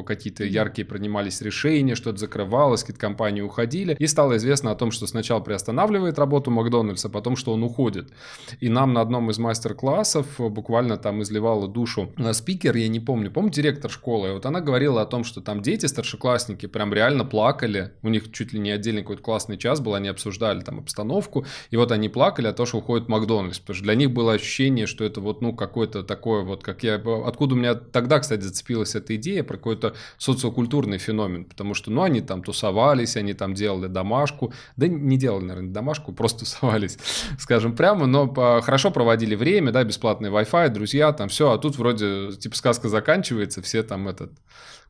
какие-то 0.05 0.43
яркие 0.43 0.85
принимались 0.85 1.41
решения, 1.41 1.95
что-то 1.95 2.17
закрывалось, 2.17 2.81
какие-то 2.81 2.99
компании 2.99 3.41
уходили, 3.41 3.95
и 3.99 4.07
стало 4.07 4.37
известно 4.37 4.71
о 4.71 4.75
том, 4.75 4.91
что 4.91 5.07
сначала 5.07 5.39
приостанавливает 5.39 6.19
работу 6.19 6.51
Макдональдс, 6.51 7.05
а 7.05 7.09
потом, 7.09 7.35
что 7.35 7.53
он 7.53 7.63
уходит. 7.63 8.11
И 8.59 8.69
нам 8.69 8.93
на 8.93 9.01
одном 9.01 9.29
из 9.29 9.37
мастер-классов 9.39 10.39
э, 10.39 10.49
буквально 10.49 10.97
там 10.97 11.21
изливала 11.21 11.67
душу 11.71 12.13
спикер, 12.33 12.75
я 12.75 12.87
не 12.87 12.99
помню, 12.99 13.31
помню, 13.31 13.51
директор 13.51 13.89
школы, 13.91 14.33
вот 14.33 14.45
она 14.45 14.61
говорила 14.61 15.01
о 15.01 15.05
том, 15.05 15.23
что 15.23 15.41
там 15.41 15.61
дети, 15.61 15.85
старшеклассники, 15.85 16.65
прям 16.65 16.93
реально 16.93 17.25
плакали, 17.25 17.91
у 18.01 18.09
них 18.09 18.31
чуть 18.31 18.53
ли 18.53 18.59
не 18.59 18.71
отдельный 18.71 19.01
какой-то 19.01 19.21
классный 19.21 19.57
час 19.57 19.79
был, 19.79 19.93
они 19.93 20.07
обсуждали 20.07 20.61
там 20.61 20.79
обстановку, 20.79 21.45
и 21.71 21.77
вот 21.77 21.91
они 21.91 22.09
плакали 22.09 22.47
о 22.47 22.53
том, 22.53 22.65
что 22.65 22.77
уходит 22.77 23.07
Макдональдс, 23.07 23.59
потому 23.59 23.75
что 23.75 23.83
для 23.83 23.95
них 23.95 24.11
было 24.11 24.33
ощущение, 24.33 24.87
что 24.87 25.03
это 25.03 25.21
вот, 25.21 25.41
ну, 25.41 25.53
какое-то 25.53 26.03
такое 26.03 26.43
вот, 26.43 26.63
как 26.63 26.83
я, 26.83 26.95
откуда 26.95 27.55
у 27.55 27.57
меня 27.57 27.75
тогда, 27.75 28.19
кстати, 28.19 28.41
зацепилась 28.41 28.95
эта 28.95 29.15
идея 29.15 29.43
про 29.43 29.57
какой-то 29.57 29.95
социокультурный 30.17 30.97
феномен, 30.97 31.45
потому 31.45 31.73
что, 31.73 31.91
ну, 31.91 32.03
они 32.03 32.21
там 32.21 32.43
тусовались, 32.43 33.15
они 33.15 33.33
там 33.33 33.53
делали 33.53 33.87
домашку, 33.87 34.53
да 34.75 34.87
не 34.87 35.17
делали, 35.17 35.45
наверное, 35.45 35.73
домашку, 35.73 36.11
просто 36.13 36.39
тусовались, 36.39 36.97
скажем 37.39 37.75
прямо, 37.75 38.05
но 38.05 38.29
хорошо 38.61 38.91
проводили 38.91 39.35
время, 39.35 39.71
да, 39.71 39.83
бесплатный 39.83 40.29
Wi-Fi, 40.29 40.69
друзья, 40.69 41.11
там 41.13 41.29
все, 41.29 41.57
тут 41.59 41.77
вроде, 41.77 42.31
типа, 42.31 42.55
сказка 42.55 42.89
заканчивается, 42.89 43.61
все 43.61 43.83
там 43.83 44.07
этот 44.07 44.31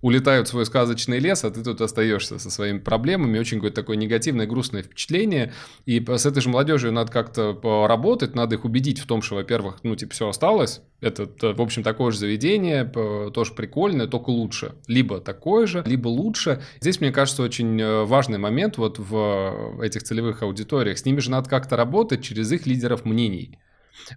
улетают 0.01 0.47
в 0.47 0.51
свой 0.51 0.65
сказочный 0.65 1.19
лес, 1.19 1.43
а 1.43 1.51
ты 1.51 1.63
тут 1.63 1.82
остаешься 1.82 2.39
со 2.39 2.49
своими 2.49 2.79
проблемами. 2.79 3.39
Очень 3.39 3.58
какое-то 3.58 3.82
такое 3.82 3.97
негативное, 3.97 4.47
грустное 4.47 4.84
впечатление. 4.84 5.53
И 5.86 6.03
с 6.05 6.25
этой 6.25 6.41
же 6.41 6.49
молодежью 6.49 6.91
надо 6.91 7.12
как-то 7.12 7.53
поработать, 7.53 8.36
надо 8.36 8.55
их 8.55 8.65
убедить 8.65 8.99
в 8.99 9.08
том, 9.08 9.21
что, 9.21 9.36
во-первых, 9.36 9.79
ну, 9.84 9.95
типа, 9.95 10.13
все 10.13 10.29
осталось. 10.29 10.82
Это, 11.01 11.29
в 11.41 11.62
общем, 11.62 11.84
такое 11.84 12.12
же 12.12 12.19
заведение, 12.19 12.86
тоже 13.34 13.53
прикольное, 13.53 14.08
только 14.08 14.29
лучше. 14.29 14.75
Либо 14.88 15.19
такое 15.19 15.65
же, 15.65 15.84
либо 15.86 16.08
лучше. 16.08 16.62
Здесь, 16.82 17.01
мне 17.01 17.12
кажется, 17.12 17.43
очень 17.43 17.79
э, 17.79 18.03
важный 18.03 18.38
момент 18.38 18.77
вот 18.77 18.99
в 18.99 19.82
этих 19.82 20.03
целевых 20.03 20.43
аудиториях. 20.43 20.97
С 20.97 21.05
ними 21.05 21.19
же 21.19 21.32
надо 21.32 21.49
как-то 21.49 21.77
работать 21.77 22.21
через 22.21 22.51
их 22.51 22.65
лидеров 22.65 23.05
мнений. 23.05 23.60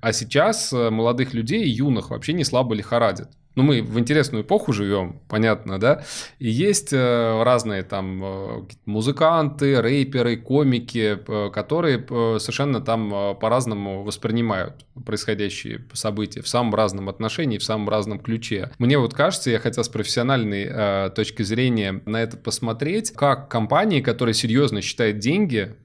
А 0.00 0.12
сейчас 0.12 0.72
э, 0.72 0.90
молодых 0.90 1.34
людей, 1.34 1.64
юных, 1.68 2.10
вообще 2.10 2.32
не 2.32 2.44
слабо 2.44 2.74
лихорадит. 2.74 3.28
Ну, 3.54 3.64
мы 3.64 3.82
в 3.82 3.98
интересную 3.98 4.44
эпоху 4.44 4.72
живем, 4.72 5.20
понятно, 5.28 5.78
да? 5.78 6.04
И 6.38 6.48
есть 6.48 6.90
э, 6.94 7.42
разные 7.42 7.82
там 7.82 8.24
э, 8.24 8.62
музыканты, 8.86 9.82
рэперы, 9.82 10.38
комики, 10.38 11.18
которые 11.52 11.98
совершенно 12.38 12.80
там 12.80 13.36
по-разному 13.38 14.04
воспринимают 14.04 14.86
происходящие 15.04 15.84
события 15.92 16.40
в 16.40 16.48
самом 16.48 16.74
разном 16.74 17.10
отношении, 17.10 17.58
в 17.58 17.64
самом 17.64 17.90
разном 17.90 18.20
ключе. 18.20 18.70
Мне 18.78 18.96
вот 18.96 19.12
кажется, 19.12 19.50
я 19.50 19.58
хотел 19.58 19.84
с 19.84 19.88
профессиональной 19.90 21.10
точки 21.10 21.42
зрения 21.42 22.00
на 22.06 22.22
это 22.22 22.38
посмотреть, 22.38 23.10
как 23.10 23.50
компании, 23.50 24.00
которые 24.00 24.34
серьезно 24.34 24.80
считают 24.80 25.18
деньги, 25.18 25.76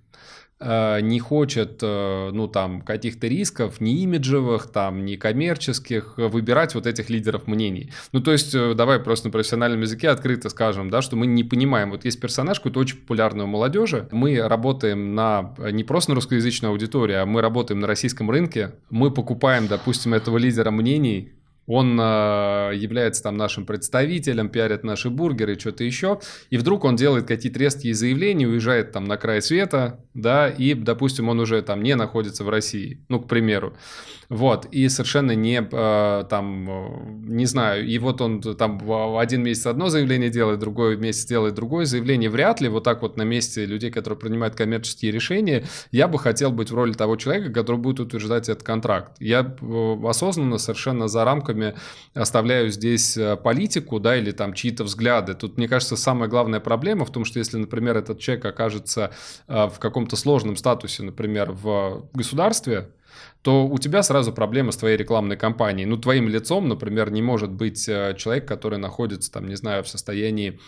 не 0.59 1.19
хочет, 1.19 1.79
э, 1.83 2.29
ну, 2.33 2.47
там, 2.47 2.81
каких-то 2.81 3.27
рисков, 3.27 3.79
ни 3.79 4.01
имиджевых, 4.01 4.67
там, 4.71 5.05
ни 5.05 5.15
коммерческих, 5.15 6.15
э, 6.17 6.27
выбирать 6.27 6.73
вот 6.73 6.87
этих 6.87 7.09
лидеров 7.11 7.45
мнений. 7.45 7.91
Ну, 8.11 8.21
то 8.21 8.31
есть, 8.31 8.55
э, 8.55 8.73
давай 8.73 8.99
просто 8.99 9.27
на 9.27 9.31
профессиональном 9.31 9.81
языке 9.81 10.09
открыто 10.09 10.49
скажем, 10.49 10.89
да, 10.89 11.03
что 11.03 11.15
мы 11.15 11.27
не 11.27 11.43
понимаем, 11.43 11.91
вот 11.91 12.05
есть 12.05 12.19
персонаж 12.19 12.59
какой-то 12.59 12.79
очень 12.79 12.97
популярный 12.97 13.43
у 13.43 13.47
молодежи, 13.47 14.07
мы 14.11 14.39
работаем 14.47 15.13
на, 15.13 15.53
э, 15.59 15.69
не 15.71 15.83
просто 15.83 16.11
на 16.11 16.15
русскоязычную 16.15 16.71
аудиторию, 16.71 17.21
а 17.21 17.25
мы 17.25 17.41
работаем 17.41 17.79
на 17.79 17.87
российском 17.87 18.31
рынке, 18.31 18.73
мы 18.89 19.11
покупаем, 19.11 19.67
допустим, 19.67 20.15
этого 20.15 20.37
лидера 20.37 20.71
мнений, 20.71 21.33
он 21.67 21.99
э, 21.99 22.71
является 22.75 23.21
там 23.21 23.37
нашим 23.37 23.65
представителем, 23.65 24.49
пиарит 24.49 24.83
наши 24.83 25.09
бургеры, 25.09 25.59
что-то 25.59 25.83
еще, 25.83 26.19
и 26.49 26.57
вдруг 26.57 26.85
он 26.85 26.95
делает 26.95 27.27
какие-то 27.27 27.59
резкие 27.59 27.93
заявления, 27.93 28.47
уезжает 28.47 28.93
там 28.93 29.03
на 29.03 29.17
край 29.17 29.41
света, 29.41 29.99
да, 30.13 30.49
и, 30.49 30.73
допустим, 30.73 31.27
он 31.27 31.39
уже 31.41 31.61
там 31.61 31.83
не 31.83 31.95
находится 31.95 32.45
в 32.45 32.49
России, 32.49 33.05
ну, 33.09 33.19
к 33.19 33.27
примеру, 33.27 33.75
вот, 34.29 34.65
и 34.65 34.89
совершенно 34.89 35.31
не, 35.31 35.65
э, 35.71 36.23
там, 36.29 36.69
э, 36.69 37.29
не 37.29 37.45
знаю, 37.45 37.87
и 37.87 37.97
вот 37.97 38.19
он 38.19 38.41
там 38.41 38.81
один 39.17 39.43
месяц 39.43 39.67
одно 39.67 39.87
заявление 39.87 40.29
делает, 40.29 40.59
другой 40.59 40.97
месяц 40.97 41.25
делает 41.25 41.55
другое 41.55 41.85
заявление, 41.85 42.29
вряд 42.29 42.59
ли 42.59 42.67
вот 42.67 42.83
так 42.83 43.01
вот 43.01 43.15
на 43.15 43.21
месте 43.21 43.65
людей, 43.65 43.89
которые 43.89 44.19
принимают 44.19 44.55
коммерческие 44.55 45.11
решения, 45.11 45.63
я 45.91 46.09
бы 46.09 46.19
хотел 46.19 46.51
быть 46.51 46.71
в 46.71 46.75
роли 46.75 46.91
того 46.91 47.15
человека, 47.15 47.53
который 47.53 47.77
будет 47.77 48.01
утверждать 48.01 48.49
этот 48.49 48.63
контракт. 48.63 49.13
Я 49.19 49.55
э, 49.61 49.97
осознанно 50.05 50.57
совершенно 50.57 51.07
за 51.07 51.23
рамками 51.23 51.75
оставляю 52.13 52.69
здесь 52.69 53.17
политику, 53.43 53.99
да, 54.01 54.17
или 54.17 54.31
там 54.31 54.53
чьи-то 54.53 54.83
взгляды. 54.83 55.35
Тут, 55.35 55.57
мне 55.57 55.69
кажется, 55.69 55.95
самая 55.95 56.27
главная 56.27 56.59
проблема 56.59 57.05
в 57.05 57.11
том, 57.11 57.23
что 57.23 57.39
если, 57.39 57.57
например, 57.57 57.95
этот 57.95 58.19
человек 58.19 58.43
окажется 58.45 59.11
в 59.47 59.75
каком-то 59.79 60.15
сложном 60.15 60.57
статусе, 60.57 61.03
например, 61.03 61.53
в 61.53 62.09
государстве, 62.13 62.89
то 63.41 63.67
у 63.67 63.77
тебя 63.77 64.03
сразу 64.03 64.33
проблема 64.33 64.71
с 64.71 64.77
твоей 64.77 64.97
рекламной 64.97 65.37
кампанией. 65.37 65.85
Ну, 65.87 65.97
твоим 65.97 66.27
лицом, 66.27 66.67
например, 66.67 67.11
не 67.11 67.21
может 67.21 67.51
быть 67.51 67.87
э, 67.87 68.15
человек, 68.17 68.47
который 68.47 68.79
находится, 68.79 69.31
там, 69.31 69.47
не 69.47 69.55
знаю, 69.55 69.83
в 69.83 69.87
состоянии 69.87 70.59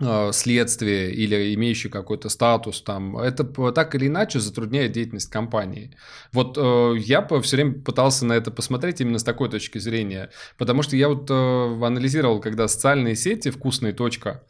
Э, 0.00 0.30
следствие 0.32 1.10
или 1.12 1.52
имеющий 1.56 1.88
какой-то 1.88 2.28
статус 2.28 2.82
там, 2.82 3.18
это 3.18 3.42
так 3.72 3.96
или 3.96 4.06
иначе 4.06 4.38
затрудняет 4.38 4.92
деятельность 4.92 5.28
компании. 5.28 5.96
Вот 6.32 6.56
э, 6.56 6.94
я 6.98 7.26
все 7.42 7.56
время 7.56 7.82
пытался 7.82 8.24
на 8.24 8.34
это 8.34 8.52
посмотреть 8.52 9.00
именно 9.00 9.18
с 9.18 9.24
такой 9.24 9.48
точки 9.48 9.78
зрения, 9.78 10.30
потому 10.56 10.82
что 10.82 10.94
я 10.94 11.08
вот 11.08 11.28
э, 11.28 11.34
анализировал, 11.34 12.40
когда 12.40 12.68
социальные 12.68 13.16
сети 13.16 13.50
«Вкусная 13.50 13.92
точка», 13.92 14.44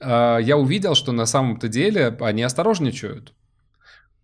э, 0.00 0.38
я 0.42 0.56
увидел, 0.56 0.96
что 0.96 1.12
на 1.12 1.26
самом-то 1.26 1.68
деле 1.68 2.16
они 2.20 2.42
осторожничают. 2.42 3.34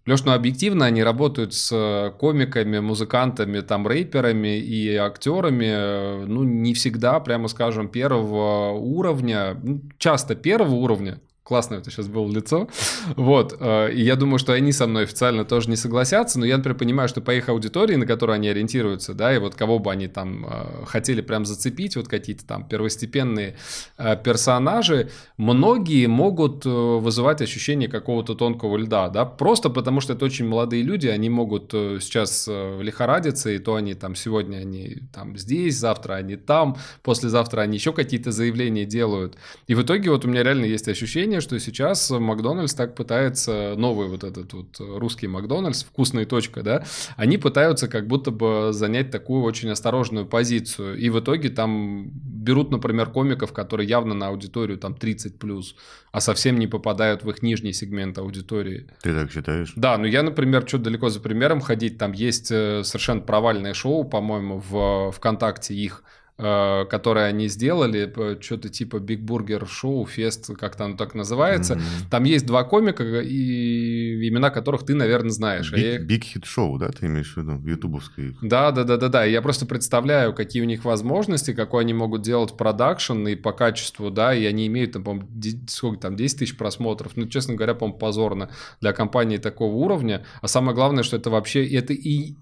Леш, 0.07 0.23
ну 0.25 0.33
объективно 0.33 0.85
они 0.85 1.03
работают 1.03 1.55
с 1.55 1.73
э, 1.73 2.11
комиками, 2.19 2.79
музыкантами, 2.79 3.61
там 3.61 3.87
рэперами 3.87 4.59
и 4.59 4.95
актерами, 4.97 5.67
э, 5.67 6.25
ну 6.27 6.43
не 6.45 6.75
всегда, 6.75 7.21
прямо 7.21 7.49
скажем, 7.49 7.89
первого 7.89 8.73
уровня, 8.73 9.57
часто 9.97 10.35
первого 10.35 10.75
уровня, 10.75 11.21
Классное 11.45 11.81
это 11.81 11.91
сейчас 11.91 12.09
было 12.09 12.27
лицо. 12.33 12.69
Вот. 13.17 13.55
Э, 13.61 13.93
и 13.93 14.03
я 14.03 14.17
думаю, 14.17 14.39
что 14.39 14.55
они 14.55 14.73
со 14.73 14.87
мной 14.87 15.03
официально 15.03 15.45
тоже 15.45 15.69
не 15.69 15.77
согласятся, 15.77 16.41
но 16.41 16.47
я, 16.47 16.57
например, 16.57 16.79
понимаю, 16.79 17.07
что 17.07 17.21
по 17.21 17.35
их 17.35 17.51
аудитории, 17.51 17.97
на 17.97 18.07
которую 18.07 18.37
они 18.37 18.49
ориентируются, 18.49 19.13
да, 19.13 19.35
и 19.35 19.39
вот 19.39 19.55
кого 19.55 19.79
бы 19.79 19.93
они 19.93 20.09
там 20.09 20.47
э, 20.47 20.85
хотели 20.87 21.21
прям 21.21 21.45
зацепить, 21.45 21.97
вот 21.97 22.09
какие-то 22.09 22.47
там 22.47 22.67
первостепенные 22.67 23.57
э, 23.99 24.17
персонажи, 24.25 25.11
многие 25.37 26.07
могут 26.07 26.65
вызывать 26.65 27.43
ощущение 27.43 27.91
какого-то 27.91 28.35
тонкого 28.35 28.79
льда, 28.79 29.11
да, 29.11 29.27
просто 29.27 29.69
потому 29.69 30.01
что 30.01 30.15
это 30.15 30.25
очень 30.25 30.49
молодые 30.49 30.83
люди, 30.83 31.09
они 31.09 31.29
могут 31.29 31.73
сейчас 31.73 32.49
лихорадиться, 32.49 33.51
и 33.51 33.59
то 33.59 33.75
они 33.75 33.93
там 33.93 34.15
сегодня 34.15 34.59
они 34.59 35.03
там 35.13 35.37
здесь, 35.37 35.77
завтра 35.77 36.15
они 36.15 36.37
там, 36.37 36.79
послезавтра 37.03 37.61
они 37.61 37.77
еще 37.77 37.93
какие-то 37.93 38.33
заявления 38.33 38.87
делают. 38.87 39.37
И 39.67 39.75
в 39.75 39.83
итоге 39.83 40.11
вот 40.11 40.25
у 40.25 40.29
меня 40.29 40.43
реально 40.43 40.65
есть 40.65 40.89
ощущение, 40.89 41.34
ощущение, 41.35 41.41
что 41.41 41.59
сейчас 41.59 42.11
Макдональдс 42.11 42.75
так 42.75 42.95
пытается, 42.95 43.75
новый 43.77 44.09
вот 44.09 44.25
этот 44.25 44.53
вот 44.53 44.67
русский 44.79 45.27
Макдональдс, 45.27 45.85
вкусная 45.85 46.27
точка, 46.27 46.63
да, 46.63 46.85
они 47.17 47.39
пытаются 47.39 47.89
как 47.89 48.07
будто 48.07 48.31
бы 48.31 48.73
занять 48.73 49.11
такую 49.11 49.43
очень 49.43 49.71
осторожную 49.71 50.27
позицию. 50.27 50.97
И 50.97 51.11
в 51.11 51.19
итоге 51.19 51.51
там 51.51 52.11
берут, 52.13 52.71
например, 52.71 53.11
комиков, 53.11 53.53
которые 53.53 53.89
явно 53.89 54.15
на 54.15 54.29
аудиторию 54.29 54.79
там 54.79 54.95
30 54.95 55.39
плюс, 55.39 55.77
а 56.13 56.21
совсем 56.21 56.59
не 56.59 56.67
попадают 56.67 57.25
в 57.25 57.31
их 57.31 57.43
нижний 57.43 57.73
сегмент 57.73 58.19
аудитории. 58.19 58.87
Ты 59.03 59.15
так 59.15 59.33
считаешь? 59.33 59.73
Да, 59.77 59.99
ну 59.99 60.07
я, 60.07 60.23
например, 60.23 60.65
что 60.67 60.79
далеко 60.79 61.09
за 61.09 61.21
примером 61.21 61.61
ходить, 61.61 61.99
там 61.99 62.13
есть 62.13 62.51
э, 62.51 62.83
совершенно 62.85 63.21
провальное 63.21 63.75
шоу, 63.75 64.05
по-моему, 64.05 64.63
в 64.71 65.13
ВКонтакте 65.13 65.75
их, 65.75 66.05
Э, 66.05 66.24
которое 66.37 67.27
они 67.27 67.47
сделали, 67.47 68.13
что-то 68.41 68.69
типа 68.69 68.97
Big 68.97 69.25
Burger 69.25 69.69
Show, 69.69 70.05
Фест, 70.07 70.51
как 70.57 70.75
там 70.75 70.97
так 70.97 71.15
называется. 71.15 71.75
Mm-hmm. 71.75 72.11
Там 72.11 72.25
есть 72.25 72.45
два 72.45 72.65
комика, 72.65 73.05
и 73.21 74.29
имена 74.29 74.51
которых 74.51 74.85
ты, 74.85 74.95
наверное, 74.95 75.31
знаешь. 75.31 75.73
Big 75.73 76.09
Hit 76.09 76.43
Show, 76.43 76.77
да, 76.79 76.89
ты 76.89 77.07
имеешь 77.07 77.35
в 77.35 77.37
виду? 77.37 77.61
Ютубовский. 77.65 78.37
Да, 78.43 78.73
да, 78.73 78.83
да, 78.83 78.97
да, 78.97 79.09
да. 79.09 79.25
Я 79.25 79.43
просто 79.43 79.65
представляю, 79.65 80.35
какие 80.35 80.63
у 80.63 80.67
них 80.67 80.85
возможности, 80.85 81.53
какой 81.53 81.85
они 81.85 81.95
могут 81.95 82.23
делать 82.23 82.57
продакшн 82.57 83.29
и 83.29 83.37
по 83.37 83.53
качеству, 83.53 84.11
да, 84.11 84.35
и 84.35 84.45
они 84.45 84.67
имеют, 84.67 84.93
там, 84.93 85.05
по-моему, 85.05 85.29
сколько 85.69 86.01
там, 86.01 86.17
10 86.17 86.39
тысяч 86.41 86.57
просмотров. 86.57 87.13
Ну, 87.17 87.27
честно 87.29 87.55
говоря, 87.55 87.75
по-моему, 87.75 87.99
позорно 87.99 88.51
для 88.81 88.93
компании 88.93 89.37
такого 89.37 89.75
уровня. 89.75 90.25
А 90.41 90.49
самое 90.49 90.75
главное, 90.75 91.05
что 91.05 91.17
это 91.17 91.31
вообще, 91.31 91.65
это 91.65 91.93
и 91.93 92.35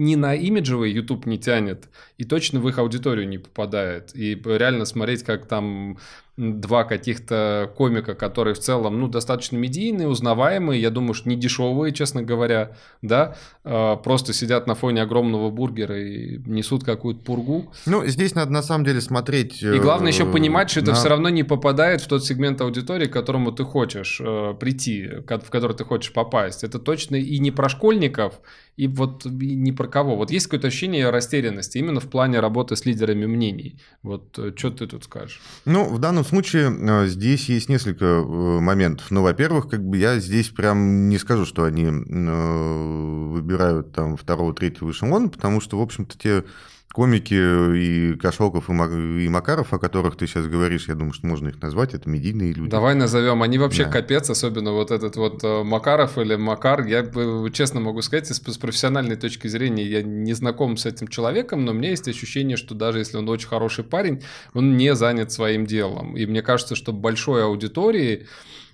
ни 0.00 0.14
на 0.14 0.34
имиджевый 0.34 0.90
YouTube 0.90 1.26
не 1.26 1.38
тянет, 1.38 1.90
и 2.16 2.24
точно 2.24 2.58
в 2.58 2.68
их 2.68 2.78
аудиторию 2.78 3.28
не 3.28 3.36
попадает. 3.36 4.16
И 4.16 4.34
реально 4.34 4.86
смотреть, 4.86 5.24
как 5.24 5.46
там 5.46 5.98
два 6.40 6.84
каких-то 6.84 7.70
комика, 7.76 8.14
которые 8.14 8.54
в 8.54 8.58
целом, 8.58 8.98
ну, 8.98 9.08
достаточно 9.08 9.56
медийные, 9.56 10.08
узнаваемые, 10.08 10.80
я 10.80 10.90
думаю, 10.90 11.12
что 11.12 11.28
не 11.28 11.36
дешевые, 11.36 11.92
честно 11.92 12.22
говоря, 12.22 12.76
да, 13.02 13.36
а, 13.62 13.96
просто 13.96 14.32
сидят 14.32 14.66
на 14.66 14.74
фоне 14.74 15.02
огромного 15.02 15.50
бургера 15.50 16.00
и 16.00 16.38
несут 16.46 16.82
какую-то 16.82 17.20
пургу. 17.20 17.70
Ну, 17.84 18.06
здесь 18.06 18.34
надо 18.34 18.52
на 18.52 18.62
самом 18.62 18.84
деле 18.84 19.02
смотреть... 19.02 19.62
И 19.62 19.78
главное 19.78 20.12
еще 20.12 20.24
э, 20.24 20.32
понимать, 20.32 20.70
что 20.70 20.80
на... 20.80 20.84
это 20.84 20.94
все 20.94 21.08
равно 21.08 21.28
не 21.28 21.42
попадает 21.42 22.00
в 22.00 22.08
тот 22.08 22.24
сегмент 22.24 22.60
аудитории, 22.62 23.06
к 23.06 23.12
которому 23.12 23.52
ты 23.52 23.64
хочешь 23.64 24.20
э, 24.24 24.54
прийти, 24.58 25.08
в 25.26 25.50
который 25.50 25.76
ты 25.76 25.84
хочешь 25.84 26.12
попасть. 26.12 26.64
Это 26.64 26.78
точно 26.78 27.16
и 27.16 27.38
не 27.38 27.50
про 27.50 27.68
школьников, 27.68 28.40
и 28.76 28.86
вот 28.86 29.26
и 29.26 29.54
не 29.54 29.72
про 29.72 29.88
кого. 29.88 30.16
Вот 30.16 30.30
есть 30.30 30.46
какое-то 30.46 30.68
ощущение 30.68 31.10
растерянности 31.10 31.76
именно 31.76 32.00
в 32.00 32.08
плане 32.08 32.40
работы 32.40 32.76
с 32.76 32.86
лидерами 32.86 33.26
мнений. 33.26 33.78
Вот 34.02 34.38
э, 34.38 34.52
что 34.56 34.70
ты 34.70 34.86
тут 34.86 35.04
скажешь? 35.04 35.42
Ну, 35.66 35.84
в 35.84 35.98
данном 35.98 36.24
случае 36.30 36.70
э, 36.70 37.06
здесь 37.06 37.48
есть 37.48 37.68
несколько 37.68 38.04
э, 38.04 38.60
моментов. 38.60 39.10
Ну, 39.10 39.22
во-первых, 39.22 39.68
как 39.68 39.84
бы 39.84 39.98
я 39.98 40.18
здесь 40.18 40.48
прям 40.48 41.08
не 41.08 41.18
скажу, 41.18 41.44
что 41.44 41.64
они 41.64 41.86
выбирают 41.86 43.92
там 43.92 44.16
второго, 44.16 44.54
третьего 44.54 44.90
эшелона, 44.90 45.28
потому 45.28 45.60
что, 45.60 45.78
в 45.78 45.82
общем-то, 45.82 46.18
те 46.18 46.44
комики 46.92 47.34
и 47.34 48.16
Кошелков, 48.16 48.68
и 48.68 49.28
Макаров, 49.28 49.72
о 49.72 49.78
которых 49.78 50.16
ты 50.16 50.26
сейчас 50.26 50.46
говоришь, 50.46 50.88
я 50.88 50.94
думаю, 50.94 51.12
что 51.12 51.26
можно 51.26 51.48
их 51.48 51.62
назвать, 51.62 51.94
это 51.94 52.08
медийные 52.08 52.52
люди. 52.52 52.70
Давай 52.70 52.94
назовем. 52.94 53.42
Они 53.42 53.58
вообще 53.58 53.84
да. 53.84 53.90
капец, 53.92 54.28
особенно 54.28 54.72
вот 54.72 54.90
этот 54.90 55.16
вот 55.16 55.44
э, 55.44 55.62
Макаров 55.62 56.18
или 56.18 56.34
Макар. 56.34 56.84
Я 56.86 57.08
честно 57.52 57.80
могу 57.80 58.02
сказать, 58.02 58.26
с 58.26 58.58
профессиональной 58.58 59.16
точки 59.16 59.46
зрения, 59.46 59.84
я 59.84 60.02
не 60.02 60.32
знаком 60.32 60.76
с 60.76 60.86
этим 60.86 61.08
человеком, 61.08 61.64
но 61.64 61.72
у 61.72 61.74
меня 61.74 61.90
есть 61.90 62.08
ощущение, 62.08 62.56
что 62.56 62.74
даже 62.74 62.98
если 62.98 63.16
он 63.16 63.28
очень 63.28 63.48
хороший 63.48 63.84
парень, 63.84 64.22
он 64.52 64.76
не 64.76 64.94
занят 64.94 65.30
своим 65.30 65.66
делом. 65.66 66.16
И 66.16 66.26
мне 66.26 66.42
кажется, 66.42 66.74
что 66.74 66.92
большой 66.92 67.44
аудитории 67.44 68.26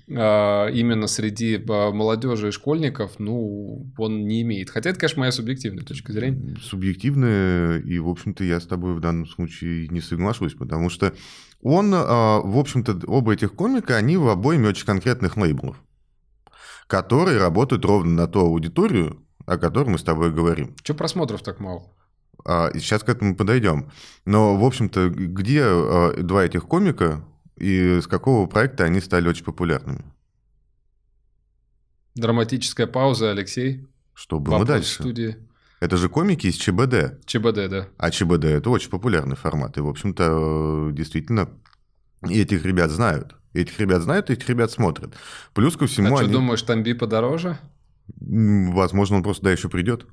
именно 0.09 1.09
среди 1.09 1.61
а, 1.69 1.91
молодежи 1.91 2.49
и 2.49 2.53
школьников, 2.53 3.19
ну, 3.19 3.93
он 3.99 4.27
не 4.27 4.43
имеет. 4.43 4.71
Хотя 4.71 4.91
это, 4.91 5.01
конечно, 5.01 5.21
моя 5.21 5.33
субъективная 5.33 5.85
точка 5.85 6.13
зрения. 6.13 6.57
Субъективная, 6.63 7.81
и, 7.81 7.99
в 7.99 8.09
общем-то, 8.09 8.45
я 8.45 8.61
с 8.61 8.67
тобой 8.67 8.95
в 8.95 9.01
данном 9.01 9.27
случае 9.27 9.89
не 9.89 10.01
соглашусь, 10.01 10.55
потому 10.55 10.91
что 10.91 11.13
он, 11.61 11.93
а, 11.93 12.41
в 12.41 12.57
общем-то, 12.57 13.01
оба 13.07 13.35
этих 13.35 13.55
комика, 13.55 13.97
они 13.97 14.17
в 14.17 14.29
обоими 14.29 14.69
очень 14.69 14.87
конкретных 14.87 15.37
лейблов, 15.37 15.83
которые 16.87 17.39
работают 17.39 17.85
ровно 17.85 18.13
на 18.13 18.27
ту 18.29 18.41
аудиторию, 18.41 19.25
о 19.45 19.59
которой 19.59 19.89
мы 19.89 19.99
с 19.99 20.05
тобой 20.05 20.33
говорим. 20.33 20.77
Че 20.83 20.95
просмотров 20.95 21.43
так 21.43 21.59
мало? 21.59 21.83
Сейчас 22.75 23.03
к 23.03 23.09
этому 23.09 23.35
подойдем. 23.35 23.91
Но, 24.25 24.57
в 24.57 24.65
общем-то, 24.65 25.09
где 25.09 25.65
два 26.23 26.45
этих 26.45 26.69
комика 26.69 27.25
и 27.57 28.01
с 28.01 28.07
какого 28.07 28.47
проекта 28.47 28.85
они 28.85 29.01
стали 29.01 29.29
очень 29.29 29.45
популярными? 29.45 30.05
Драматическая 32.15 32.87
пауза, 32.87 33.31
Алексей. 33.31 33.87
Что 34.15 34.39
было 34.41 34.55
Вопрос 34.55 34.69
дальше? 34.69 34.95
студии. 34.95 35.37
Это 35.81 35.97
же 35.99 36.09
комики 36.09 36.47
из 36.47 36.55
ЧБД. 36.57 37.25
ЧБД, 37.27 37.69
да. 37.69 37.89
А 37.99 38.11
ЧБД– 38.11 38.45
это 38.47 38.71
очень 38.71 38.89
популярный 38.89 39.37
формат. 39.37 39.77
И, 39.77 39.81
в 39.81 39.89
общем-то, 39.89 40.91
действительно, 40.93 41.51
этих 42.23 42.65
ребят 42.65 42.91
знают. 42.91 43.37
Этих 43.53 43.79
ребят 43.79 44.03
знают, 44.03 44.31
этих 44.31 44.49
ребят 44.49 44.71
смотрят. 44.71 45.15
Плюс 45.53 45.77
ко 45.77 45.87
всему 45.87 46.09
А 46.17 46.21
они... 46.21 46.29
что, 46.29 46.39
думаешь, 46.39 46.63
там 46.63 46.83
би 46.83 46.95
подороже? 46.95 47.59
Возможно, 48.21 49.17
он 49.17 49.23
просто 49.23 49.45
да 49.45 49.53
еще 49.53 49.69
придет. 49.69 50.07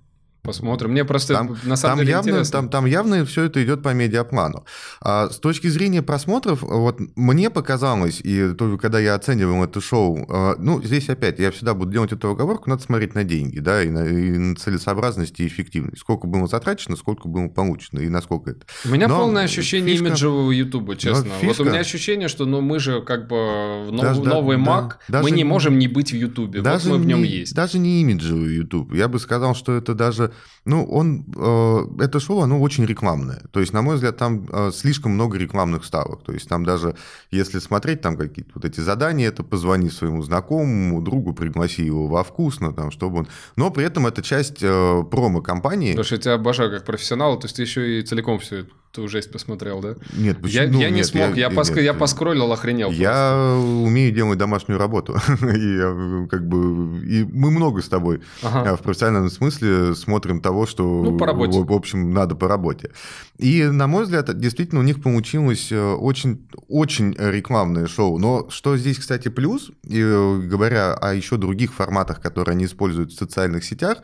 Посмотрим. 0.44 0.92
Мне 0.92 1.06
просто 1.06 1.34
Там, 1.36 1.58
на 1.64 1.78
самом 1.78 1.98
там 1.98 2.00
деле 2.00 2.12
явно, 2.12 2.30
интересно. 2.30 2.52
там, 2.52 2.70
там 2.70 2.86
явно 2.86 3.26
все 3.26 3.44
это 3.46 3.64
идет 3.64 3.82
по 3.82 3.94
медиаплану. 3.94 4.66
А 5.02 5.30
с 5.30 5.38
точки 5.40 5.68
зрения 5.68 6.02
просмотров, 6.02 6.62
вот 6.64 7.00
мне 7.16 7.50
показалось, 7.50 8.20
и 8.22 8.50
только 8.54 8.78
когда 8.78 9.00
я 9.00 9.16
оценивал 9.16 9.64
это 9.64 9.80
шоу, 9.80 10.26
а, 10.30 10.56
ну, 10.60 10.84
здесь 10.84 11.08
опять, 11.08 11.40
я 11.40 11.50
всегда 11.52 11.74
буду 11.74 11.92
делать 11.94 12.12
эту 12.12 12.30
оговорку, 12.30 12.70
надо 12.70 12.82
смотреть 12.84 13.16
на 13.16 13.24
деньги, 13.24 13.60
да, 13.60 13.82
и 13.84 13.90
на, 13.90 14.06
и 14.06 14.38
на 14.38 14.56
целесообразность 14.58 15.40
и 15.40 15.48
эффективность. 15.48 16.00
Сколько 16.00 16.28
было 16.28 16.46
затрачено, 16.48 16.98
сколько 16.98 17.30
было 17.30 17.48
получено, 17.48 18.00
и 18.02 18.10
насколько 18.10 18.52
это. 18.52 18.66
У 18.84 18.90
меня 18.90 19.08
Но 19.08 19.18
полное 19.20 19.46
ощущение 19.46 19.96
фишка- 19.96 20.08
имиджевого 20.10 20.52
Ютуба, 20.52 20.98
честно. 20.98 21.30
Вот 21.42 21.52
фишка- 21.56 21.62
у 21.62 21.66
меня 21.66 21.80
ощущение, 21.80 22.28
что 22.28 22.46
ну, 22.46 22.60
мы 22.60 22.80
же 22.80 23.02
как 23.02 23.30
бы 23.30 23.86
в 23.88 23.92
нов- 23.94 24.02
Даже- 24.02 24.22
да, 24.22 24.30
новый 24.32 24.58
да, 24.58 24.64
Mac, 24.64 24.84
мы 25.08 25.14
даже 25.14 25.26
не 25.32 25.32
не- 25.38 25.44
можем 25.46 25.80
не 25.80 25.88
быть 25.88 26.12
в 26.12 26.16
Ютубе. 26.18 26.62
Вот 26.62 26.84
мы 26.86 26.98
в 26.98 27.06
нем 27.06 27.20
не, 27.24 27.30
есть. 27.30 27.56
Даже 27.56 27.80
не 27.80 28.02
имиджевый 28.02 28.54
YouTube. 28.56 28.94
Я 28.94 29.08
бы 29.08 29.20
сказал, 29.20 29.56
что 29.56 29.72
это 29.78 29.94
даже... 29.94 30.33
Ну, 30.66 30.86
он... 30.86 31.26
э, 31.36 32.04
это 32.04 32.20
шоу, 32.20 32.42
оно 32.42 32.62
очень 32.62 32.86
рекламное. 32.86 33.42
То 33.52 33.60
есть, 33.60 33.74
на 33.74 33.82
мой 33.82 33.96
взгляд, 33.96 34.18
там 34.18 34.48
э, 34.52 34.72
слишком 34.74 35.12
много 35.12 35.38
рекламных 35.38 35.84
ставок. 35.84 36.24
То 36.24 36.32
есть, 36.32 36.48
там 36.48 36.64
даже, 36.64 36.96
если 37.32 37.60
смотреть 37.60 38.02
там 38.02 38.18
какие-то 38.18 38.52
вот 38.56 38.66
эти 38.66 38.80
задания, 38.80 39.28
это 39.28 39.44
позвони 39.44 39.90
своему 39.90 40.22
знакомому, 40.24 41.02
другу, 41.02 41.34
пригласи 41.34 41.84
его 41.84 42.08
во 42.08 42.24
вкусно, 42.24 42.74
там, 42.74 42.92
чтобы 42.92 43.20
он... 43.20 43.28
Но 43.56 43.72
при 43.72 43.86
этом 43.86 44.08
это 44.08 44.22
часть 44.22 44.64
э, 44.64 45.04
промо-компании. 45.12 45.92
Потому 45.92 46.06
что 46.06 46.16
я 46.16 46.22
тебя 46.22 46.34
обожаю 46.36 46.72
как 46.72 46.86
профессионала, 46.86 47.38
то 47.38 47.46
есть 47.46 47.58
ты 47.58 47.62
еще 47.64 48.00
и 48.00 48.04
целиком 48.04 48.40
всю 48.40 48.66
эту 48.94 49.08
жесть 49.08 49.32
посмотрел, 49.32 49.82
да? 49.82 49.96
Нет, 50.14 50.38
Я, 50.38 50.64
почему? 50.64 50.80
я 50.80 50.90
не 50.90 50.98
Нет, 50.98 51.06
смог, 51.08 51.36
я, 51.36 51.50
поск- 51.50 51.76
нет, 51.76 51.84
я 51.84 51.94
поскроллил, 51.94 52.52
охренел. 52.52 52.92
Я 52.92 53.58
умею 53.58 54.14
делать 54.14 54.38
домашнюю 54.38 54.78
работу. 54.80 55.14
и 55.42 55.76
я, 55.78 56.28
как 56.30 56.48
бы... 56.48 57.00
И 57.06 57.24
мы 57.24 57.50
много 57.52 57.82
с 57.82 57.90
тобой 57.90 58.20
просто. 58.42 58.60
Ага. 58.60 58.72
А 58.72 58.76
в 58.76 58.82
профессиональном 58.82 59.30
смысле 59.32 59.96
смотрим 59.96 60.42
того, 60.42 60.66
что, 60.68 61.04
Ну, 61.04 61.18
по 61.18 61.26
работе. 61.26 61.58
в, 61.60 61.66
в 61.66 61.74
общем, 61.74 62.14
надо 62.14 62.36
по 62.36 62.48
работе. 62.48 62.92
И, 63.38 63.64
на 63.64 63.88
мой 63.88 64.04
взгляд, 64.04 64.38
действительно 64.40 64.80
у 64.82 64.84
них 64.84 65.02
получилось 65.02 65.72
э, 65.72 65.82
очень, 65.94 66.48
очень 66.68 67.16
рекламное 67.18 67.88
шоу. 67.88 68.20
Но 68.20 68.48
что 68.50 68.78
здесь, 68.78 69.00
кстати, 69.00 69.30
плюс, 69.30 69.72
и, 69.88 70.00
э, 70.00 70.40
говоря 70.44 70.94
о 70.94 71.14
еще 71.14 71.38
других 71.38 71.74
форматах, 71.74 72.22
которые 72.22 72.54
они 72.54 72.66
используют 72.66 73.12
в 73.12 73.18
социальных 73.18 73.64
сетях, 73.66 74.00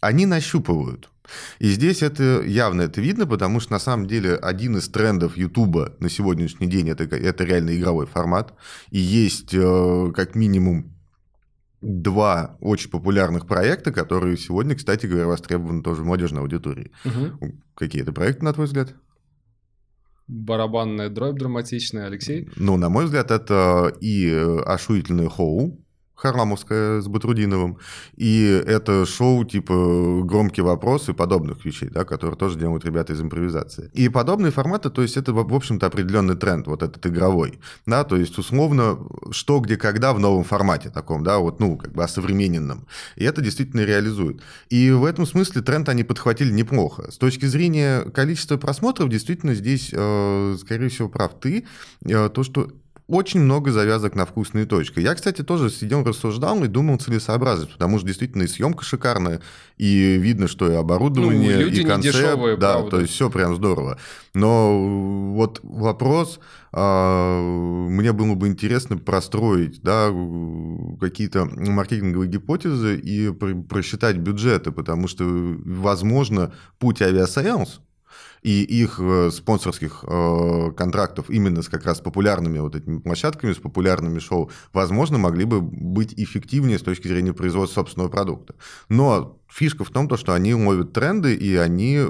они 0.00 0.24
нащупывают. 0.24 1.10
И 1.58 1.68
здесь 1.68 2.02
это 2.02 2.42
явно 2.42 2.82
это 2.82 3.00
видно, 3.00 3.26
потому 3.26 3.60
что 3.60 3.72
на 3.72 3.78
самом 3.78 4.06
деле 4.06 4.34
один 4.36 4.76
из 4.76 4.88
трендов 4.88 5.36
Ютуба 5.36 5.94
на 6.00 6.08
сегодняшний 6.08 6.66
день 6.66 6.88
это, 6.88 7.04
это 7.04 7.44
реально 7.44 7.76
игровой 7.76 8.06
формат. 8.06 8.54
И 8.90 8.98
есть 8.98 9.54
э, 9.54 10.12
как 10.14 10.34
минимум 10.34 10.94
два 11.80 12.56
очень 12.60 12.90
популярных 12.90 13.46
проекта, 13.46 13.92
которые 13.92 14.36
сегодня, 14.36 14.74
кстати 14.74 15.06
говоря, 15.06 15.26
востребованы 15.26 15.82
тоже 15.82 16.04
молодежной 16.04 16.42
аудитории. 16.42 16.92
Мгм. 17.04 17.62
Какие 17.74 18.02
это 18.02 18.12
проекты, 18.12 18.44
на 18.44 18.52
твой 18.52 18.66
взгляд? 18.66 18.94
Барабанная 20.28 21.08
дробь 21.08 21.38
драматичная, 21.38 22.06
Алексей. 22.06 22.48
Ну, 22.54 22.76
на 22.76 22.88
мой 22.88 23.06
взгляд, 23.06 23.30
это 23.30 23.92
и 24.00 24.28
э, 24.28 24.60
ошуительное 24.60 25.28
хоу, 25.28 25.84
Харламовская 26.20 27.00
с 27.00 27.08
Батрудиновым, 27.08 27.78
и 28.16 28.62
это 28.66 29.06
шоу 29.06 29.44
типа 29.44 30.22
«Громкий 30.24 30.62
вопрос» 30.62 31.08
и 31.08 31.12
подобных 31.12 31.64
вещей, 31.64 31.88
да, 31.88 32.04
которые 32.04 32.36
тоже 32.36 32.58
делают 32.58 32.84
ребята 32.84 33.12
из 33.12 33.20
импровизации. 33.20 33.90
И 33.94 34.08
подобные 34.08 34.52
форматы, 34.52 34.90
то 34.90 35.02
есть 35.02 35.16
это, 35.16 35.32
в 35.32 35.54
общем-то, 35.54 35.86
определенный 35.86 36.36
тренд, 36.36 36.66
вот 36.66 36.82
этот 36.82 37.06
игровой, 37.06 37.58
да, 37.86 38.04
то 38.04 38.16
есть 38.16 38.38
условно 38.38 38.98
что, 39.30 39.60
где, 39.60 39.76
когда 39.76 40.12
в 40.12 40.20
новом 40.20 40.44
формате 40.44 40.90
таком, 40.90 41.24
да, 41.24 41.38
вот, 41.38 41.60
ну, 41.60 41.76
как 41.76 41.92
бы 41.92 42.04
осовремененном. 42.04 42.86
И 43.16 43.24
это 43.24 43.40
действительно 43.40 43.80
реализует. 43.80 44.42
И 44.68 44.90
в 44.90 45.04
этом 45.04 45.26
смысле 45.26 45.62
тренд 45.62 45.88
они 45.88 46.04
подхватили 46.04 46.52
неплохо. 46.52 47.10
С 47.10 47.18
точки 47.18 47.46
зрения 47.46 48.02
количества 48.10 48.56
просмотров, 48.56 49.08
действительно, 49.08 49.54
здесь, 49.54 49.90
э, 49.92 50.56
скорее 50.60 50.88
всего, 50.88 51.08
прав 51.08 51.32
ты, 51.40 51.66
э, 52.04 52.28
то, 52.28 52.42
что 52.42 52.70
очень 53.10 53.40
много 53.40 53.72
завязок 53.72 54.14
на 54.14 54.24
Вкусно 54.24 54.66
и 54.66 54.70
точка. 54.70 55.00
Я, 55.00 55.14
кстати, 55.14 55.42
тоже 55.42 55.68
сидел, 55.70 56.04
рассуждал 56.04 56.62
и 56.64 56.68
думал 56.68 56.98
целесообразность, 56.98 57.72
потому 57.72 57.98
что 57.98 58.06
действительно 58.06 58.42
и 58.44 58.46
съемка 58.46 58.84
шикарная, 58.84 59.40
и 59.78 60.16
видно, 60.16 60.48
что 60.48 60.70
и 60.70 60.74
оборудование, 60.74 61.56
Ну, 61.58 61.66
и 61.72 61.84
концепт, 61.84 62.16
дешевые, 62.16 62.56
да, 62.56 62.72
правда. 62.74 62.90
то 62.90 63.00
есть 63.00 63.12
все 63.12 63.28
прям 63.30 63.56
здорово. 63.56 63.98
Но 64.34 65.32
вот 65.34 65.60
вопрос, 65.62 66.38
а, 66.72 67.40
мне 67.88 68.12
было 68.12 68.34
бы 68.34 68.46
интересно 68.48 68.96
простроить, 68.96 69.82
да, 69.82 70.10
какие-то 71.00 71.46
маркетинговые 71.46 72.30
гипотезы 72.30 72.96
и 72.98 73.30
пр- 73.32 73.62
просчитать 73.62 74.16
бюджеты, 74.18 74.70
потому 74.70 75.08
что, 75.08 75.24
возможно, 75.26 76.52
путь 76.78 77.02
авиасейлс 77.02 77.80
и 78.42 78.62
их 78.62 78.98
э, 78.98 79.30
спонсорских 79.32 80.04
э, 80.06 80.72
контрактов 80.76 81.30
именно 81.30 81.62
с 81.62 81.68
как 81.68 81.84
раз 81.84 82.00
популярными 82.00 82.58
вот 82.58 82.74
этими 82.74 82.98
площадками, 82.98 83.52
с 83.52 83.58
популярными 83.58 84.18
шоу, 84.18 84.50
возможно, 84.72 85.18
могли 85.18 85.44
бы 85.44 85.60
быть 85.60 86.14
эффективнее 86.16 86.78
с 86.78 86.82
точки 86.82 87.08
зрения 87.08 87.32
производства 87.32 87.80
собственного 87.80 88.08
продукта. 88.08 88.54
Но 88.88 89.39
фишка 89.50 89.84
в 89.84 89.90
том, 89.90 90.08
то, 90.08 90.16
что 90.16 90.32
они 90.32 90.54
ловят 90.54 90.92
тренды 90.92 91.34
и 91.34 91.56
они 91.56 91.96
э, 91.96 92.02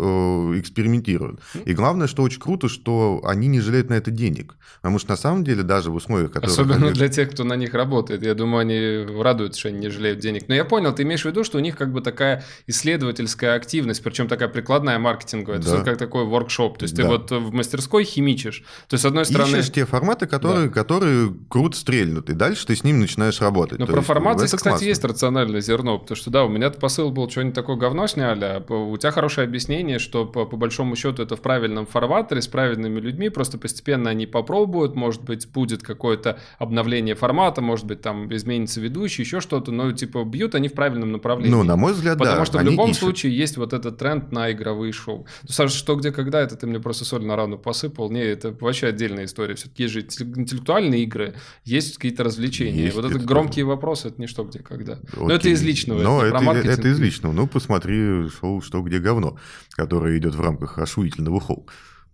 экспериментируют. 0.58 1.40
И 1.64 1.72
главное, 1.74 2.06
что 2.06 2.22
очень 2.22 2.40
круто, 2.40 2.68
что 2.68 3.20
они 3.24 3.48
не 3.48 3.60
жалеют 3.60 3.90
на 3.90 3.94
это 3.94 4.10
денег. 4.10 4.56
Потому 4.82 4.98
что 4.98 5.10
на 5.10 5.16
самом 5.16 5.44
деле 5.44 5.62
даже 5.62 5.90
в 5.90 5.94
условиях, 5.94 6.30
которые... 6.32 6.52
Особенно 6.52 6.86
они- 6.86 6.94
для 6.94 7.08
тех, 7.08 7.30
кто 7.30 7.44
на 7.44 7.54
них 7.54 7.74
работает. 7.74 8.22
Я 8.22 8.34
думаю, 8.34 8.60
они 8.60 9.20
радуются, 9.22 9.60
что 9.60 9.68
они 9.70 9.78
не 9.78 9.88
жалеют 9.88 10.20
денег. 10.20 10.44
Но 10.48 10.54
я 10.54 10.64
понял, 10.64 10.94
ты 10.94 11.02
имеешь 11.02 11.22
в 11.22 11.24
виду, 11.26 11.44
что 11.44 11.58
у 11.58 11.60
них 11.60 11.76
как 11.76 11.92
бы 11.92 12.00
такая 12.00 12.44
исследовательская 12.66 13.54
активность, 13.54 14.02
причем 14.02 14.26
такая 14.28 14.48
прикладная 14.48 14.98
маркетинговая. 14.98 15.60
Да. 15.60 15.74
это 15.76 15.84
как 15.84 15.98
такой 15.98 16.24
воркшоп. 16.24 16.78
То 16.78 16.84
есть 16.84 16.96
ты 16.96 17.02
Да. 17.02 17.08
вот 17.08 17.30
в 17.30 17.52
мастерской 17.52 18.04
химичишь. 18.04 18.64
То 18.88 18.94
есть, 18.94 19.02
с 19.02 19.06
одной 19.06 19.24
стороны... 19.26 19.56
Ищешь 19.58 19.72
те 19.72 19.84
форматы, 19.86 20.26
которые, 20.26 20.70
которые 20.70 21.34
круто 21.48 21.76
стрельнут, 21.76 22.30
и 22.30 22.32
дальше 22.32 22.66
ты 22.66 22.74
с 22.76 22.84
ними 22.84 22.98
начинаешь 22.98 23.40
работать. 23.40 23.78
Но 23.78 23.86
То 23.86 23.92
про 23.92 23.98
есть, 23.98 24.06
формат 24.08 24.38
здесь, 24.38 24.50
кстати, 24.52 24.72
классно. 24.72 24.84
есть 24.86 25.04
рациональное 25.04 25.60
зерно, 25.60 25.98
потому 25.98 26.16
что, 26.16 26.30
да, 26.30 26.44
у 26.44 26.48
меня 26.48 26.70
посыл 26.70 27.10
был, 27.10 27.28
что-нибудь 27.30 27.54
такое 27.54 27.76
говно 27.76 28.06
сняли, 28.06 28.44
а 28.44 28.72
у 28.72 28.96
тебя 28.96 29.12
хорошее 29.12 29.46
объяснение, 29.46 29.98
что 29.98 30.26
по, 30.26 30.44
по 30.44 30.56
большому 30.56 30.96
счету 30.96 31.22
это 31.22 31.36
в 31.36 31.40
правильном 31.40 31.86
форматоре, 31.86 32.42
с 32.42 32.48
правильными 32.48 32.98
людьми, 32.98 33.28
просто 33.28 33.56
постепенно 33.56 34.10
они 34.10 34.26
попробуют, 34.26 34.96
может 34.96 35.22
быть, 35.22 35.48
будет 35.48 35.82
какое-то 35.82 36.38
обновление 36.58 37.14
формата, 37.14 37.60
может 37.60 37.86
быть, 37.86 38.00
там 38.00 38.34
изменится 38.34 38.80
ведущий, 38.80 39.22
еще 39.22 39.40
что-то, 39.40 39.70
но, 39.70 39.92
типа, 39.92 40.24
бьют 40.24 40.54
они 40.54 40.68
в 40.68 40.72
правильном 40.72 41.12
направлении. 41.12 41.54
Ну, 41.54 41.62
на 41.62 41.76
мой 41.76 41.92
взгляд, 41.92 42.18
Потому 42.18 42.40
да. 42.40 42.44
что 42.44 42.58
в 42.58 42.62
любом 42.62 42.90
ищут. 42.90 43.00
случае 43.00 43.36
есть 43.36 43.56
вот 43.56 43.72
этот 43.72 43.98
тренд 43.98 44.32
на 44.32 44.50
игровые 44.50 44.92
шоу. 44.92 45.26
Ну, 45.42 45.48
Саша, 45.48 45.76
что, 45.76 45.94
где, 45.94 46.10
когда, 46.10 46.40
это 46.40 46.56
ты 46.56 46.66
мне 46.66 46.80
просто 46.80 47.04
соль 47.04 47.24
на 47.24 47.36
рану 47.36 47.58
посыпал. 47.58 48.10
Не, 48.10 48.22
это 48.22 48.54
вообще 48.58 48.88
отдельная 48.88 49.26
история. 49.26 49.54
Все-таки 49.54 49.84
есть 49.84 49.94
же 49.94 50.00
интеллектуальные 50.00 51.04
игры, 51.04 51.34
есть 51.64 51.96
какие-то 51.96 52.24
развления. 52.24 52.40
Есть, 52.50 52.96
вот 52.96 53.04
это 53.04 53.20
это 53.20 53.26
громкие 53.26 53.64
вопросы, 53.64 54.08
это 54.08 54.20
не 54.20 54.26
что, 54.26 54.44
где, 54.44 54.60
когда. 54.60 54.98
Но 55.16 55.26
это 55.26 55.36
Окей. 55.36 55.52
из 55.52 55.62
личного, 55.62 56.02
Но 56.02 56.24
это, 56.24 56.36
это, 56.36 56.68
это 56.68 56.88
из 56.88 56.98
личного. 56.98 57.19
Ну, 57.22 57.46
посмотри 57.46 58.28
шоу 58.28 58.60
«Что, 58.60 58.82
где, 58.82 58.98
говно», 58.98 59.38
которое 59.70 60.18
идет 60.18 60.34
в 60.34 60.40
рамках 60.40 60.78
ошуительного 60.78 61.40
шоу. 61.40 61.66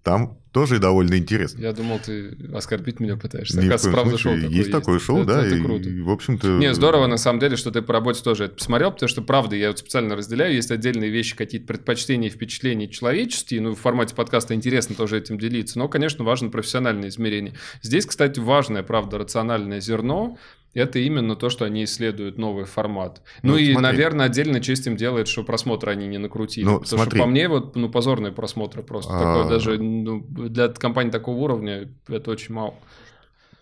Там 0.03 0.39
тоже 0.53 0.79
довольно 0.79 1.19
интересно. 1.19 1.61
Я 1.61 1.73
думал, 1.73 1.99
ты 1.99 2.39
оскорбить 2.55 3.01
меня 3.01 3.17
пытаешься. 3.17 3.61
Ни 3.61 3.67
Оказывается, 3.67 3.91
правда, 3.91 4.17
шоу 4.17 4.35
такое 4.37 4.51
есть 4.51 4.71
такое 4.71 4.99
шоу, 5.01 5.17
Это- 5.19 5.27
да, 5.27 5.45
это 5.45 5.57
и, 5.57 5.61
круто. 5.61 5.89
и, 5.89 6.01
в 6.01 6.11
общем-то... 6.11 6.47
Не, 6.59 6.73
здорово, 6.75 7.09
на 7.09 7.17
самом 7.17 7.41
деле, 7.41 7.57
что 7.57 7.73
ты 7.73 7.83
по 7.83 7.93
работе 7.93 8.23
тоже 8.23 8.45
это 8.45 8.55
посмотрел, 8.55 8.93
потому 8.93 9.09
что, 9.09 9.21
правда, 9.23 9.57
я 9.57 9.67
вот 9.67 9.81
специально 9.81 10.15
разделяю, 10.15 10.55
есть 10.55 10.71
отдельные 10.71 11.11
вещи, 11.11 11.35
какие-то 11.35 11.67
предпочтения 11.67 12.29
и 12.29 12.31
впечатления 12.31 12.87
человеческие, 12.89 13.61
ну, 13.61 13.75
в 13.75 13.81
формате 13.81 14.15
подкаста 14.15 14.55
интересно 14.55 14.95
тоже 14.95 15.19
этим 15.19 15.41
делиться, 15.41 15.77
но, 15.77 15.89
конечно, 15.89 16.25
важно 16.25 16.51
профессиональное 16.51 17.09
измерение. 17.09 17.55
Здесь, 17.83 18.07
кстати, 18.07 18.39
важное, 18.39 18.85
правда, 18.85 19.19
рациональное 19.19 19.81
зерно, 19.81 20.39
это 20.75 20.99
именно 20.99 21.37
то, 21.37 21.49
что 21.49 21.65
они 21.65 21.85
исследуют 21.85 22.39
новый 22.39 22.65
формат. 22.65 23.23
Ну, 23.43 23.53
Ну, 23.53 23.59
и, 23.59 23.73
смотри. 23.73 23.83
наверное, 23.83 24.27
отдельно 24.27 24.61
честь 24.61 24.87
им 24.87 24.97
делает, 24.97 25.29
что 25.29 25.43
просмотры 25.43 25.93
они 25.93 26.07
не 26.07 26.19
накрутили. 26.19 26.65
Ну, 26.65 26.81
потому 26.81 27.03
смотри. 27.03 27.19
что 27.19 27.25
по 27.25 27.31
мне, 27.31 27.49
вот, 27.49 27.77
ну, 27.77 27.89
позорные 27.89 28.33
просмотры 28.33 28.83
просто. 28.83 29.13
А. 29.15 29.19
Такое 29.19 29.49
даже 29.49 29.79
ну, 29.79 30.21
для 30.29 30.69
компании 30.69 31.11
такого 31.11 31.37
уровня 31.39 31.89
это 32.09 32.31
очень 32.31 32.55
мало. 32.55 32.75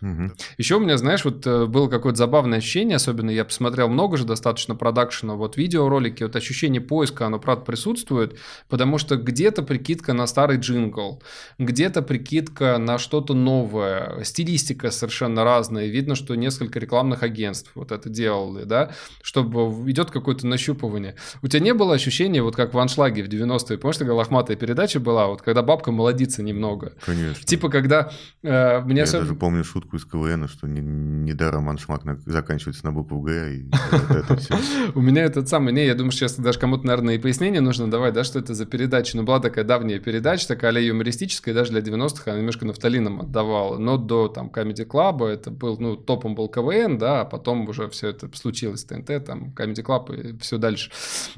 Мгм. 0.00 0.34
Еще 0.58 0.76
у 0.76 0.80
меня, 0.80 0.96
знаешь, 0.98 1.24
вот 1.24 1.46
э, 1.46 1.66
было 1.66 1.88
какое-то 1.88 2.18
забавное 2.18 2.58
ощущение, 2.58 2.96
особенно 2.96 3.30
я 3.30 3.44
посмотрел 3.44 3.88
много 3.88 4.16
же 4.16 4.24
достаточно 4.24 4.74
продакшена, 4.74 5.34
вот 5.34 5.56
видеоролики, 5.56 6.22
вот 6.22 6.36
ощущение 6.36 6.80
поиска, 6.80 7.26
оно, 7.26 7.38
правда, 7.38 7.64
присутствует, 7.64 8.38
потому 8.68 8.98
что 8.98 9.16
где-то 9.16 9.62
прикидка 9.62 10.12
на 10.12 10.26
старый 10.26 10.58
джингл, 10.58 11.22
где-то 11.58 12.02
прикидка 12.02 12.78
на 12.78 12.98
что-то 12.98 13.34
новое, 13.34 14.22
стилистика 14.24 14.90
совершенно 14.90 15.44
разная, 15.44 15.86
видно, 15.86 16.14
что 16.14 16.34
несколько 16.34 16.78
рекламных 16.78 17.22
агентств 17.22 17.70
вот 17.74 17.92
это 17.92 18.08
делали, 18.08 18.64
да, 18.64 18.92
чтобы 19.22 19.90
идет 19.90 20.10
какое-то 20.10 20.46
нащупывание. 20.46 21.14
У 21.42 21.48
тебя 21.48 21.60
не 21.60 21.74
было 21.74 21.94
ощущения, 21.94 22.42
вот 22.42 22.56
как 22.56 22.74
в 22.74 22.78
аншлаге 22.78 23.22
в 23.22 23.28
90-е, 23.28 23.78
помнишь, 23.78 23.96
такая 23.96 24.14
лохматая 24.14 24.56
передача 24.56 25.00
была, 25.00 25.28
вот 25.28 25.42
когда 25.42 25.62
бабка 25.62 25.92
молодится 25.92 26.42
немного, 26.42 26.92
Конечно. 27.04 27.44
Типа, 27.44 27.68
когда 27.68 28.10
э, 28.42 28.80
мне 28.80 29.00
Я 29.00 29.04
особ- 29.04 29.20
даже 29.20 29.34
помню 29.34 29.64
шутку 29.64 29.83
шутку 29.84 29.96
из 29.96 30.04
КВН, 30.04 30.48
что 30.48 30.66
не- 30.66 30.80
недаром 30.80 31.68
аншмак 31.68 32.04
на- 32.04 32.18
заканчивается 32.26 32.84
на 32.84 32.92
букву 32.92 33.20
Г, 33.20 33.54
и 33.54 33.66
это 34.10 34.36
все. 34.36 34.54
У 34.94 35.00
меня 35.00 35.24
этот 35.24 35.48
самый, 35.48 35.72
не, 35.72 35.86
я 35.86 35.94
думаю, 35.94 36.12
сейчас 36.12 36.36
даже 36.36 36.58
кому-то, 36.58 36.86
наверное, 36.86 37.14
и 37.14 37.18
пояснение 37.18 37.60
нужно 37.60 37.90
давать, 37.90 38.14
да, 38.14 38.24
что 38.24 38.38
это 38.38 38.54
за 38.54 38.66
передача. 38.66 39.16
Ну, 39.16 39.22
была 39.24 39.40
такая 39.40 39.64
давняя 39.64 39.98
передача, 39.98 40.48
такая 40.48 40.74
а 40.74 40.80
юмористическая, 40.80 41.54
даже 41.54 41.70
для 41.72 41.80
90-х 41.80 42.30
она 42.30 42.38
немножко 42.38 42.64
нафталином 42.66 43.20
отдавала. 43.20 43.78
Но 43.78 43.96
до 43.96 44.28
там 44.28 44.50
Comedy 44.54 44.86
Club 44.86 45.26
это 45.26 45.50
был, 45.50 45.76
ну, 45.78 45.96
топом 45.96 46.34
был 46.34 46.48
КВН, 46.48 46.98
да, 46.98 47.20
а 47.22 47.24
потом 47.24 47.68
уже 47.68 47.88
все 47.88 48.08
это 48.08 48.28
случилось, 48.34 48.84
ТНТ, 48.84 49.24
там, 49.24 49.54
Comedy 49.56 49.84
Club 49.84 50.14
и 50.34 50.38
все 50.38 50.58
дальше. 50.58 50.90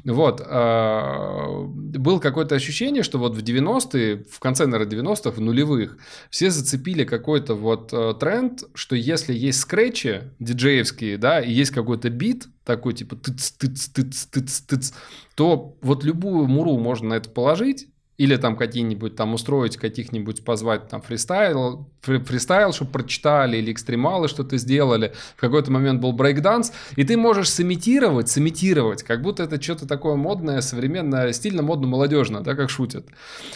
Вот. 0.05 0.42
а, 0.47 1.64
Было 1.66 2.18
какое-то 2.18 2.55
ощущение, 2.55 3.03
что 3.03 3.18
вот 3.18 3.36
в 3.36 3.42
90-е, 3.42 4.24
в 4.30 4.38
конце, 4.38 4.66
наверное, 4.66 4.99
90-х, 5.03 5.30
в 5.30 5.40
нулевых, 5.40 5.99
все 6.30 6.51
зацепили 6.51 7.05
какой-то 7.05 7.55
вот 7.55 7.92
э, 7.92 8.14
тренд, 8.37 8.64
что 8.74 8.97
если 8.97 9.32
есть 9.32 9.61
скретчи 9.61 10.22
диджеевские, 10.39 11.16
да, 11.18 11.41
и 11.41 11.51
есть 11.51 11.70
какой-то 11.70 12.11
бит, 12.11 12.49
такой 12.64 12.93
типа 12.93 13.16
тыц, 13.16 13.51
тыц, 13.53 13.89
тыц, 13.89 14.26
тыц, 14.26 14.61
тыц, 14.61 14.93
то 15.34 15.76
вот 15.80 16.05
любую 16.05 16.47
муру 16.47 16.78
можно 16.78 17.11
на 17.11 17.14
это 17.14 17.30
положить, 17.30 17.89
или 18.19 18.37
там 18.37 18.57
какие-нибудь 18.57 19.17
там 19.17 19.35
устроить, 19.35 19.77
каких-нибудь 19.77 20.45
позвать 20.45 20.89
там 20.89 21.03
фристайл, 21.03 21.87
фри- 22.03 22.25
фристайл, 22.25 22.73
чтобы 22.73 22.91
прочитали, 22.91 23.59
или 23.59 23.73
экстремалы 23.73 24.29
что-то 24.29 24.57
сделали. 24.57 25.12
В 25.37 25.41
какой-то 25.41 25.71
момент 25.71 26.01
был 26.01 26.12
брейкданс, 26.12 26.73
и 26.97 27.05
ты 27.05 27.17
можешь 27.17 27.51
сымитировать, 27.51 28.29
сымитировать, 28.29 29.03
как 29.03 29.23
будто 29.23 29.43
это 29.43 29.61
что-то 29.61 29.87
такое 29.87 30.17
модное, 30.17 30.61
современное, 30.61 31.33
стильно, 31.33 31.62
модно, 31.62 31.87
молодежно, 31.87 32.41
да, 32.43 32.55
как 32.55 32.71
шутят. 32.71 33.07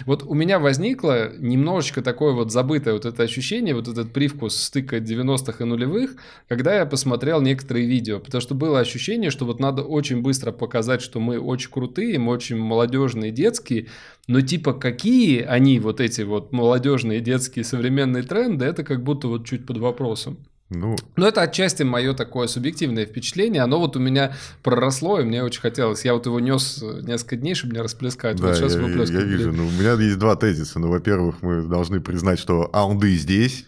Вот 0.05 0.23
у 0.25 0.35
меня 0.35 0.59
возникло 0.59 1.33
немножечко 1.39 2.03
такое 2.03 2.33
вот 2.33 2.53
забытое 2.53 2.95
вот 2.95 3.07
это 3.07 3.23
ощущение, 3.23 3.75
вот 3.75 3.89
этот 3.89 4.13
привкус 4.13 4.57
стыка 4.57 4.99
90-х 4.99 5.65
и 5.65 5.67
нулевых, 5.67 6.17
когда 6.49 6.75
я 6.75 6.87
посмотрел 6.87 7.41
некоторые 7.41 7.87
видео, 7.87 8.19
потому 8.19 8.41
что 8.41 8.55
было 8.55 8.81
ощущение, 8.81 9.31
что 9.31 9.45
вот 9.47 9.61
надо 9.61 9.83
очень 9.83 10.23
быстро 10.23 10.53
показать, 10.53 11.01
что 11.01 11.21
мы 11.21 11.39
очень 11.39 11.71
крутые, 11.71 12.19
мы 12.19 12.33
очень 12.33 12.57
молодежные, 12.57 13.31
детские, 13.31 13.87
но 14.27 14.41
типа 14.41 14.73
какие 14.75 15.43
они 15.43 15.79
вот 15.81 16.01
эти 16.01 16.23
вот 16.23 16.53
молодежные, 16.53 17.21
детские, 17.21 17.65
современные 17.65 18.23
тренды, 18.23 18.65
это 18.65 18.83
как 18.85 19.03
будто 19.03 19.29
вот 19.29 19.47
чуть 19.47 19.67
под 19.67 19.79
вопросом. 19.79 20.39
Ну, 20.73 20.95
Но 21.17 21.27
это 21.27 21.43
отчасти 21.43 21.83
мое 21.83 22.15
такое 22.15 22.47
субъективное 22.47 23.05
впечатление. 23.05 23.63
Оно 23.63 23.81
вот 23.81 23.97
у 23.97 23.99
меня 23.99 24.35
проросло, 24.63 25.19
и 25.19 25.25
мне 25.25 25.43
очень 25.43 25.61
хотелось. 25.61 26.05
Я 26.05 26.15
вот 26.15 26.27
его 26.27 26.39
нес 26.39 26.81
несколько 27.03 27.35
дней, 27.35 27.57
чтобы 27.57 27.73
меня 27.73 27.83
расплескать. 27.83 28.37
да, 28.37 28.49
вот 28.49 28.57
сейчас 28.57 28.77
я, 29.11 29.19
я- 29.19 29.25
вижу. 29.25 29.51
Ну, 29.53 29.67
у 29.67 29.71
меня 29.71 29.95
есть 29.95 30.19
два 30.19 30.37
тезиса. 30.37 30.79
Ну, 30.79 30.89
во-первых, 30.89 31.43
мы 31.43 31.65
должны 31.65 32.01
признать, 32.01 32.39
что 32.39 32.71
аунды 32.73 33.13
здесь. 33.17 33.67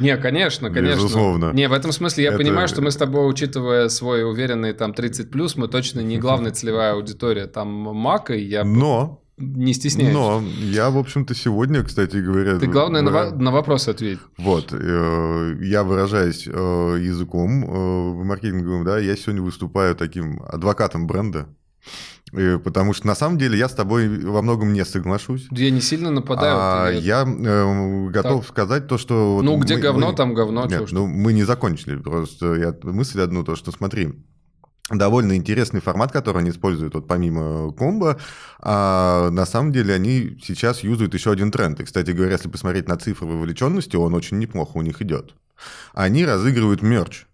Не, 0.00 0.16
конечно, 0.16 0.70
конечно. 0.70 0.96
Безусловно. 1.04 1.52
Не, 1.52 1.68
в 1.68 1.72
этом 1.72 1.92
смысле 1.92 2.24
я 2.24 2.30
Это- 2.30 2.38
понимаю, 2.38 2.66
что 2.66 2.82
мы 2.82 2.90
с 2.90 2.96
тобой, 2.96 3.30
учитывая 3.30 3.88
свой 3.88 4.28
уверенный 4.28 4.72
там 4.72 4.92
30+, 4.92 5.56
мы 5.56 5.68
точно 5.68 6.00
не 6.00 6.18
главная 6.18 6.50
целевая 6.50 6.94
аудитория. 6.94 7.46
Там 7.46 7.68
Мак, 7.68 8.32
и 8.32 8.38
я 8.40 8.64
Но, 8.64 9.22
не 9.36 9.72
стесняюсь. 9.74 10.12
но 10.14 10.42
я, 10.60 10.90
в 10.90 10.96
общем-то, 10.98 11.34
сегодня, 11.34 11.82
кстати 11.82 12.16
говоря... 12.18 12.58
Ты 12.58 12.66
главное 12.66 13.02
на, 13.02 13.10
в- 13.10 13.14
во- 13.14 13.30
на 13.30 13.50
вопрос 13.50 13.88
ответь. 13.88 14.20
Вот, 14.38 14.68
э, 14.72 15.56
я 15.62 15.82
выражаюсь 15.82 16.44
э, 16.46 16.98
языком 17.00 17.64
э, 17.64 18.24
маркетинговым, 18.24 18.84
да, 18.84 18.98
я 18.98 19.16
сегодня 19.16 19.42
выступаю 19.42 19.96
таким 19.96 20.40
адвокатом 20.46 21.06
бренда, 21.06 21.48
потому 22.64 22.92
что 22.94 23.06
на 23.06 23.14
самом 23.14 23.38
деле 23.38 23.58
я 23.58 23.68
с 23.68 23.74
тобой 23.74 24.08
во 24.24 24.40
многом 24.42 24.72
не 24.72 24.84
соглашусь. 24.84 25.46
Я 25.50 25.70
не 25.70 25.80
сильно 25.80 26.10
нападаю. 26.10 26.56
А 26.56 26.90
я 26.90 27.22
э, 27.26 28.08
готов 28.10 28.46
сказать 28.46 28.86
то, 28.88 28.98
что... 28.98 29.36
вот 29.36 29.42
ну, 29.44 29.56
где 29.58 29.74
мы- 29.76 29.80
говно, 29.82 30.10
мы- 30.10 30.16
там 30.16 30.34
говно. 30.34 30.66
Нет, 30.66 30.90
ну 30.92 31.06
мы 31.06 31.32
не 31.32 31.44
закончили. 31.44 31.96
Просто 31.96 32.54
я 32.54 32.74
мысль 32.82 33.20
одну, 33.20 33.44
то, 33.44 33.56
что 33.56 33.70
смотри, 33.72 34.14
довольно 34.90 35.36
интересный 35.36 35.80
формат, 35.80 36.12
который 36.12 36.42
они 36.42 36.50
используют, 36.50 36.94
вот 36.94 37.06
помимо 37.06 37.72
комбо, 37.72 38.20
а 38.60 39.30
на 39.30 39.46
самом 39.46 39.72
деле 39.72 39.94
они 39.94 40.38
сейчас 40.42 40.82
юзают 40.82 41.14
еще 41.14 41.30
один 41.32 41.50
тренд. 41.50 41.80
И, 41.80 41.84
кстати 41.84 42.10
говоря, 42.10 42.32
если 42.32 42.48
посмотреть 42.48 42.88
на 42.88 42.96
цифры 42.96 43.26
вовлеченности, 43.26 43.96
он 43.96 44.14
очень 44.14 44.38
неплохо 44.38 44.72
у 44.74 44.82
них 44.82 45.00
идет. 45.00 45.34
Они 45.94 46.24
разыгрывают 46.24 46.82
мерч 46.82 47.26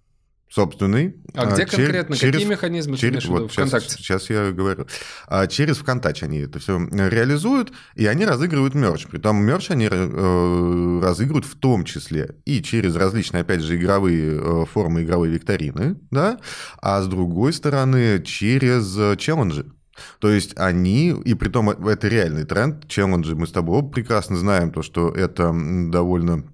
собственный. 0.51 1.15
А 1.35 1.47
где 1.47 1.63
чер- 1.63 1.77
конкретно? 1.77 2.17
Какие 2.17 2.45
механизмы 2.45 2.97
ты 2.97 3.09
имеешь 3.09 3.25
в 3.25 3.27
виду? 3.27 3.43
вот 3.43 3.53
сейчас, 3.53 3.69
ВКонтакте? 3.69 3.97
сейчас 3.97 4.31
я 4.31 4.51
говорю. 4.51 4.87
А 5.29 5.47
через 5.47 5.79
ВКонтакте 5.79 6.27
они 6.27 6.39
это 6.41 6.59
все 6.59 6.79
реализуют, 6.91 7.73
и 7.95 8.07
они 8.07 8.27
разыгрывают 8.27 8.75
мерч. 8.75 9.07
Притом 9.07 9.37
мерч 9.37 9.71
они 9.71 9.89
э, 9.91 11.01
разыгрывают 11.03 11.47
в 11.47 11.57
том 11.57 11.85
числе 11.85 12.35
и 12.45 12.63
через 12.63 12.97
различные, 12.97 13.43
опять 13.43 13.61
же, 13.61 13.77
игровые 13.77 14.41
э, 14.41 14.65
формы 14.67 15.05
игровой 15.05 15.29
викторины, 15.29 15.97
да, 16.11 16.41
а 16.83 17.01
с 17.01 17.07
другой 17.07 17.53
стороны 17.53 18.21
через 18.23 18.97
э, 18.99 19.17
челленджи. 19.17 19.67
То 20.19 20.31
есть 20.31 20.55
они, 20.57 21.11
и 21.11 21.35
при 21.35 21.49
том 21.49 21.71
это 21.71 22.09
реальный 22.09 22.45
тренд, 22.45 22.89
челленджи, 22.89 23.37
мы 23.37 23.47
с 23.47 23.53
тобой 23.53 23.89
прекрасно 23.89 24.37
знаем, 24.37 24.73
то, 24.73 24.83
что 24.83 25.11
это 25.11 25.53
довольно 25.91 26.45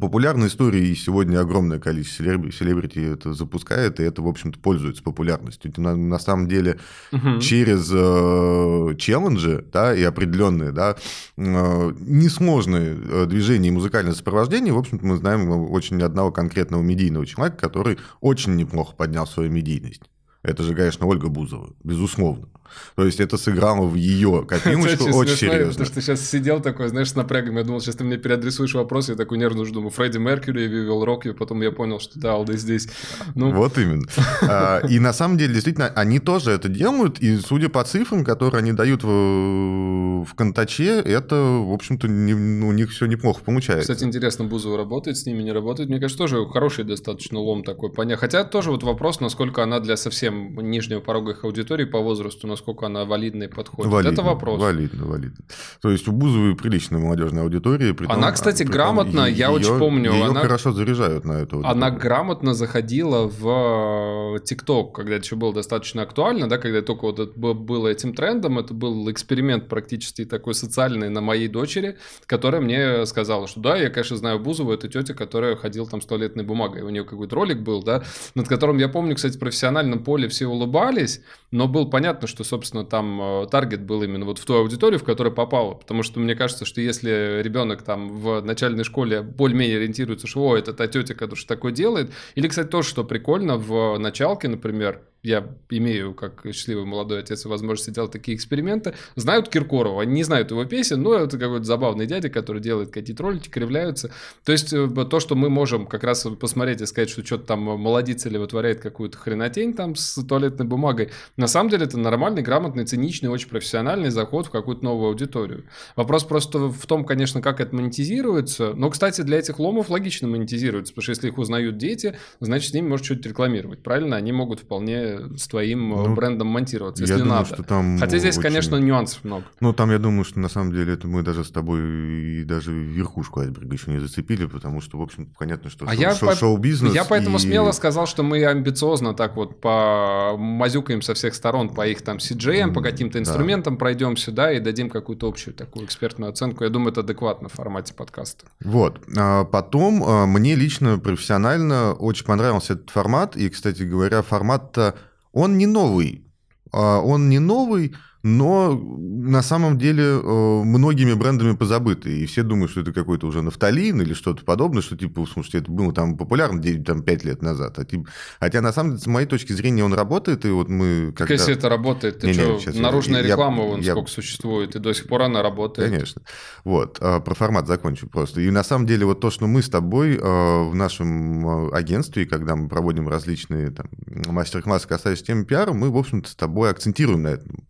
популярная 0.00 0.48
история, 0.48 0.84
и 0.86 0.94
сегодня 0.94 1.40
огромное 1.40 1.78
количество 1.78 2.22
селеб- 2.24 2.52
селебрити 2.52 2.98
это 3.00 3.32
запускает, 3.34 4.00
и 4.00 4.02
это, 4.02 4.22
в 4.22 4.28
общем-то, 4.28 4.58
пользуется 4.58 5.02
популярностью. 5.02 5.72
На, 5.76 5.94
на 5.96 6.18
самом 6.18 6.48
деле, 6.48 6.78
Мгм. 7.10 7.40
через 7.40 7.90
э, 7.92 8.94
челленджи, 8.98 9.64
да, 9.72 9.94
и 9.94 10.02
определенные, 10.02 10.72
да, 10.72 10.96
э, 11.36 11.92
несложные 12.00 12.96
э, 13.10 13.26
движения 13.26 13.68
и 13.68 13.72
музыкальное 13.72 14.14
сопровождение, 14.14 14.72
в 14.72 14.78
общем-то, 14.78 15.04
мы 15.04 15.16
знаем 15.16 15.50
очень 15.50 16.02
одного 16.02 16.30
конкретного 16.32 16.82
медийного 16.82 17.26
человека, 17.26 17.56
который 17.58 17.98
очень 18.20 18.54
неплохо 18.56 18.94
поднял 18.96 19.26
свою 19.26 19.50
медийность. 19.50 20.02
Это 20.42 20.62
же, 20.64 20.74
конечно, 20.74 21.06
Ольга 21.06 21.28
Бузова, 21.28 21.70
безусловно. 21.84 22.48
То 22.96 23.04
есть 23.04 23.20
это 23.20 23.36
сыграло 23.36 23.86
в 23.86 23.94
ее 23.94 24.44
копилочку 24.48 25.04
очень 25.16 25.36
серьезно. 25.36 25.68
Потому 25.70 25.86
что 25.86 26.00
сейчас 26.00 26.28
сидел 26.28 26.60
такой, 26.60 26.88
знаешь, 26.88 27.10
с 27.10 27.14
напрягом. 27.14 27.56
Я 27.56 27.64
думал, 27.64 27.80
сейчас 27.80 27.96
ты 27.96 28.04
мне 28.04 28.16
переадресуешь 28.16 28.74
вопрос. 28.74 29.08
Я 29.08 29.14
такой 29.14 29.38
нервно 29.38 29.64
жду. 29.64 29.88
Фредди 29.88 30.18
Меркьюри, 30.18 30.66
Вивил 30.66 31.04
Рок. 31.04 31.26
И 31.26 31.32
потом 31.32 31.62
я 31.62 31.70
понял, 31.72 32.00
что 32.00 32.18
да, 32.18 32.32
Алда 32.32 32.56
здесь. 32.56 32.88
Ну, 33.34 33.52
Вот 33.52 33.78
именно. 33.78 34.06
А, 34.42 34.80
И 34.88 34.98
на 34.98 35.12
самом 35.12 35.38
деле, 35.38 35.54
действительно, 35.54 35.88
они 35.88 36.18
тоже 36.18 36.50
это 36.50 36.68
делают, 36.68 37.20
и 37.20 37.36
судя 37.38 37.68
по 37.68 37.82
цифрам, 37.84 38.24
которые 38.24 38.58
они 38.58 38.72
дают 38.72 39.04
в, 39.04 40.24
в 40.24 40.34
Контаче, 40.34 41.00
это, 41.00 41.36
в 41.36 41.72
общем-то, 41.72 42.08
не- 42.08 42.34
ну, 42.34 42.68
у 42.68 42.72
них 42.72 42.90
все 42.90 43.06
неплохо 43.06 43.40
получается. 43.44 43.92
Кстати, 43.92 44.06
интересно, 44.08 44.44
Бузова 44.44 44.76
работает 44.76 45.16
с 45.16 45.26
ними, 45.26 45.42
не 45.42 45.52
работает. 45.52 45.88
Мне 45.88 46.00
кажется, 46.00 46.18
тоже 46.18 46.46
хороший 46.48 46.84
достаточно 46.84 47.38
лом 47.38 47.64
такой. 47.64 47.90
Хотя 48.16 48.44
тоже 48.44 48.70
вот 48.70 48.82
вопрос, 48.82 49.20
насколько 49.20 49.62
она 49.62 49.80
для 49.80 49.96
совсем 49.96 50.54
нижнего 50.70 51.00
порога 51.00 51.32
их 51.32 51.44
аудитории 51.44 51.84
по 51.84 52.00
возрасту, 52.00 52.46
насколько 52.46 52.61
она 52.82 53.04
валидна 53.04 53.44
и 53.44 53.48
подходит. 53.48 53.92
Валидно, 53.92 54.12
Это 54.14 54.22
вопрос. 54.22 54.60
Валидно, 54.60 55.06
валидно. 55.06 55.44
То 55.80 55.90
есть 55.90 56.08
у 56.08 56.12
Бузовой 56.12 56.54
приличная 56.56 57.00
молодежная 57.00 57.42
аудитория. 57.42 57.94
притом- 57.94 58.16
Она, 58.16 58.32
кстати, 58.32 58.58
притом 58.62 58.72
грамотно, 58.72 59.20
я 59.26 59.46
её- 59.48 59.52
очень 59.52 59.78
помню, 59.78 60.12
её 60.12 60.24
она- 60.26 60.40
хорошо 60.40 60.72
заряжают 60.72 61.24
на 61.24 61.32
эту 61.32 61.58
Она 61.58 61.68
аудиторию. 61.70 61.98
грамотно 62.00 62.54
заходила 62.54 63.28
в 63.28 64.38
ТикТок, 64.44 64.94
когда 64.94 65.16
это 65.16 65.24
еще 65.24 65.36
было 65.36 65.52
достаточно 65.52 66.02
актуально, 66.02 66.48
да, 66.48 66.58
когда 66.58 66.82
только 66.82 67.02
вот 67.06 67.18
это 67.18 67.32
было 67.38 67.88
этим 67.88 68.14
трендом, 68.14 68.58
это 68.58 68.74
был 68.74 69.10
эксперимент 69.10 69.68
практически 69.68 70.24
такой 70.24 70.54
социальный 70.54 71.08
на 71.10 71.20
моей 71.20 71.48
дочери, 71.48 71.96
которая 72.26 72.60
мне 72.60 73.06
сказала, 73.06 73.46
что 73.48 73.60
да, 73.60 73.76
я, 73.76 73.90
конечно, 73.90 74.16
знаю 74.16 74.38
Бузову, 74.40 74.72
это 74.72 74.88
тетя, 74.88 75.14
которая 75.14 75.56
ходила 75.56 75.86
там 75.86 76.00
с 76.00 76.06
туалетной 76.06 76.44
бумагой, 76.44 76.82
у 76.82 76.88
нее 76.88 77.04
какой-то 77.04 77.34
ролик 77.36 77.60
был, 77.60 77.82
да, 77.82 78.02
над 78.34 78.48
которым, 78.48 78.78
я 78.78 78.88
помню, 78.88 79.16
кстати, 79.16 79.36
в 79.36 79.40
профессиональном 79.40 80.04
поле 80.04 80.28
все 80.28 80.46
улыбались, 80.46 81.20
но 81.52 81.68
было 81.68 81.84
понятно, 81.84 82.26
что, 82.26 82.44
собственно, 82.44 82.84
там 82.84 83.20
э, 83.20 83.46
таргет 83.46 83.82
был 83.82 84.02
именно 84.02 84.24
вот 84.24 84.38
в 84.38 84.44
ту 84.44 84.54
аудиторию, 84.54 84.98
в 84.98 85.04
которую 85.04 85.34
попало, 85.34 85.74
потому 85.74 86.02
что 86.02 86.18
мне 86.18 86.34
кажется, 86.34 86.64
что 86.64 86.80
если 86.80 87.40
ребенок 87.42 87.82
там 87.82 88.08
в 88.08 88.40
начальной 88.40 88.84
школе 88.84 89.20
более-менее 89.20 89.76
ориентируется, 89.76 90.26
что 90.26 90.48
о, 90.48 90.56
это 90.56 90.72
та 90.72 90.88
тетя, 90.88 91.14
которая 91.14 91.36
что 91.36 91.48
такое 91.48 91.72
делает, 91.72 92.10
или, 92.34 92.48
кстати, 92.48 92.68
тоже, 92.68 92.88
что 92.88 93.04
прикольно, 93.04 93.58
в 93.58 93.98
началке, 93.98 94.48
например, 94.48 95.02
я 95.22 95.54
имею, 95.70 96.14
как 96.14 96.44
счастливый 96.52 96.84
молодой 96.84 97.20
отец, 97.20 97.44
возможность 97.44 97.92
делать 97.92 98.10
такие 98.10 98.36
эксперименты, 98.36 98.94
знают 99.14 99.48
Киркорова, 99.48 100.02
они 100.02 100.14
не 100.14 100.24
знают 100.24 100.50
его 100.50 100.64
песен, 100.64 101.00
но 101.02 101.14
это 101.14 101.38
какой-то 101.38 101.64
забавный 101.64 102.06
дядя, 102.06 102.28
который 102.28 102.60
делает 102.60 102.90
какие-то 102.90 103.22
ролики, 103.22 103.48
кривляются. 103.48 104.10
То 104.44 104.50
есть 104.50 104.72
э, 104.72 104.88
то, 104.88 105.20
что 105.20 105.36
мы 105.36 105.48
можем 105.48 105.86
как 105.86 106.02
раз 106.02 106.26
посмотреть 106.40 106.80
и 106.80 106.86
сказать, 106.86 107.08
что 107.08 107.24
что-то 107.24 107.44
там 107.44 107.60
молодец 107.60 108.26
или 108.26 108.36
вытворяет 108.36 108.80
какую-то 108.80 109.16
хренотень 109.16 109.74
там 109.74 109.94
с 109.94 110.20
туалетной 110.24 110.66
бумагой, 110.66 111.10
на 111.36 111.46
самом 111.46 111.70
деле 111.70 111.84
это 111.84 111.98
нормальный, 111.98 112.42
грамотный, 112.42 112.84
циничный, 112.84 113.30
очень 113.30 113.48
профессиональный 113.48 114.10
заход 114.10 114.46
в 114.46 114.50
какую-то 114.50 114.84
новую 114.84 115.10
аудиторию. 115.10 115.64
Вопрос 115.94 116.24
просто 116.24 116.58
в 116.58 116.86
том, 116.86 117.04
конечно, 117.04 117.40
как 117.40 117.60
это 117.60 117.76
монетизируется. 117.76 118.72
Но, 118.74 118.90
кстати, 118.90 119.20
для 119.20 119.38
этих 119.38 119.60
ломов 119.60 119.88
логично 119.88 120.26
монетизируется, 120.26 120.92
потому 120.92 121.02
что 121.04 121.10
если 121.12 121.28
их 121.28 121.38
узнают 121.38 121.76
дети, 121.76 122.16
значит, 122.40 122.70
с 122.70 122.74
ними 122.74 122.88
может 122.88 123.06
что-то 123.06 123.28
рекламировать. 123.28 123.84
Правильно? 123.84 124.16
Они 124.16 124.32
могут 124.32 124.60
вполне 124.60 125.11
с 125.36 125.48
твоим 125.48 125.92
э, 125.94 126.08
Ну, 126.08 126.14
брендом 126.14 126.48
монтироваться, 126.48 127.02
если 127.02 127.14
я 127.14 127.18
думаю, 127.20 127.38
надо. 127.42 127.54
что 127.54 127.62
там 127.62 127.98
Хотя 127.98 128.18
здесь, 128.18 128.36
очень- 128.38 128.42
конечно, 128.42 128.76
нюансов 128.76 129.24
много. 129.24 129.44
Ну, 129.60 129.72
там, 129.72 129.90
я 129.90 129.98
думаю, 129.98 130.24
что 130.24 130.40
на 130.40 130.48
самом 130.48 130.72
деле 130.72 130.94
это 130.94 131.06
мы 131.06 131.22
даже 131.22 131.44
с 131.44 131.50
тобой 131.50 131.80
и 131.82 132.44
даже 132.44 132.72
верхушку 132.72 133.40
айсберга 133.40 133.72
еще 133.74 133.90
не 133.90 133.98
зацепили, 133.98 134.46
потому 134.46 134.80
что, 134.80 134.98
в 134.98 135.02
общем, 135.02 135.26
понятно, 135.38 135.70
что 135.70 135.86
А 135.86 135.92
шоу- 135.92 136.00
я 136.00 136.14
шоу- 136.14 136.28
по- 136.30 136.36
шоу-бизнес... 136.36 136.94
Я 136.94 137.04
поэтому 137.04 137.36
и- 137.36 137.40
смело 137.40 137.72
сказал, 137.72 138.06
что 138.06 138.22
мы 138.22 138.44
амбициозно 138.44 139.14
так 139.14 139.36
вот 139.36 139.60
по 139.60 140.36
мазюкаем 140.38 141.02
со 141.02 141.14
всех 141.14 141.34
сторон 141.34 141.68
по 141.68 141.86
их 141.86 142.02
там 142.02 142.18
CGM, 142.18 142.72
по 142.72 142.78
М, 142.78 142.84
каким-то 142.84 143.14
да. 143.14 143.20
инструментам 143.20 143.76
пройдемся, 143.76 144.32
да, 144.32 144.52
и 144.52 144.60
дадим 144.60 144.90
какую-то 144.90 145.28
общую 145.28 145.54
такую 145.54 145.86
экспертную 145.86 146.30
оценку. 146.30 146.64
Я 146.64 146.70
думаю, 146.70 146.92
это 146.92 147.00
адекватно 147.00 147.48
в 147.48 147.52
формате 147.52 147.94
подкаста. 147.94 148.44
Вот. 148.64 149.00
А 149.16 149.44
Потом 149.44 150.02
а, 150.04 150.26
мне 150.26 150.54
лично 150.54 150.98
профессионально 150.98 151.92
очень 151.94 152.24
понравился 152.24 152.74
этот 152.74 152.90
формат. 152.90 153.36
И, 153.36 153.48
кстати 153.48 153.82
говоря, 153.82 154.22
формат-то, 154.22 154.94
он 155.32 155.58
не 155.58 155.66
новый. 155.66 156.24
А, 156.72 157.00
Он 157.00 157.28
не 157.28 157.38
новый, 157.38 157.94
но 158.22 158.72
на 158.74 159.42
самом 159.42 159.78
деле 159.78 160.04
э, 160.04 160.62
многими 160.64 161.12
брендами 161.14 161.54
позабытый. 161.56 162.20
И 162.20 162.26
все 162.26 162.42
думают, 162.42 162.70
что 162.70 162.80
это 162.80 162.92
какой-то 162.92 163.26
уже 163.26 163.42
нафталин 163.42 164.00
или 164.00 164.14
что-то 164.14 164.44
подобное, 164.44 164.82
что 164.82 164.96
типа, 164.96 165.26
слушайте, 165.32 165.58
это 165.58 165.70
было 165.70 165.92
там 165.92 166.16
популярно 166.16 166.60
9, 166.60 166.84
там, 166.84 167.02
5 167.02 167.24
лет 167.24 167.42
назад. 167.42 167.78
А, 167.78 167.84
типа, 167.84 168.04
хотя 168.40 168.60
на 168.60 168.72
самом 168.72 168.90
деле, 168.90 169.02
с 169.02 169.06
моей 169.06 169.26
точки 169.26 169.52
зрения, 169.52 169.84
он 169.84 169.92
работает. 169.94 170.44
И 170.44 170.50
вот 170.50 170.68
мы... 170.68 171.12
Как 171.16 171.28
когда- 171.28 171.34
если 171.34 171.54
это 171.54 171.68
работает, 171.68 172.20
ты 172.20 172.28
Не-не, 172.28 172.58
что, 172.60 172.70
я- 172.70 172.80
наружная 172.82 173.22
я- 173.22 173.28
реклама 173.28 173.64
вон 173.64 173.80
я- 173.80 173.92
сколько 173.92 174.10
существует, 174.10 174.76
и 174.76 174.78
до 174.78 174.92
сих 174.92 175.08
пор 175.08 175.22
она 175.22 175.42
работает. 175.42 175.90
Конечно. 175.90 176.22
Вот, 176.64 176.98
а, 177.00 177.20
про 177.20 177.34
формат 177.34 177.66
закончу 177.66 178.08
просто. 178.08 178.40
И 178.40 178.50
на 178.50 178.62
самом 178.62 178.86
деле 178.86 179.04
вот 179.06 179.20
то, 179.20 179.30
что 179.30 179.46
мы 179.46 179.62
с 179.62 179.68
тобой 179.68 180.18
а, 180.22 180.68
в 180.68 180.74
нашем 180.74 181.46
а, 181.46 181.68
агентстве, 181.76 182.26
когда 182.26 182.54
мы 182.56 182.68
проводим 182.68 183.08
различные 183.08 183.70
там, 183.70 183.86
мастер-классы, 184.26 184.86
касающиеся 184.86 185.26
темы 185.26 185.44
пиара, 185.44 185.72
мы, 185.72 185.90
в 185.90 185.96
общем-то, 185.96 186.28
с 186.28 186.34
тобой 186.34 186.70
акцентируем 186.70 187.22
на 187.22 187.28
этом. 187.28 187.64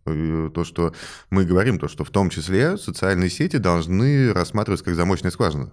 И 0.47 0.51
То, 0.51 0.63
что 0.63 0.93
мы 1.29 1.45
говорим, 1.45 1.79
то, 1.79 1.87
что 1.87 2.03
в 2.03 2.09
том 2.09 2.29
числе 2.29 2.77
социальные 2.77 3.29
сети 3.29 3.57
должны 3.57 4.33
рассматриваться 4.33 4.85
как 4.85 4.95
замочная 4.95 5.31
скважина. 5.31 5.71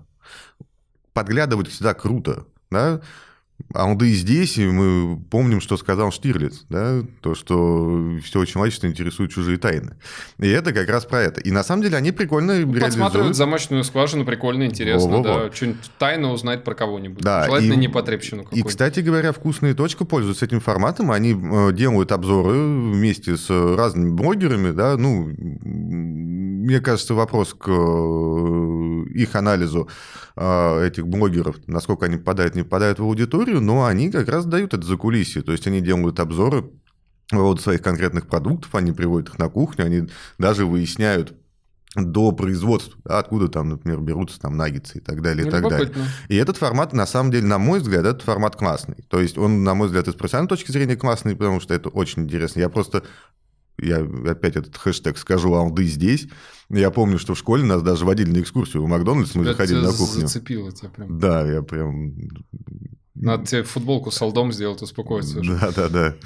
Подглядывать 1.12 1.68
всегда 1.68 1.94
круто, 1.94 2.46
да, 2.70 3.00
а 3.74 3.86
он 3.86 3.98
да 3.98 4.06
и 4.06 4.12
здесь, 4.12 4.58
и 4.58 4.66
мы 4.66 5.18
помним, 5.30 5.60
что 5.60 5.76
сказал 5.76 6.10
Штирлиц, 6.12 6.64
да, 6.68 7.02
то, 7.20 7.34
что 7.34 8.18
все 8.24 8.44
человечество 8.44 8.86
интересует 8.86 9.30
чужие 9.30 9.58
тайны. 9.58 9.92
И 10.38 10.48
это 10.48 10.72
как 10.72 10.88
раз 10.88 11.04
про 11.04 11.20
это. 11.22 11.40
И 11.40 11.50
на 11.50 11.62
самом 11.64 11.82
деле 11.82 11.96
они 11.96 12.12
прикольно 12.12 12.54
Подсматривать 12.54 13.12
реализуют. 13.14 13.36
замочную 13.36 13.84
скважину 13.84 14.24
прикольно, 14.24 14.64
интересно, 14.64 15.08
Во-во-во. 15.10 15.44
да. 15.48 15.52
Что-нибудь 15.52 15.90
тайно 15.98 16.32
узнать 16.32 16.64
про 16.64 16.74
кого-нибудь. 16.74 17.22
Да, 17.22 17.46
Желательно 17.46 17.74
и- 17.74 17.76
непотребщину 17.76 18.42
И, 18.42 18.44
какую-нибудь. 18.44 18.70
кстати 18.70 19.00
говоря, 19.00 19.32
«Вкусная 19.32 19.74
точка» 19.74 20.04
пользуется 20.04 20.44
этим 20.44 20.60
форматом. 20.60 21.10
Они 21.10 21.32
э, 21.32 21.72
делают 21.72 22.12
обзоры 22.12 22.52
вместе 22.52 23.36
с 23.36 23.48
разными 23.50 24.10
блогерами. 24.10 24.70
Да? 24.72 24.96
Ну, 24.96 25.30
мне 25.34 26.80
кажется, 26.80 27.14
вопрос 27.14 27.54
к 27.54 27.68
э, 27.68 28.99
их 29.04 29.34
анализу 29.34 29.88
э, 30.36 30.86
этих 30.86 31.06
блогеров, 31.06 31.56
насколько 31.66 32.06
они 32.06 32.16
попадают, 32.16 32.54
не 32.54 32.62
попадают 32.62 32.98
в 32.98 33.02
аудиторию, 33.02 33.60
но 33.60 33.84
они 33.84 34.10
как 34.10 34.28
раз 34.28 34.44
дают 34.44 34.74
это 34.74 34.86
за 34.86 34.96
кулисье. 34.96 35.42
То 35.42 35.52
есть 35.52 35.66
они 35.66 35.80
делают 35.80 36.20
обзоры 36.20 36.70
поводу 37.28 37.60
своих 37.60 37.82
конкретных 37.82 38.26
продуктов, 38.26 38.74
они 38.74 38.92
приводят 38.92 39.30
их 39.30 39.38
на 39.38 39.48
кухню, 39.48 39.84
они 39.84 40.08
даже 40.38 40.66
выясняют 40.66 41.34
до 41.96 42.30
производства, 42.30 43.00
да, 43.04 43.18
откуда 43.18 43.48
там, 43.48 43.68
например, 43.70 44.00
берутся 44.00 44.38
там 44.38 44.56
наггетсы 44.56 44.98
и 44.98 45.00
так 45.00 45.22
далее, 45.22 45.48
и 45.48 45.50
так 45.50 45.68
далее. 45.68 45.92
И 46.28 46.36
этот 46.36 46.56
формат, 46.56 46.92
на 46.92 47.04
самом 47.04 47.32
деле, 47.32 47.46
на 47.46 47.58
мой 47.58 47.80
взгляд, 47.80 48.06
этот 48.06 48.22
формат 48.22 48.54
классный. 48.54 49.04
То 49.08 49.20
есть 49.20 49.36
он, 49.36 49.64
на 49.64 49.74
мой 49.74 49.88
взгляд, 49.88 50.06
и 50.06 50.12
с 50.12 50.14
профессиональной 50.14 50.48
точки 50.48 50.70
зрения 50.70 50.96
классный, 50.96 51.34
потому 51.34 51.58
что 51.58 51.74
это 51.74 51.88
очень 51.88 52.22
интересно. 52.22 52.60
Я 52.60 52.68
просто, 52.68 53.02
я 53.82 53.98
опять 54.30 54.56
этот 54.56 54.76
хэштег 54.76 55.18
скажу, 55.18 55.54
алды 55.54 55.84
здесь. 55.84 56.28
Я 56.68 56.90
помню, 56.90 57.18
что 57.18 57.34
в 57.34 57.38
школе 57.38 57.64
нас 57.64 57.82
даже 57.82 58.04
водили 58.04 58.30
на 58.30 58.40
экскурсию 58.40 58.82
в 58.84 58.86
Макдональдс, 58.86 59.34
мы 59.34 59.44
заходили 59.44 59.80
на 59.80 59.92
кухню. 59.92 60.22
Зацепило 60.22 60.70
тебя 60.72 60.88
прям. 60.90 61.18
Да, 61.18 61.50
я 61.50 61.62
прям... 61.62 62.14
Надо 63.14 63.46
тебе 63.46 63.62
футболку 63.64 64.10
с 64.10 64.22
алдом 64.22 64.52
сделать, 64.52 64.80
успокоиться. 64.82 65.40
уже. 65.40 65.58
Да, 65.58 65.72
да, 65.72 65.88
да. 65.88 66.16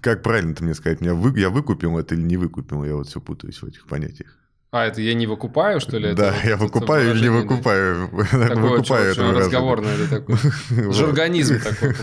Как 0.00 0.22
правильно 0.22 0.54
ты 0.54 0.64
мне 0.64 0.74
сказать? 0.74 1.00
Меня 1.00 1.14
вы... 1.14 1.38
Я 1.38 1.50
выкупил 1.50 1.98
это 1.98 2.14
или 2.14 2.22
не 2.22 2.36
выкупил? 2.36 2.84
Я 2.84 2.96
вот 2.96 3.08
все 3.08 3.20
путаюсь 3.20 3.62
в 3.62 3.66
этих 3.66 3.86
понятиях. 3.86 4.38
А, 4.76 4.86
это 4.86 5.00
я 5.00 5.14
не 5.14 5.28
выкупаю, 5.28 5.78
что 5.78 5.98
ли? 5.98 6.14
да, 6.14 6.34
это, 6.36 6.48
я 6.48 6.56
выкупаю 6.56 7.12
или 7.12 7.22
не 7.22 7.28
выкупаю? 7.28 8.08
Такое 8.08 8.54
выкупаю 8.56 9.14
выражение. 9.14 9.32
разговорное, 9.38 9.94
это 9.94 10.08
такой. 10.18 10.36
Вот. 10.70 10.96
Жаргонизм 10.96 11.60
такой. 11.60 11.94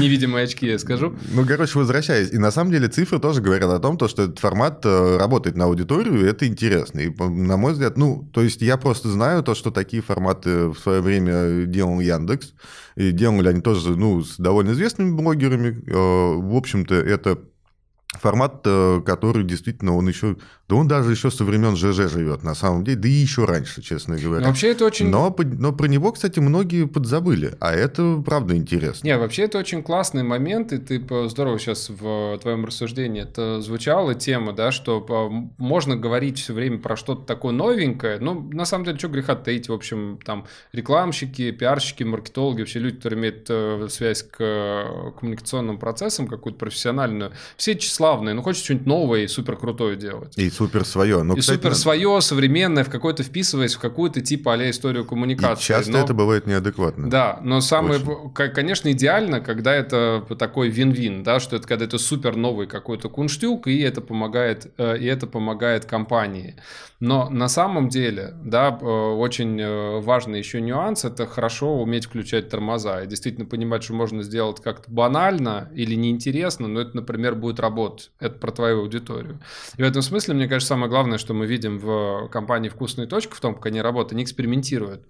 Невидимые 0.00 0.42
очки, 0.44 0.66
я 0.66 0.78
скажу. 0.80 1.14
Ну, 1.32 1.46
короче, 1.46 1.78
возвращаясь. 1.78 2.32
И 2.32 2.38
на 2.38 2.50
самом 2.50 2.72
деле 2.72 2.88
цифры 2.88 3.20
тоже 3.20 3.40
говорят 3.42 3.70
о 3.70 3.78
том, 3.78 3.96
то, 3.96 4.08
что 4.08 4.24
этот 4.24 4.40
формат 4.40 4.80
э, 4.84 5.18
работает 5.18 5.56
на 5.56 5.66
аудиторию, 5.66 6.20
и 6.20 6.28
это 6.28 6.48
интересно. 6.48 6.98
И, 6.98 7.10
на 7.16 7.56
мой 7.56 7.74
взгляд, 7.74 7.96
ну, 7.96 8.28
то 8.32 8.42
есть 8.42 8.60
я 8.60 8.76
просто 8.76 9.08
знаю 9.08 9.44
то, 9.44 9.54
что 9.54 9.70
такие 9.70 10.02
форматы 10.02 10.66
в 10.70 10.78
свое 10.78 11.00
время 11.00 11.64
делал 11.64 12.00
Яндекс. 12.00 12.54
И 12.96 13.12
делали 13.12 13.48
они 13.48 13.60
тоже, 13.60 13.96
ну, 13.96 14.20
с 14.24 14.36
довольно 14.36 14.72
известными 14.72 15.12
блогерами. 15.12 15.80
Э, 15.86 16.40
В 16.40 16.56
общем-то, 16.56 16.96
это 16.96 17.38
формат, 18.18 18.62
э, 18.64 19.00
который 19.04 19.44
действительно, 19.44 19.96
он 19.96 20.08
еще... 20.08 20.36
Да 20.68 20.76
он 20.76 20.88
даже 20.88 21.10
еще 21.10 21.30
со 21.30 21.44
времен 21.44 21.76
ЖЖ 21.76 22.10
живет, 22.10 22.42
на 22.42 22.54
самом 22.54 22.84
деле. 22.84 22.96
Да 22.96 23.08
и 23.08 23.12
еще 23.12 23.44
раньше, 23.44 23.82
честно 23.82 24.16
говоря. 24.16 24.42
Но 24.42 24.48
вообще 24.48 24.68
это 24.68 24.84
очень... 24.84 25.08
Но, 25.08 25.34
но 25.38 25.72
про 25.72 25.86
него, 25.86 26.12
кстати, 26.12 26.38
многие 26.38 26.86
подзабыли. 26.86 27.54
А 27.60 27.72
это 27.72 28.22
правда 28.24 28.56
интересно. 28.56 29.06
Не, 29.06 29.16
вообще 29.16 29.42
это 29.42 29.58
очень 29.58 29.82
классный 29.82 30.22
момент, 30.22 30.72
и 30.72 30.78
ты 30.78 31.00
здорово 31.28 31.58
сейчас 31.58 31.88
в 31.88 32.38
твоем 32.38 32.64
рассуждении 32.64 33.22
это 33.22 33.60
звучала 33.60 34.14
тема, 34.14 34.52
да, 34.52 34.70
что 34.72 35.04
можно 35.58 35.96
говорить 35.96 36.38
все 36.38 36.52
время 36.52 36.78
про 36.78 36.96
что-то 36.96 37.24
такое 37.24 37.52
новенькое, 37.52 38.18
ну, 38.20 38.48
на 38.52 38.64
самом 38.64 38.84
деле, 38.84 38.98
что 38.98 39.08
греха 39.08 39.34
таить, 39.34 39.68
в 39.68 39.72
общем, 39.72 40.18
там, 40.24 40.46
рекламщики, 40.72 41.50
пиарщики, 41.50 42.02
маркетологи, 42.02 42.60
вообще 42.60 42.78
люди, 42.78 42.96
которые 42.96 43.20
имеют 43.20 43.46
э, 43.48 43.86
связь 43.90 44.22
к 44.22 44.36
э, 44.38 45.12
коммуникационным 45.18 45.78
процессам, 45.78 46.26
какую-то 46.26 46.58
профессиональную, 46.58 47.32
все 47.56 47.76
тщеславные, 48.00 48.34
ну, 48.34 48.42
хочется 48.42 48.64
что-нибудь 48.64 48.86
новое 48.86 49.20
и 49.20 49.28
супер 49.28 49.56
крутое 49.56 49.96
делать. 49.96 50.36
И 50.38 50.48
супер 50.50 50.84
свое. 50.84 51.22
Но, 51.22 51.34
и 51.34 51.40
кстати, 51.40 51.56
супер 51.56 51.74
свое, 51.74 52.20
современное, 52.20 52.84
в 52.84 52.90
какой-то 52.90 53.22
вписываясь 53.22 53.74
в 53.74 53.80
какую-то 53.80 54.20
типа 54.20 54.54
а 54.54 54.70
историю 54.70 55.04
и 55.04 55.06
коммуникации. 55.06 55.62
часто 55.62 55.92
но- 55.92 55.98
это 55.98 56.14
бывает 56.14 56.46
неадекватно. 56.46 57.10
да, 57.10 57.38
но 57.42 57.60
самое, 57.60 58.00
Очень. 58.00 58.52
конечно, 58.52 58.90
идеально, 58.90 59.40
когда 59.40 59.74
это 59.74 60.24
такой 60.38 60.68
вин-вин, 60.68 61.22
да, 61.22 61.40
что 61.40 61.56
это 61.56 61.68
когда 61.68 61.84
это 61.84 61.98
супер 61.98 62.36
новый 62.36 62.66
какой-то 62.66 63.08
кунштюк, 63.08 63.66
и 63.66 63.80
это 63.80 64.00
помогает, 64.00 64.72
э, 64.78 64.98
и 64.98 65.06
это 65.06 65.26
помогает 65.26 65.84
компании. 65.84 66.56
Но 67.00 67.30
на 67.30 67.48
самом 67.48 67.88
деле, 67.88 68.34
да, 68.44 68.78
э, 68.80 68.84
очень 68.84 69.58
э, 69.60 70.00
важный 70.00 70.38
еще 70.38 70.60
нюанс, 70.60 71.04
это 71.04 71.26
хорошо 71.26 71.80
уметь 71.80 72.06
включать 72.06 72.48
тормоза 72.48 73.02
и 73.02 73.06
действительно 73.06 73.46
понимать, 73.46 73.82
что 73.82 73.94
можно 73.94 74.22
сделать 74.22 74.60
как-то 74.60 74.90
банально 74.90 75.70
или 75.74 75.94
неинтересно, 75.94 76.68
но 76.68 76.80
это, 76.80 76.96
например, 76.96 77.34
будет 77.34 77.60
работать. 77.60 77.89
Это 78.18 78.36
про 78.38 78.50
твою 78.52 78.80
аудиторию. 78.80 79.40
И 79.76 79.82
в 79.82 79.86
этом 79.86 80.02
смысле, 80.02 80.34
мне 80.34 80.48
кажется, 80.48 80.68
самое 80.74 80.88
главное, 80.90 81.18
что 81.18 81.34
мы 81.34 81.46
видим 81.46 81.78
в 81.78 82.28
компании 82.30 82.68
«Вкусная 82.68 83.06
точка», 83.06 83.34
в 83.36 83.40
том, 83.40 83.54
как 83.54 83.66
они 83.66 83.80
работают, 83.82 84.12
они 84.12 84.22
экспериментируют. 84.24 85.02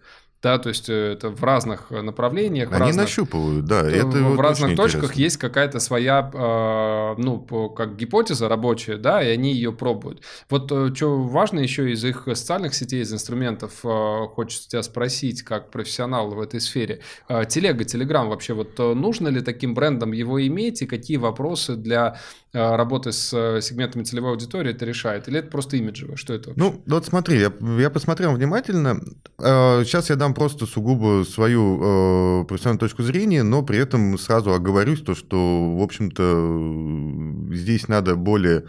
Да, 0.43 0.57
то 0.59 0.71
есть 0.71 0.89
э, 0.89 0.95
это 1.13 1.29
в 1.29 1.45
разных 1.45 1.93
э, 1.93 2.01
направлениях, 2.01 2.71
в 2.71 2.73
Они 2.73 2.81
разных, 2.87 3.05
нащупывают, 3.05 3.67
да. 3.67 3.83
в- 3.83 3.87
Это 3.89 4.07
в 4.07 4.23
вот 4.37 4.41
разных 4.41 4.75
точках 4.75 5.03
интересно. 5.03 5.21
есть 5.23 5.37
какая-то 5.37 5.81
своя, 5.81 6.31
э, 6.33 7.15
ну, 7.21 7.41
как 7.69 7.97
гипотеза 7.97 8.49
рабочая, 8.49 8.97
да, 8.97 9.23
и 9.23 9.29
они 9.29 9.53
ее 9.53 9.71
пробуют. 9.71 10.23
Вот 10.49 10.73
что 10.97 11.21
важно 11.25 11.59
еще 11.61 11.93
из 11.93 12.03
их 12.07 12.23
социальных 12.25 12.75
сетей, 12.75 13.03
из 13.03 13.13
инструментов, 13.13 13.81
э, 13.85 14.27
хочется 14.35 14.71
тебя 14.71 14.83
спросить, 14.83 15.43
как 15.43 15.71
профессионал 15.71 16.31
в 16.31 16.41
этой 16.41 16.61
сфере. 16.63 17.01
Э, 17.29 17.45
Телега, 17.47 17.85
Телеграм 17.85 18.31
вообще, 18.31 18.55
вот 18.55 18.81
э, 18.81 18.95
нужно 18.95 19.29
ли 19.29 19.43
таким 19.43 19.75
брендом 19.75 20.13
его 20.13 20.41
иметь, 20.47 20.81
и 20.81 20.87
какие 20.87 21.19
вопросы 21.19 21.77
для 21.77 22.19
э, 22.50 22.50
работы 22.53 23.13
с 23.13 23.33
э, 23.33 23.61
сегментами 23.61 24.03
целевой 24.03 24.33
аудитории 24.33 24.71
это 24.73 24.85
решает? 24.85 25.29
Или 25.29 25.39
это 25.39 25.51
просто 25.51 25.77
имиджевое? 25.77 26.17
Что 26.17 26.35
это 26.35 26.51
вообще? 26.51 26.63
Ну, 26.63 26.83
вот 26.87 27.07
смотри, 27.07 27.39
я, 27.39 27.53
я 27.79 27.91
посмотрел 27.91 28.33
внимательно. 28.33 29.01
Сейчас 29.39 30.11
я 30.11 30.17
дам 30.17 30.35
просто 30.35 30.67
сугубо 30.67 31.25
свою 31.25 32.43
э, 32.43 32.45
профессиональную 32.47 32.81
точку 32.81 33.03
зрения, 33.03 33.43
но 33.43 33.63
при 33.63 33.79
этом 33.79 34.19
сразу 34.19 34.53
оговорюсь, 34.53 35.01
то, 35.01 35.15
что, 35.15 35.77
в 35.77 35.83
общем-то, 35.83 37.55
здесь 37.55 37.89
надо 37.89 38.17
более 38.17 38.65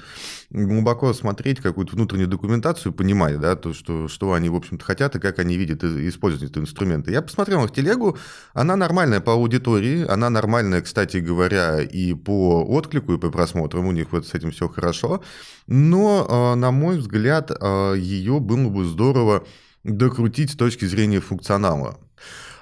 глубоко 0.50 1.14
смотреть 1.14 1.60
какую-то 1.60 1.96
внутреннюю 1.96 2.28
документацию, 2.28 2.92
понимая, 2.92 3.38
да, 3.38 3.56
то, 3.56 3.74
что, 3.74 4.08
что 4.08 4.34
они, 4.34 4.50
в 4.50 4.56
общем-то, 4.56 4.84
хотят 4.84 5.16
и 5.16 5.20
как 5.20 5.40
они 5.40 5.56
видят 5.56 5.84
и 5.84 6.10
используют 6.10 6.52
эти 6.52 6.60
инструменты. 6.60 7.12
Я 7.12 7.22
посмотрел 7.22 7.64
их 7.66 7.72
телегу, 7.72 8.18
она 8.54 8.76
нормальная 8.76 9.22
по 9.22 9.34
аудитории, 9.34 10.06
она 10.08 10.30
нормальная, 10.30 10.82
кстати 10.82 11.18
говоря, 11.18 11.82
и 11.82 12.14
по 12.14 12.64
отклику, 12.64 13.14
и 13.14 13.18
по 13.18 13.32
просмотрам, 13.72 13.88
у 13.88 13.92
них 13.92 14.12
вот 14.12 14.28
с 14.28 14.34
этим 14.34 14.52
все 14.52 14.68
хорошо, 14.68 15.22
но, 15.68 16.26
э, 16.30 16.56
на 16.56 16.72
мой 16.72 16.98
взгляд, 16.98 17.52
э, 17.52 17.96
ее 17.98 18.40
было 18.40 18.70
бы 18.70 18.86
здорово 18.86 19.44
докрутить 19.84 20.52
с 20.52 20.56
точки 20.56 20.86
зрения 20.86 21.20
функционала. 21.20 21.98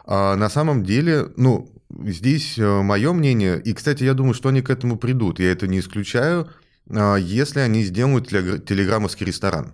А 0.06 0.36
на 0.36 0.50
самом 0.50 0.84
деле, 0.84 1.28
ну, 1.38 1.70
здесь 2.06 2.58
мое 2.58 3.14
мнение, 3.14 3.62
и, 3.66 3.74
кстати, 3.74 4.04
я 4.04 4.14
думаю, 4.14 4.34
что 4.34 4.50
они 4.50 4.62
к 4.62 4.70
этому 4.70 4.98
придут, 4.98 5.40
я 5.40 5.52
это 5.52 5.68
не 5.68 5.80
исключаю, 5.80 6.48
если 7.20 7.60
они 7.60 7.84
сделают 7.84 8.28
телеграммовский 8.28 9.26
ресторан. 9.26 9.74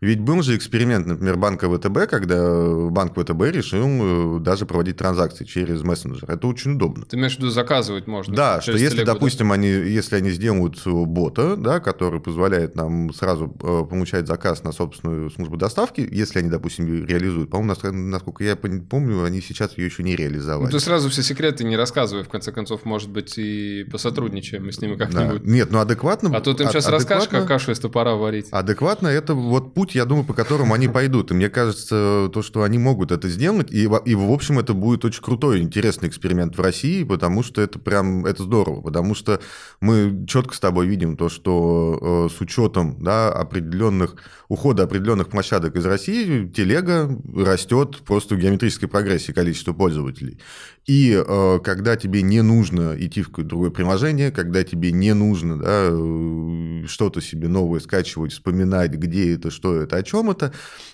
Ведь 0.00 0.20
был 0.20 0.42
же 0.42 0.56
эксперимент, 0.56 1.06
например, 1.06 1.36
банка 1.36 1.68
ВТБ, 1.68 2.08
когда 2.08 2.88
банк 2.90 3.12
ВТБ 3.12 3.42
решил 3.52 4.38
э, 4.38 4.40
даже 4.40 4.64
проводить 4.64 4.96
транзакции 4.96 5.44
через 5.44 5.82
мессенджер. 5.82 6.30
Это 6.30 6.46
очень 6.46 6.72
удобно. 6.76 7.04
Ты 7.04 7.16
имеешь 7.16 7.36
в 7.36 7.38
виду 7.38 7.50
заказывать 7.50 8.06
можно? 8.06 8.34
Да, 8.34 8.60
что 8.60 8.72
если, 8.72 8.96
телегу, 8.96 9.06
допустим, 9.06 9.48
да? 9.48 9.54
они, 9.54 9.68
если 9.68 10.16
они 10.16 10.30
сделают 10.30 10.80
бота, 10.86 11.56
да, 11.56 11.80
который 11.80 12.20
позволяет 12.20 12.76
нам 12.76 13.12
сразу 13.12 13.54
э, 13.62 13.84
получать 13.88 14.26
заказ 14.26 14.64
на 14.64 14.72
собственную 14.72 15.30
службу 15.30 15.58
доставки, 15.58 16.06
если 16.10 16.38
они, 16.38 16.48
допустим, 16.48 17.04
реализуют. 17.04 17.50
По-моему, 17.50 17.74
насколько 17.92 18.42
я 18.42 18.56
помню, 18.56 19.24
они 19.24 19.42
сейчас 19.42 19.76
ее 19.76 19.86
еще 19.86 20.02
не 20.02 20.16
реализовали. 20.16 20.64
Ну, 20.64 20.70
ты 20.70 20.80
сразу 20.80 21.10
все 21.10 21.22
секреты 21.22 21.64
не 21.64 21.76
рассказывай, 21.76 22.24
в 22.24 22.28
конце 22.28 22.52
концов, 22.52 22.86
может 22.86 23.10
быть, 23.10 23.36
и 23.36 23.84
посотрудничаем 23.90 24.64
мы 24.64 24.72
с 24.72 24.80
ними 24.80 24.96
как-нибудь. 24.96 25.42
Да. 25.42 25.50
Нет, 25.50 25.70
ну 25.70 25.80
адекватно... 25.80 26.30
А 26.34 26.40
то 26.40 26.54
ты 26.54 26.62
им 26.62 26.70
сейчас 26.70 26.88
расскажешь, 26.88 27.28
как 27.28 27.46
кашу 27.46 27.72
из 27.72 27.78
топора 27.78 28.14
варить. 28.14 28.48
Адекватно 28.50 29.08
это 29.08 29.34
вот 29.34 29.59
путь, 29.60 29.94
я 29.94 30.04
думаю, 30.04 30.24
по 30.24 30.34
которому 30.34 30.74
они 30.74 30.88
пойдут. 30.88 31.30
И 31.30 31.34
мне 31.34 31.48
кажется, 31.48 32.30
то, 32.32 32.42
что 32.42 32.62
они 32.62 32.78
могут 32.78 33.12
это 33.12 33.28
сделать, 33.28 33.70
и, 33.70 33.82
и 33.84 34.14
в 34.14 34.32
общем, 34.32 34.58
это 34.58 34.74
будет 34.74 35.04
очень 35.04 35.22
крутой, 35.22 35.60
интересный 35.60 36.08
эксперимент 36.08 36.56
в 36.56 36.60
России, 36.60 37.04
потому 37.04 37.42
что 37.42 37.60
это 37.60 37.78
прям, 37.78 38.26
это 38.26 38.42
здорово, 38.42 38.80
потому 38.80 39.14
что 39.14 39.40
мы 39.80 40.24
четко 40.26 40.54
с 40.54 40.60
тобой 40.60 40.86
видим 40.86 41.16
то, 41.16 41.28
что 41.28 42.26
э, 42.30 42.34
с 42.36 42.40
учетом 42.40 42.96
да, 43.02 43.32
определенных, 43.32 44.16
ухода 44.50 44.82
определенных 44.82 45.28
площадок 45.28 45.76
из 45.76 45.86
России, 45.86 46.48
телега 46.48 47.08
растет 47.36 47.98
просто 48.04 48.34
в 48.34 48.38
геометрической 48.38 48.88
прогрессии 48.88 49.30
количество 49.30 49.72
пользователей. 49.72 50.40
И 50.86 51.12
э, 51.12 51.58
когда 51.62 51.96
тебе 51.96 52.22
не 52.22 52.42
нужно 52.42 52.96
идти 52.98 53.22
в 53.22 53.28
какое-то 53.28 53.50
другое 53.50 53.70
приложение, 53.70 54.32
когда 54.32 54.64
тебе 54.64 54.90
не 54.90 55.14
нужно 55.14 55.56
да, 55.56 55.88
э, 55.92 56.84
что-то 56.88 57.20
себе 57.20 57.46
новое 57.46 57.78
скачивать, 57.78 58.32
вспоминать, 58.32 58.90
где 58.90 59.34
это, 59.36 59.52
что 59.52 59.76
это, 59.76 59.96
о 59.96 60.02
чем 60.02 60.32
это, 60.32 60.52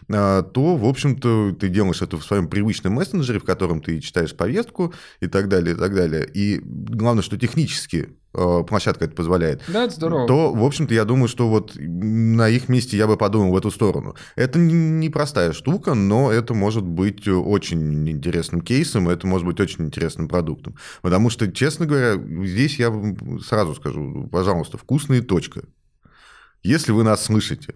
э, 0.09 0.43
то, 0.53 0.77
в 0.77 0.85
общем-то, 0.85 1.57
ты 1.59 1.69
делаешь 1.71 2.03
это 2.03 2.19
в 2.19 2.25
своем 2.25 2.49
привычном 2.49 2.93
мессенджере, 2.93 3.41
в 3.41 3.45
котором 3.45 3.81
ты 3.81 4.01
читаешь 4.01 4.37
повестку 4.37 4.93
и 5.21 5.29
так 5.29 5.49
далее, 5.49 5.75
и 5.75 5.79
так 5.79 5.95
далее. 5.95 6.29
И 6.35 6.61
главное, 6.63 7.23
что 7.23 7.39
технически 7.39 8.11
площадка 8.67 9.07
это 9.07 9.15
позволяет, 9.15 9.63
да, 9.69 9.85
это 9.85 9.95
здорово. 9.95 10.27
то, 10.27 10.53
в 10.53 10.65
общем-то, 10.65 10.93
я 10.93 11.05
думаю, 11.05 11.29
что 11.29 11.49
вот 11.49 11.73
на 11.77 12.49
их 12.49 12.69
месте 12.69 12.97
я 12.97 13.07
бы 13.07 13.17
подумал 13.17 13.53
в 13.53 13.57
эту 13.57 13.71
сторону. 13.71 14.15
Это 14.35 14.59
непростая 14.59 15.53
штука, 15.53 15.95
но 15.95 16.31
это 16.31 16.55
может 16.55 16.85
быть 16.85 17.27
очень 17.27 18.09
интересным 18.09 18.61
кейсом, 18.61 19.09
это 19.09 19.27
может 19.27 19.47
быть 19.47 19.61
очень 19.61 19.87
интересным 19.87 20.29
продуктом. 20.29 20.77
Потому 21.03 21.31
что, 21.31 21.51
честно 21.51 21.87
говоря, 21.87 22.15
здесь 22.47 22.79
я 22.79 22.93
сразу 23.45 23.75
скажу, 23.75 24.29
пожалуйста, 24.31 24.79
вкусная 24.79 25.23
точка. 25.23 25.63
Если 26.63 26.93
вы 26.93 27.05
нас 27.05 27.25
слышите, 27.25 27.75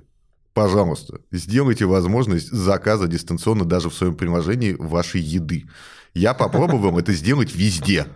пожалуйста, 0.53 1.21
сделайте 1.31 1.87
возможность 1.87 2.51
заказа 2.51 3.07
дистанционно 3.07 3.65
даже 3.65 3.89
в 3.89 3.95
своем 3.95 4.17
приложении 4.17 4.75
вашей 4.75 5.21
еды. 5.21 5.67
Я 6.15 6.35
попробовал 6.35 6.99
это 6.99 7.13
сделать 7.13 7.55
везде. 7.55 8.07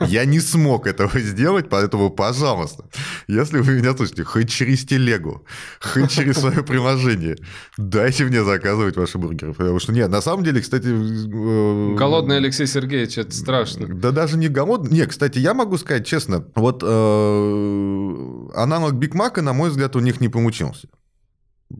Я 0.00 0.24
не 0.24 0.40
смог 0.40 0.86
этого 0.86 1.20
сделать, 1.20 1.68
поэтому, 1.68 2.08
пожалуйста, 2.08 2.84
если 3.28 3.58
вы 3.58 3.74
меня 3.74 3.94
слышите, 3.94 4.24
хоть 4.24 4.50
через 4.50 4.84
телегу, 4.84 5.44
хоть 5.80 6.10
через 6.10 6.38
свое 6.38 6.62
приложение, 6.62 7.36
дайте 7.76 8.24
мне 8.24 8.42
заказывать 8.42 8.96
ваши 8.96 9.18
бургеры. 9.18 9.52
Потому 9.52 9.78
что 9.80 9.92
нет, 9.92 10.10
на 10.10 10.22
самом 10.22 10.44
деле, 10.44 10.62
кстати... 10.62 10.86
Э, 10.86 11.94
голодный 11.94 12.38
Алексей 12.38 12.66
Сергеевич, 12.66 13.18
это 13.18 13.34
страшно. 13.34 13.86
Да 13.86 14.12
даже 14.12 14.38
не 14.38 14.48
голодный. 14.48 14.90
Не, 14.90 15.06
кстати, 15.06 15.38
я 15.38 15.52
могу 15.52 15.76
сказать 15.76 16.06
честно, 16.06 16.46
вот 16.54 16.82
э, 16.82 18.48
аналог 18.54 18.94
Биг 18.94 19.14
Мака, 19.14 19.42
на 19.42 19.52
мой 19.52 19.68
взгляд, 19.68 19.94
у 19.94 20.00
них 20.00 20.20
не 20.20 20.28
получился 20.28 20.88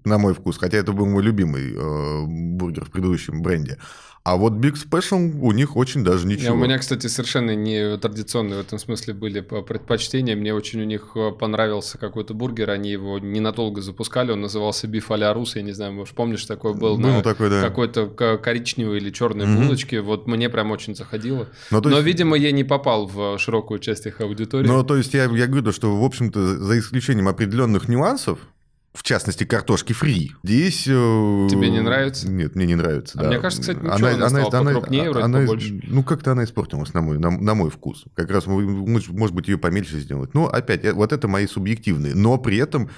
на 0.05 0.19
мой 0.19 0.35
вкус, 0.35 0.59
хотя 0.59 0.79
это 0.79 0.93
был 0.93 1.07
мой 1.07 1.23
любимый 1.23 1.75
э, 1.75 2.25
бургер 2.27 2.85
в 2.85 2.91
предыдущем 2.91 3.43
бренде. 3.43 3.79
А 4.25 4.37
вот 4.37 4.53
Big 4.53 4.75
Special 4.75 5.41
у 5.41 5.51
них 5.51 5.77
очень 5.77 6.05
даже 6.05 6.29
ничего. 6.29 6.55
У 6.55 6.57
меня, 6.57 6.79
кстати, 6.79 7.09
совершенно 7.09 7.57
не 7.57 7.97
традиционные 7.97 8.59
в 8.59 8.61
этом 8.61 8.79
смысле 8.79 9.15
были 9.15 9.41
предпочтения. 9.41 10.37
Мне 10.37 10.55
очень 10.55 10.81
у 10.81 10.85
них 10.85 11.11
э, 11.17 11.33
понравился 11.33 11.99
какой-то 11.99 12.33
бургер. 12.33 12.71
Они 12.71 12.91
его 12.91 13.19
ненадолго 13.19 13.81
запускали. 13.81 14.31
Он 14.31 14.41
назывался 14.41 14.87
Биф 14.87 15.11
а 15.11 15.35
Рус. 15.35 15.57
Я 15.57 15.63
не 15.63 15.73
знаю, 15.73 15.93
может, 15.93 16.15
помнишь, 16.15 16.45
такой 16.45 16.73
был, 16.73 16.97
был 16.97 16.99
на 16.99 17.23
такой, 17.23 17.51
да. 17.51 17.63
какой-то 17.63 18.07
коричневой 18.39 18.99
или 18.99 19.11
черной 19.11 19.47
mm-hmm. 19.47 19.63
булочке. 19.63 20.01
Вот 20.01 20.29
мне 20.29 20.49
прям 20.49 20.71
очень 20.71 20.95
заходило. 20.95 21.49
Но, 21.73 21.81
Но 21.81 21.91
есть... 21.91 22.05
видимо, 22.05 22.37
я 22.37 22.53
не 22.53 22.63
попал 22.63 23.07
в 23.07 23.39
широкую 23.39 23.81
часть 23.81 24.07
их 24.07 24.21
аудитории. 24.21 24.69
Ну, 24.69 24.85
то 24.85 24.97
есть 24.97 25.15
я, 25.15 25.25
я 25.25 25.49
говорю, 25.49 25.73
что, 25.73 25.97
в 25.97 26.05
общем-то, 26.05 26.59
за 26.59 26.79
исключением 26.79 27.27
определенных 27.27 27.89
нюансов, 27.89 28.39
в 28.93 29.03
частности, 29.03 29.45
картошки 29.45 29.95
фри. 29.95 30.33
Здесь... 30.43 30.87
Э, 30.87 31.49
Тебе 31.51 31.71
не 31.71 31.81
нравится? 31.81 32.31
Нет, 32.31 32.55
мне 32.55 32.67
не 32.67 32.75
нравится, 32.75 33.19
а 33.19 33.23
да. 33.23 33.29
мне 33.29 33.39
кажется, 33.39 33.63
кстати, 33.63 33.79
ничего, 33.79 34.09
она, 34.09 34.11
она, 34.11 34.27
она 34.27 34.45
стала 34.45 34.61
она, 34.61 34.73
покрупнее, 34.73 35.03
она, 35.03 35.11
вроде 35.11 35.25
она, 35.25 35.39
побольше. 35.41 35.81
Ну, 35.85 36.03
как-то 36.03 36.33
она 36.33 36.45
испортилась, 36.45 36.93
на 36.93 37.01
мой, 37.01 37.19
на, 37.19 37.31
на 37.31 37.55
мой 37.55 37.71
вкус. 37.71 38.05
Как 38.15 38.31
раз, 38.31 38.47
может 38.47 39.35
быть, 39.35 39.49
ее 39.49 39.57
поменьше 39.57 39.99
сделать. 39.99 40.35
Но, 40.35 40.47
опять, 40.47 40.85
э, 40.85 40.93
вот 40.93 41.13
это 41.13 41.27
мои 41.27 41.47
субъективные. 41.47 42.15
Но 42.15 42.37
при 42.37 42.59
этом 42.59 42.91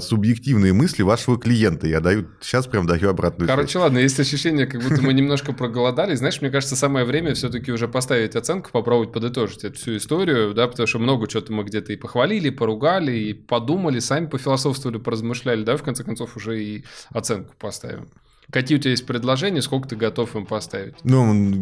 субъективные 0.00 0.72
мысли 0.72 1.02
вашего 1.02 1.38
клиента. 1.38 1.86
Я 1.86 2.00
даю, 2.00 2.28
сейчас 2.40 2.66
прям 2.66 2.86
даю 2.86 3.08
обратную 3.10 3.48
Короче, 3.48 3.72
связь. 3.72 3.82
ладно, 3.82 3.98
есть 3.98 4.18
ощущение, 4.20 4.66
как 4.66 4.82
будто 4.82 5.02
мы 5.02 5.12
немножко 5.12 5.52
проголодались. 5.52 6.18
Знаешь, 6.18 6.40
мне 6.40 6.50
кажется, 6.50 6.76
самое 6.76 7.04
время 7.04 7.34
все-таки 7.34 7.72
уже 7.72 7.88
поставить 7.88 8.36
оценку, 8.36 8.70
попробовать 8.70 9.12
подытожить 9.12 9.64
эту 9.64 9.76
всю 9.76 9.96
историю, 9.96 10.54
да, 10.54 10.68
потому 10.68 10.86
что 10.86 10.98
много 10.98 11.26
чего-то 11.26 11.52
мы 11.52 11.64
где-то 11.64 11.92
и 11.92 11.96
похвалили, 11.96 12.48
и 12.48 12.50
поругали, 12.50 13.12
и 13.12 13.34
подумали, 13.34 13.98
сами 13.98 14.26
пофилософствовали, 14.26 14.98
поразмышляли, 14.98 15.64
да, 15.64 15.76
в 15.76 15.82
конце 15.82 16.04
концов 16.04 16.36
уже 16.36 16.62
и 16.62 16.84
оценку 17.10 17.54
поставим. 17.58 18.08
Какие 18.50 18.78
у 18.78 18.80
тебя 18.80 18.92
есть 18.92 19.06
предложения, 19.06 19.60
сколько 19.60 19.88
ты 19.88 19.96
готов 19.96 20.34
им 20.34 20.46
поставить? 20.46 20.94
Ну, 21.04 21.52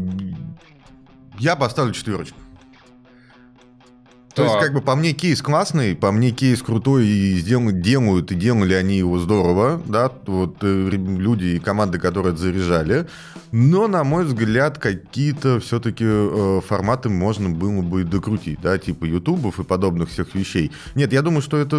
я 1.38 1.56
поставлю 1.56 1.92
четверочку. 1.92 2.38
То 4.36 4.44
есть, 4.44 4.58
как 4.58 4.74
бы, 4.74 4.82
по 4.82 4.94
мне, 4.94 5.12
кейс 5.12 5.40
классный, 5.40 5.96
по 5.96 6.12
мне, 6.12 6.30
кейс 6.30 6.62
крутой, 6.62 7.06
и 7.06 7.36
сделают, 7.36 7.80
делают, 7.80 8.30
и 8.32 8.34
делали 8.34 8.74
они 8.74 8.98
его 8.98 9.18
здорово, 9.18 9.80
да, 9.86 10.12
вот 10.26 10.58
э, 10.60 10.88
люди 10.90 11.44
и 11.44 11.58
команды, 11.58 11.98
которые 11.98 12.34
это 12.34 12.42
заряжали, 12.42 13.06
но, 13.50 13.88
на 13.88 14.04
мой 14.04 14.24
взгляд, 14.24 14.78
какие-то 14.78 15.60
все-таки 15.60 16.04
э, 16.06 16.60
форматы 16.66 17.08
можно 17.08 17.48
было 17.48 17.80
бы 17.80 18.04
докрутить, 18.04 18.60
да, 18.60 18.76
типа 18.76 19.06
ютубов 19.06 19.58
и 19.58 19.64
подобных 19.64 20.10
всех 20.10 20.34
вещей. 20.34 20.70
Нет, 20.94 21.14
я 21.14 21.22
думаю, 21.22 21.40
что 21.40 21.56
это, 21.56 21.76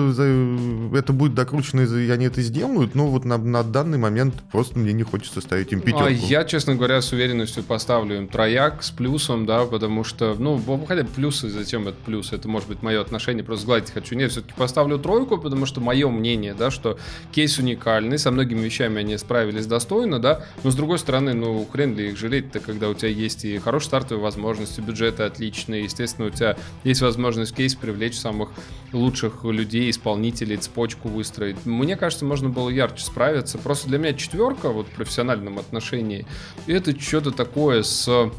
это 0.95 1.13
будет 1.13 1.35
докручено, 1.35 1.81
и 1.81 2.09
они 2.09 2.25
это 2.25 2.41
сделают, 2.41 2.95
но 2.95 3.07
вот 3.07 3.25
на, 3.25 3.37
на 3.37 3.63
данный 3.63 3.99
момент 3.99 4.33
просто 4.51 4.79
мне 4.79 4.93
не 4.93 5.03
хочется 5.03 5.41
ставить 5.41 5.71
им 5.73 5.81
пятерку. 5.81 6.05
А 6.05 6.09
я, 6.09 6.43
честно 6.45 6.75
говоря, 6.75 7.01
с 7.01 7.11
уверенностью 7.11 7.61
поставлю 7.61 8.17
им 8.17 8.27
трояк 8.27 8.81
с 8.81 8.89
плюсом, 8.89 9.45
да, 9.45 9.65
потому 9.65 10.03
что, 10.03 10.35
ну, 10.39 10.59
хотя 10.87 11.03
плюсы, 11.03 11.49
зачем 11.49 11.87
это 11.87 11.97
плюс, 12.03 12.33
это 12.33 12.46
это 12.47 12.51
может 12.51 12.69
быть 12.69 12.81
мое 12.81 13.01
отношение, 13.01 13.43
просто 13.43 13.63
сгладить 13.63 13.91
хочу. 13.91 14.15
Нет, 14.15 14.31
все-таки 14.31 14.53
поставлю 14.55 14.97
тройку, 14.97 15.37
потому 15.37 15.65
что 15.65 15.81
мое 15.81 16.09
мнение, 16.09 16.53
да, 16.53 16.71
что 16.71 16.97
кейс 17.31 17.59
уникальный, 17.59 18.17
со 18.17 18.31
многими 18.31 18.61
вещами 18.61 18.99
они 18.99 19.17
справились 19.17 19.65
достойно, 19.65 20.19
да, 20.19 20.45
но 20.63 20.71
с 20.71 20.75
другой 20.75 20.97
стороны, 20.97 21.33
ну, 21.33 21.67
хрен 21.69 21.95
ли 21.95 22.09
их 22.09 22.17
жалеть-то, 22.17 22.59
когда 22.59 22.89
у 22.89 22.93
тебя 22.93 23.09
есть 23.09 23.43
и 23.45 23.57
хорошие 23.57 23.87
стартовые 23.87 24.23
возможности, 24.23 24.79
бюджеты 24.81 25.23
отличные, 25.23 25.83
естественно, 25.83 26.27
у 26.27 26.31
тебя 26.31 26.57
есть 26.83 27.01
возможность 27.01 27.55
кейс 27.55 27.75
привлечь 27.75 28.17
самых 28.17 28.49
лучших 28.93 29.43
людей, 29.43 29.89
исполнителей, 29.89 30.57
цепочку 30.57 31.09
выстроить. 31.09 31.57
Мне 31.65 31.97
кажется, 31.97 32.25
можно 32.25 32.49
было 32.49 32.69
ярче 32.69 33.03
справиться. 33.03 33.57
Просто 33.57 33.89
для 33.89 33.97
меня 33.97 34.13
четверка 34.13 34.69
вот 34.69 34.87
в 34.87 34.91
профессиональном 34.91 35.59
отношении, 35.59 36.25
это 36.67 36.97
что-то 36.99 37.31
такое 37.31 37.83
с 37.83 38.31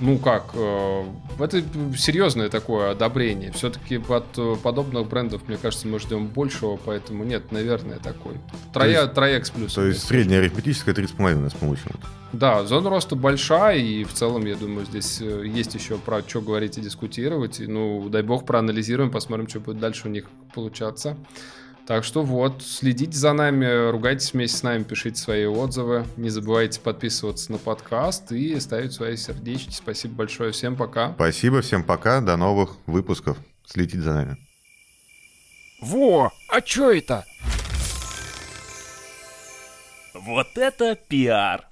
ну 0.00 0.18
как, 0.18 0.50
э, 0.54 1.04
это 1.38 1.62
серьезное 1.96 2.48
такое 2.48 2.90
одобрение. 2.90 3.52
Все-таки 3.52 4.00
от 4.08 4.26
э, 4.36 4.56
подобных 4.62 5.08
брендов, 5.08 5.48
мне 5.48 5.56
кажется, 5.56 5.88
мы 5.88 5.98
ждем 5.98 6.26
большего, 6.26 6.76
поэтому 6.76 7.24
нет, 7.24 7.52
наверное, 7.52 7.98
такой. 7.98 8.34
Троя, 8.72 9.02
есть, 9.02 9.14
трояк 9.14 9.46
с 9.46 9.50
плюсом. 9.50 9.84
То 9.84 9.88
есть 9.88 10.02
средняя 10.02 10.40
арифметическая 10.40 10.94
3,5 10.94 11.34
у 11.34 11.40
нас 11.40 11.54
получилось. 11.54 11.96
Да, 12.32 12.64
зона 12.64 12.90
роста 12.90 13.14
большая, 13.14 13.78
и 13.78 14.04
в 14.04 14.12
целом, 14.12 14.44
я 14.44 14.56
думаю, 14.56 14.86
здесь 14.86 15.20
э, 15.20 15.44
есть 15.46 15.74
еще 15.74 15.98
про 15.98 16.20
что 16.26 16.40
говорить 16.40 16.78
и 16.78 16.80
дискутировать. 16.80 17.60
И, 17.60 17.66
ну, 17.66 18.08
дай 18.08 18.22
бог, 18.22 18.44
проанализируем, 18.44 19.10
посмотрим, 19.10 19.48
что 19.48 19.60
будет 19.60 19.78
дальше 19.78 20.08
у 20.08 20.10
них 20.10 20.26
получаться. 20.54 21.16
Так 21.86 22.02
что 22.02 22.22
вот, 22.22 22.62
следите 22.62 23.16
за 23.18 23.34
нами, 23.34 23.90
ругайтесь 23.90 24.32
вместе 24.32 24.56
с 24.56 24.62
нами, 24.62 24.84
пишите 24.84 25.16
свои 25.16 25.44
отзывы. 25.44 26.06
Не 26.16 26.30
забывайте 26.30 26.80
подписываться 26.80 27.52
на 27.52 27.58
подкаст 27.58 28.32
и 28.32 28.58
ставить 28.58 28.94
свои 28.94 29.16
сердечки. 29.18 29.70
Спасибо 29.70 30.14
большое, 30.14 30.52
всем 30.52 30.76
пока. 30.76 31.12
Спасибо, 31.12 31.60
всем 31.60 31.82
пока, 31.84 32.22
до 32.22 32.36
новых 32.38 32.76
выпусков. 32.86 33.36
Следите 33.66 34.00
за 34.00 34.14
нами. 34.14 34.36
Во, 35.82 36.32
а 36.48 36.60
чё 36.62 36.90
это? 36.90 37.26
Вот 40.14 40.56
это 40.56 40.94
пиар! 40.94 41.68